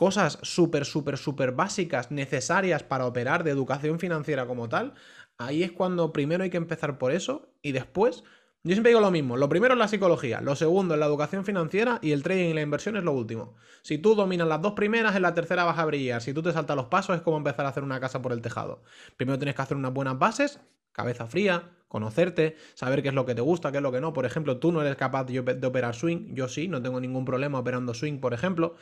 [0.00, 4.94] cosas súper, súper, súper básicas, necesarias para operar de educación financiera como tal,
[5.36, 8.24] ahí es cuando primero hay que empezar por eso y después
[8.62, 11.44] yo siempre digo lo mismo, lo primero es la psicología, lo segundo es la educación
[11.44, 13.56] financiera y el trading y la inversión es lo último.
[13.82, 16.22] Si tú dominas las dos primeras, en la tercera vas a brillar.
[16.22, 18.40] Si tú te saltas los pasos es como empezar a hacer una casa por el
[18.40, 18.82] tejado.
[19.18, 20.60] Primero tienes que hacer unas buenas bases,
[20.92, 24.14] cabeza fría, conocerte, saber qué es lo que te gusta, qué es lo que no.
[24.14, 27.58] Por ejemplo, tú no eres capaz de operar swing, yo sí, no tengo ningún problema
[27.58, 28.76] operando swing, por ejemplo.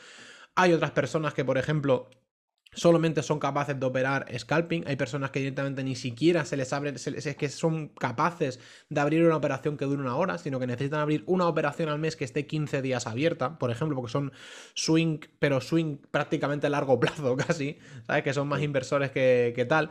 [0.61, 2.11] Hay otras personas que, por ejemplo,
[2.73, 4.83] solamente son capaces de operar scalping.
[4.89, 8.59] Hay personas que directamente ni siquiera se les abre, es que son capaces
[8.89, 12.01] de abrir una operación que dure una hora, sino que necesitan abrir una operación al
[12.01, 14.33] mes que esté 15 días abierta, por ejemplo, porque son
[14.75, 18.25] swing, pero swing prácticamente a largo plazo casi, ¿sabes?
[18.25, 19.91] Que son más inversores que, tal.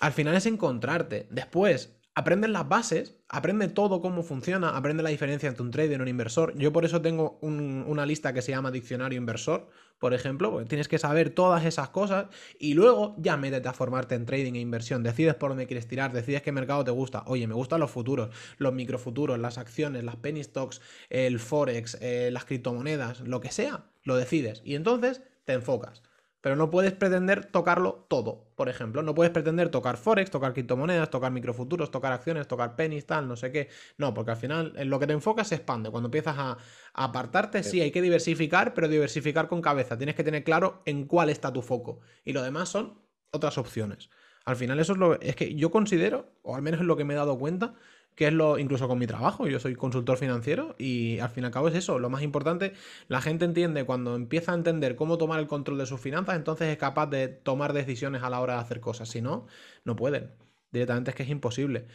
[0.00, 1.28] Al final es encontrarte.
[1.30, 6.02] Después, aprenden las bases, aprende todo cómo funciona, aprende la diferencia entre un trader y
[6.02, 6.56] un inversor.
[6.56, 10.88] Yo por eso tengo una lista que se llama diccionario inversor, por ejemplo, porque tienes
[10.88, 12.26] que saber todas esas cosas
[12.58, 15.02] y luego ya métete a formarte en trading e inversión.
[15.02, 17.24] Decides por dónde quieres tirar, decides qué mercado te gusta.
[17.26, 20.80] Oye, me gustan los futuros, los microfuturos, las acciones, las penny stocks,
[21.10, 24.62] el forex, eh, las criptomonedas, lo que sea, lo decides.
[24.64, 26.02] Y entonces te enfocas.
[26.44, 29.02] Pero no puedes pretender tocarlo todo, por ejemplo.
[29.02, 33.34] No puedes pretender tocar Forex, tocar criptomonedas, tocar microfuturos, tocar acciones, tocar pennies, tal, no
[33.34, 33.70] sé qué.
[33.96, 35.90] No, porque al final en lo que te enfocas se expande.
[35.90, 36.58] Cuando empiezas a,
[36.92, 37.80] apartarte, sí.
[37.80, 39.96] hay que diversificar, pero diversificar con cabeza.
[39.96, 42.00] Tienes que tener claro en cuál está tu foco.
[42.26, 42.98] Y lo demás son
[43.30, 44.10] otras opciones.
[44.44, 47.04] Al final eso es lo es que yo considero, o al menos es lo que
[47.04, 47.72] me he dado cuenta,
[48.14, 51.46] que es lo, incluso con mi trabajo, yo soy consultor financiero y al fin y
[51.46, 52.72] al cabo es eso, lo más importante,
[53.08, 56.68] la gente entiende cuando empieza a entender cómo tomar el control de sus finanzas, entonces
[56.68, 59.46] es capaz de tomar decisiones a la hora de hacer cosas, si no,
[59.84, 60.30] no pueden,
[60.70, 61.86] directamente es que es imposible.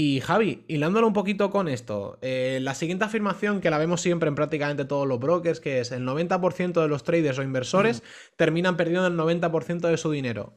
[0.00, 4.28] Y Javi, hilándolo un poquito con esto, eh, la siguiente afirmación que la vemos siempre
[4.28, 8.04] en prácticamente todos los brokers, que es el 90% de los traders o inversores
[8.36, 10.54] terminan perdiendo el 90% de su dinero.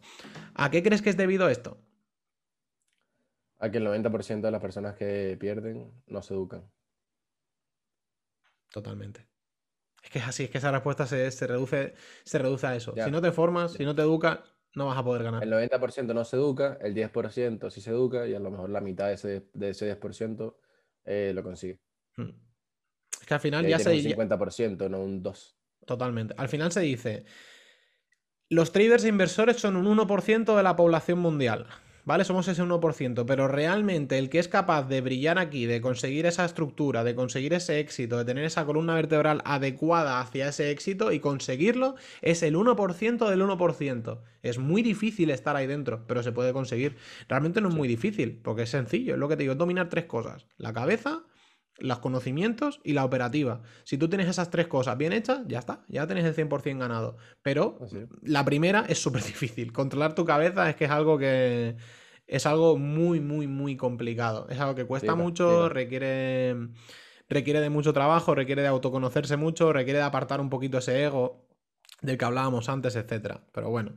[0.54, 1.80] ¿A qué crees que es debido esto?
[3.62, 6.70] A que el 90% de las personas que pierden no se educan.
[8.72, 9.28] Totalmente.
[10.04, 11.94] Es que es así, es que esa respuesta se, reduce,
[12.24, 12.96] se reduce a eso.
[12.96, 14.40] Si no te formas, si no te educas,
[14.74, 15.44] no vas a poder ganar.
[15.44, 18.82] El 90% no se educa, el 10% sí se educa y a lo mejor la
[18.82, 20.56] mitad de ese, de ese 10%
[21.06, 21.80] eh, lo consigue.
[22.18, 22.32] Hmm.
[23.20, 23.92] Es que al final ya se...
[23.92, 25.54] Un 50%, no un 2%.
[25.86, 26.34] Totalmente.
[26.36, 27.26] Al final se dice,
[28.50, 31.68] los traders e inversores son un 1% de la población mundial.
[32.06, 32.24] ¿Vale?
[32.24, 36.46] Somos ese 1%, pero realmente el que es capaz de brillar aquí, de conseguir esa
[36.46, 41.20] estructura, de conseguir ese éxito, de tener esa columna vertebral adecuada hacia ese éxito y
[41.20, 44.20] conseguirlo, es el 1% del 1%.
[44.44, 46.98] Es muy difícil estar ahí dentro, pero se puede conseguir.
[47.28, 50.06] Realmente no es muy difícil, porque es sencillo, es lo que te digo, dominar tres
[50.06, 50.46] cosas.
[50.58, 51.24] La cabeza,
[51.82, 53.62] los conocimientos y la operativa.
[53.84, 57.18] Si tú tienes esas tres cosas bien hechas, ya está, ya tienes el 100% ganado.
[57.42, 57.78] Pero
[58.22, 59.74] la primera es súper difícil.
[59.74, 61.76] Controlar tu cabeza es que es algo que
[62.28, 64.48] es algo muy, muy, muy complicado.
[64.50, 66.56] Es algo que cuesta mucho, requiere
[67.28, 71.48] requiere de mucho trabajo, requiere de autoconocerse mucho, requiere de apartar un poquito ese ego
[72.02, 73.46] del que hablábamos antes, etcétera.
[73.54, 73.96] Pero bueno.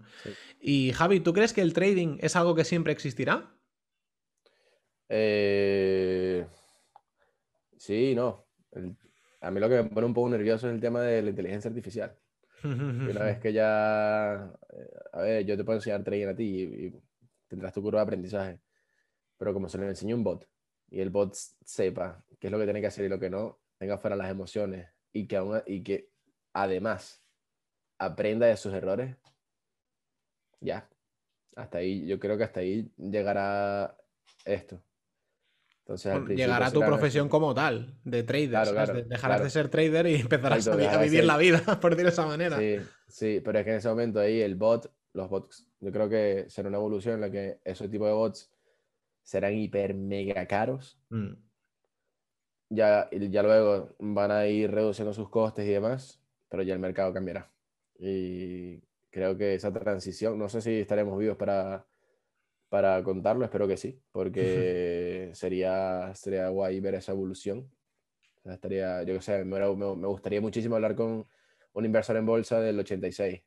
[0.60, 3.54] Y Javi, ¿tú crees que el trading es algo que siempre existirá?
[5.08, 6.46] Eh...
[7.84, 8.46] Sí, no.
[9.42, 11.68] a mí lo que me pone un poco nervioso es el tema de la inteligencia
[11.68, 12.16] artificial.
[12.64, 16.94] una vez que ya, eh, a ver, yo te puedo enseñar trading a ti y,
[17.46, 18.58] tendrás tu curva de aprendizaje,
[19.36, 20.48] pero como se le enseña un bot
[20.88, 23.60] y el bot sepa qué es lo que tiene que hacer y lo que no,
[23.76, 26.08] tenga fuera las emociones y que, y que
[26.54, 27.22] además
[27.98, 29.14] aprenda de sus errores,
[30.58, 30.88] ya,
[31.54, 33.94] hasta ahí, yo creo que hasta ahí llegará
[34.46, 34.82] esto.
[35.86, 39.06] Entonces, llegará tu profesión como tal, de trader.
[39.06, 42.58] dejarás de ser trader y empezarás a, vivir la vida, por decirlo de esa manera.
[42.58, 46.08] Sí, sí, pero es que en ese momento ahí el bot, los bots, yo creo
[46.08, 48.50] que será una evolución en la que ese tipo de bots
[49.22, 50.98] serán hiper mega caros.
[51.10, 51.34] Mm.
[52.70, 57.12] Ya, ya luego van a ir reduciendo sus costes y demás, pero ya el mercado
[57.12, 57.52] cambiará.
[57.98, 58.80] Y
[59.10, 61.86] creo que esa transición, no sé si estaremos vivos para,
[62.74, 67.70] para contarlo, espero que sí, porque sería, sería guay ver esa evolución.
[68.44, 71.24] estaría, yo que sé, me, me, gustaría muchísimo hablar con
[71.72, 73.40] un inversor en bolsa del 86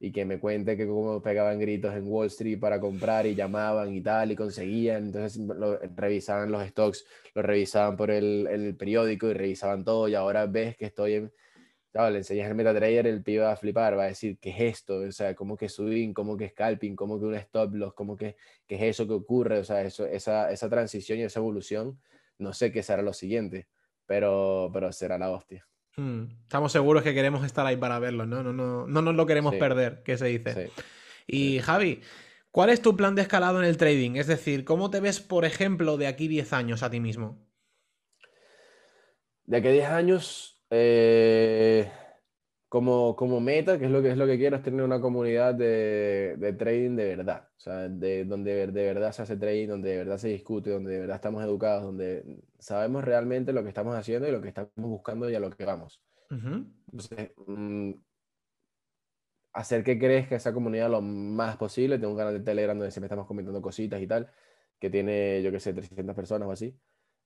[0.00, 3.94] y que me cuente que cómo pegaban gritos en Wall Street para comprar y llamaban
[3.94, 9.28] y tal y conseguían, entonces lo, revisaban los stocks, lo revisaban por el, el, periódico
[9.28, 11.32] y revisaban todo y ahora ves que estoy en,
[11.94, 14.60] claro, le enseñas el MetaTrader, el pibe va a flipar, va a decir, ¿qué es
[14.78, 14.96] esto?
[14.96, 16.12] O sea, ¿cómo que swing?
[16.12, 16.96] ¿Cómo que scalping?
[16.96, 17.94] ¿Cómo que un stop loss?
[17.94, 18.34] ¿Cómo que
[18.66, 19.60] qué es eso que ocurre?
[19.60, 22.00] O sea, eso, esa, esa transición y esa evolución,
[22.36, 23.68] no sé qué será lo siguiente,
[24.06, 25.68] pero, pero será la hostia.
[25.94, 26.24] Hmm.
[26.42, 28.42] Estamos seguros que queremos estar ahí para verlo, ¿no?
[28.42, 30.72] No, no, no nos lo queremos perder, que se dice.
[31.28, 32.02] Y Javi,
[32.50, 34.16] ¿cuál es tu plan de escalado en el trading?
[34.16, 37.38] Es decir, ¿cómo te ves, por ejemplo, de aquí 10 años a ti mismo?
[39.44, 41.90] De aquí 10 años, eh,
[42.68, 45.54] como, como meta, que es lo que, es lo que quiero, es tener una comunidad
[45.54, 47.48] de, de trading de verdad.
[47.56, 50.92] O sea, de, donde de verdad se hace trading, donde de verdad se discute, donde
[50.92, 54.72] de verdad estamos educados, donde sabemos realmente lo que estamos haciendo y lo que estamos
[54.74, 56.02] buscando y a lo que vamos.
[56.28, 57.92] Entonces, mm,
[59.52, 61.98] hacer que crezca esa comunidad lo más posible.
[61.98, 64.28] Tengo un canal de Telegram donde siempre estamos comentando cositas y tal,
[64.80, 66.76] que tiene, yo que sé, 300 personas o así.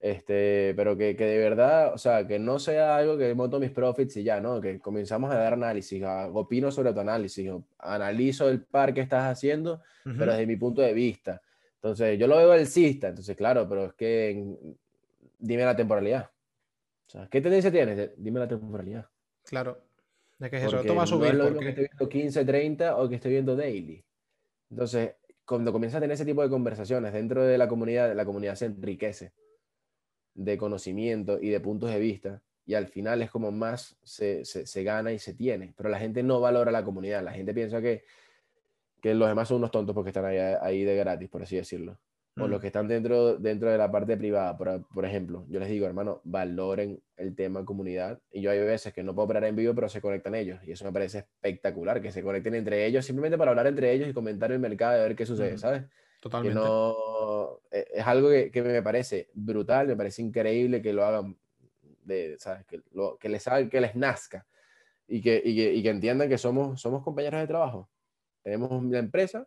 [0.00, 3.72] Este, pero que, que, de verdad, o sea, que no sea algo que monto mis
[3.72, 4.60] profits y ya, ¿no?
[4.60, 6.02] Que comenzamos a dar análisis,
[6.32, 10.92] opino sobre tu análisis, analizo el par que estás haciendo, pero desde mi punto de
[10.92, 11.42] vista.
[11.74, 14.44] Entonces, yo lo veo alcista, entonces, claro, pero es que
[15.38, 16.30] dime la temporalidad.
[17.06, 18.12] O sea, ¿qué tendencia tienes?
[18.16, 19.06] Dime la temporalidad.
[19.44, 19.82] Claro.
[20.38, 20.78] ¿De qué es eso?
[20.78, 21.34] Esto va a subir.
[21.34, 24.04] No es lo que estoy viendo 15, 30 o que estoy viendo daily.
[24.70, 28.54] Entonces, cuando comienzas a tener ese tipo de conversaciones dentro de la comunidad, la comunidad
[28.54, 29.32] se enriquece
[30.38, 34.82] de conocimiento y de puntos de vista y al final es como más se, se,
[34.84, 38.04] gana y se tiene, pero la gente no valora la comunidad, la gente piensa que,
[39.00, 41.98] que los demás son unos tontos porque están ahí, ahí de gratis, por así decirlo.
[42.36, 42.60] O los mm.
[42.60, 46.20] que están dentro, dentro de la parte privada, por, por, ejemplo, yo les digo, hermano,
[46.24, 48.20] valoren el tema comunidad.
[48.30, 50.60] Y yo hay veces que no puedo operar en vivo, pero se conectan ellos.
[50.62, 54.08] Y eso me parece espectacular, que se conecten entre ellos simplemente para hablar entre ellos
[54.08, 55.84] y comentar el mercado y ver qué sucede, ¿sabes?
[56.20, 56.58] Totalmente.
[56.58, 61.36] no, e, es algo que, me parece brutal, me parece increíble que lo hagan,
[62.04, 62.66] de, ¿sabes?
[62.66, 64.46] Que, lo, que les que les nazca
[65.06, 67.88] y que, y que, y que, entiendan que somos, somos compañeros de trabajo.
[68.42, 69.46] Tenemos una empresa,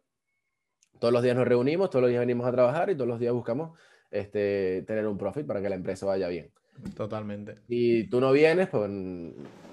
[0.99, 3.33] todos los días nos reunimos, todos los días venimos a trabajar y todos los días
[3.33, 3.77] buscamos
[4.09, 6.51] este, tener un profit para que la empresa vaya bien.
[6.95, 7.57] Totalmente.
[7.67, 8.89] Y tú no vienes, pues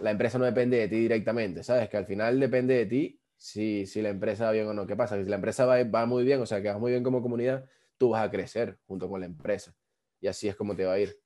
[0.01, 1.89] la empresa no depende de ti directamente, ¿sabes?
[1.89, 4.87] Que al final depende de ti si, si la empresa va bien o no.
[4.87, 5.17] ¿Qué pasa?
[5.17, 7.65] Si la empresa va, va muy bien, o sea, que vas muy bien como comunidad,
[7.97, 9.75] tú vas a crecer junto con la empresa.
[10.21, 11.19] Y así es como te va a ir.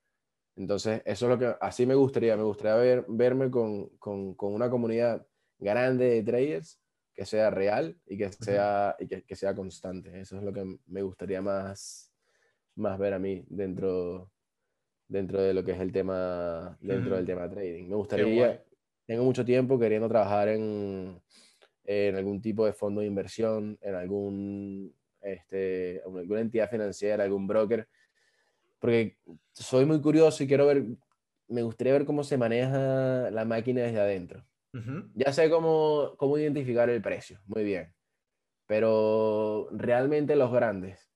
[0.55, 2.37] Entonces, eso es lo que así me gustaría.
[2.37, 5.25] Me gustaría ver, verme con, con, con una comunidad
[5.57, 6.79] grande de traders
[7.15, 10.21] que sea real y que sea, y que, que, sea constante.
[10.21, 12.13] Eso es lo que me gustaría más,
[12.75, 14.31] más ver a mí dentro,
[15.07, 17.87] dentro de lo que es el tema, dentro del tema trading.
[17.87, 18.63] Me gustaría,
[19.05, 21.19] tengo mucho tiempo queriendo trabajar en,
[21.85, 27.87] en algún tipo de fondo de inversión, en algún, este, alguna entidad financiera, algún broker,
[28.79, 29.17] porque
[29.53, 30.85] soy muy curioso y quiero ver,
[31.47, 34.45] me gustaría ver cómo se maneja la máquina desde adentro.
[35.13, 37.93] Ya sé cómo, cómo identificar el precio, muy bien,
[38.65, 41.11] pero realmente los grandes,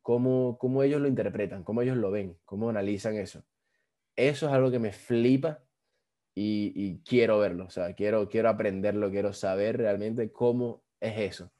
[0.00, 3.44] cómo, cómo ellos lo interpretan, cómo ellos lo ven, cómo analizan eso.
[4.14, 5.64] Eso es algo que me flipa
[6.34, 11.50] y, quiero verlo, o sea, quiero, quiero aprenderlo, quiero saber realmente cómo es eso.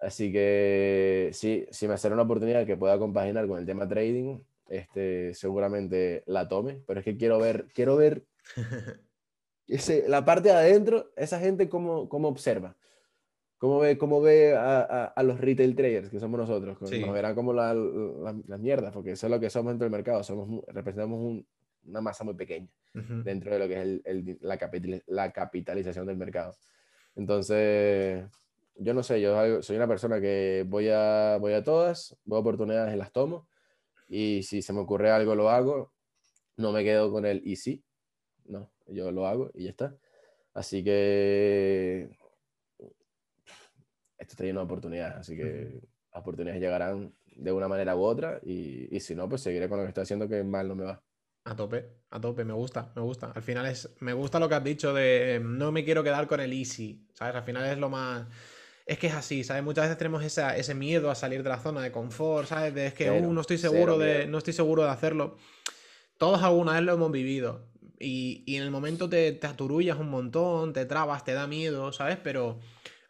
[0.00, 4.38] Así que sí, si me hace una oportunidad que pueda compaginar con el tema trading,
[4.68, 8.24] este, seguramente la tome, pero es que quiero ver, quiero ver
[9.68, 12.76] ese, la parte de adentro, esa gente cómo, cómo observa.
[13.58, 16.80] ¿Cómo ve, cómo ve a, a, los retail traders, que somos nosotros?
[16.80, 19.92] Nos verán como las la, la mierdas, porque eso es lo que somos dentro del
[19.92, 20.24] mercado.
[20.24, 21.46] Somos, representamos un,
[21.84, 24.58] una masa muy pequeña dentro de lo que es el, la,
[25.06, 26.56] la, capitalización del mercado.
[27.14, 28.24] Entonces,
[28.76, 32.40] yo no sé, yo soy una persona que voy a, voy a todas, voy a
[32.40, 33.48] oportunidades y las tomo,
[34.08, 35.92] y si se me ocurre algo, lo hago.
[36.56, 37.84] No me quedo con el y sí,
[38.44, 39.96] no, yo lo hago y ya está.
[40.52, 42.10] Así que
[44.18, 45.80] esto está lleno de oportunidades, así que
[46.12, 49.78] las oportunidades llegarán de una manera u otra y, y si no, pues seguiré con
[49.78, 51.02] lo que estoy haciendo que mal no me va.
[51.44, 53.32] A tope, a tope, me gusta, me gusta.
[53.34, 56.26] Al final es, me gusta lo que has dicho de em, no me quiero quedar
[56.26, 57.34] con el easy, ¿sabes?
[57.34, 58.26] Al final es lo más...
[58.86, 59.62] Es que es así, ¿sabes?
[59.62, 62.74] Muchas veces tenemos ese miedo a salir de la zona de confort, ¿sabes?
[62.74, 65.36] De es que uh, no, estoy seguro de, no estoy seguro de hacerlo.
[66.18, 67.68] Todos alguna vez lo hemos vivido.
[68.00, 71.92] Y, y en el momento te, te aturullas un montón, te trabas, te da miedo,
[71.92, 72.18] ¿sabes?
[72.22, 72.58] Pero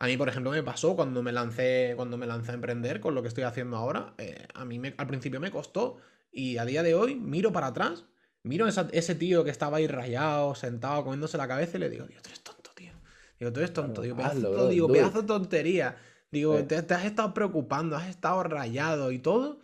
[0.01, 3.15] A mí, por ejemplo, me pasó cuando me lancé, cuando me lancé a emprender con
[3.15, 4.15] lo que estoy haciendo ahora.
[4.17, 5.99] Eh, a mí al principio me costó
[6.33, 8.07] y a día de hoy miro para atrás,
[8.43, 12.07] miro a ese tío que estaba ahí rayado, sentado, comiéndose la cabeza y le digo,
[12.07, 12.93] Dios, tú eres tonto, tío.
[13.39, 15.97] Digo, tú eres tonto, digo, pedazo, digo, pedazo de tontería.
[16.31, 19.59] Digo, te, has estado preocupando, has estado rayado y todo.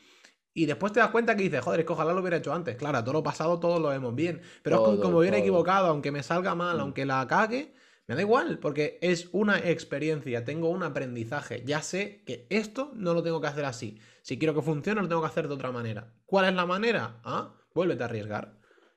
[0.53, 2.77] Y después te das cuenta que dices, joder, es que ojalá lo hubiera hecho antes.
[2.77, 4.41] Claro, todo lo pasado, todo lo vemos bien.
[4.63, 6.81] Pero es como, hubiera equivocado, aunque me salga mal, mm.
[6.81, 7.75] aunque la cague,
[8.07, 11.63] me da igual, porque es una experiencia, tengo un aprendizaje.
[11.67, 13.99] Ya sé que esto no lo tengo que hacer así.
[14.23, 16.15] Si quiero que funcione, lo tengo que hacer de otra manera.
[16.25, 17.21] ¿Cuál es la manera?
[17.23, 18.57] Ah, vuélvete a arriesgar.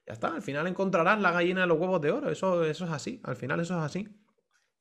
[0.10, 2.32] Ya está, al final encontrarás la gallina de los huevos de oro.
[2.32, 4.10] Eso, eso es así, al final eso es así.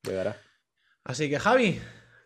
[0.02, 0.34] Llegará.
[1.05, 1.78] Así que, Javi,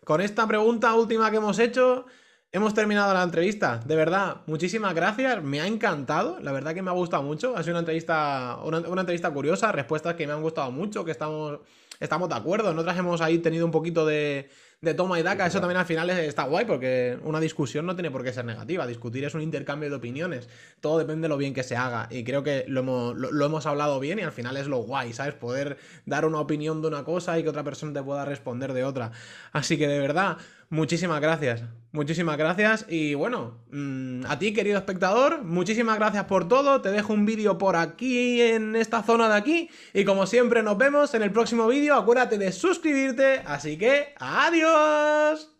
[0.05, 2.05] con esta pregunta última que hemos hecho,
[2.49, 3.81] hemos terminado la entrevista.
[3.85, 5.43] De verdad, muchísimas gracias.
[5.43, 6.39] Me ha encantado.
[6.39, 7.57] La verdad que me ha gustado mucho.
[7.57, 11.11] Ha sido una entrevista, una, una entrevista curiosa, respuestas que me han gustado mucho, que
[11.11, 11.59] estamos
[11.99, 12.73] estamos de acuerdo.
[12.73, 14.49] Nosotras hemos ahí tenido un poquito de,
[14.93, 15.45] toma y daca.
[15.45, 18.85] Eso también al final está guay porque una discusión no tiene por qué ser negativa.
[18.85, 20.49] Discutir es un intercambio de opiniones.
[20.81, 22.07] Todo depende de lo bien que se haga.
[22.11, 25.13] Y creo que lo hemos, lo hemos hablado bien y al final es lo guay,
[25.13, 25.35] ¿sabes?
[25.35, 28.83] Poder dar una opinión de una cosa y que otra persona te pueda responder de
[28.83, 29.11] otra.
[29.53, 30.37] Así que de verdad,
[30.73, 31.63] muchísimas gracias.
[31.93, 37.13] Muchísimas gracias y bueno, mm, a ti querido espectador, muchísimas gracias por todo, te dejo
[37.13, 41.21] un vídeo por aquí en esta zona de aquí y como siempre nos vemos en
[41.21, 45.52] el próximo vídeo, acuérdate de suscribirte, así que adiós.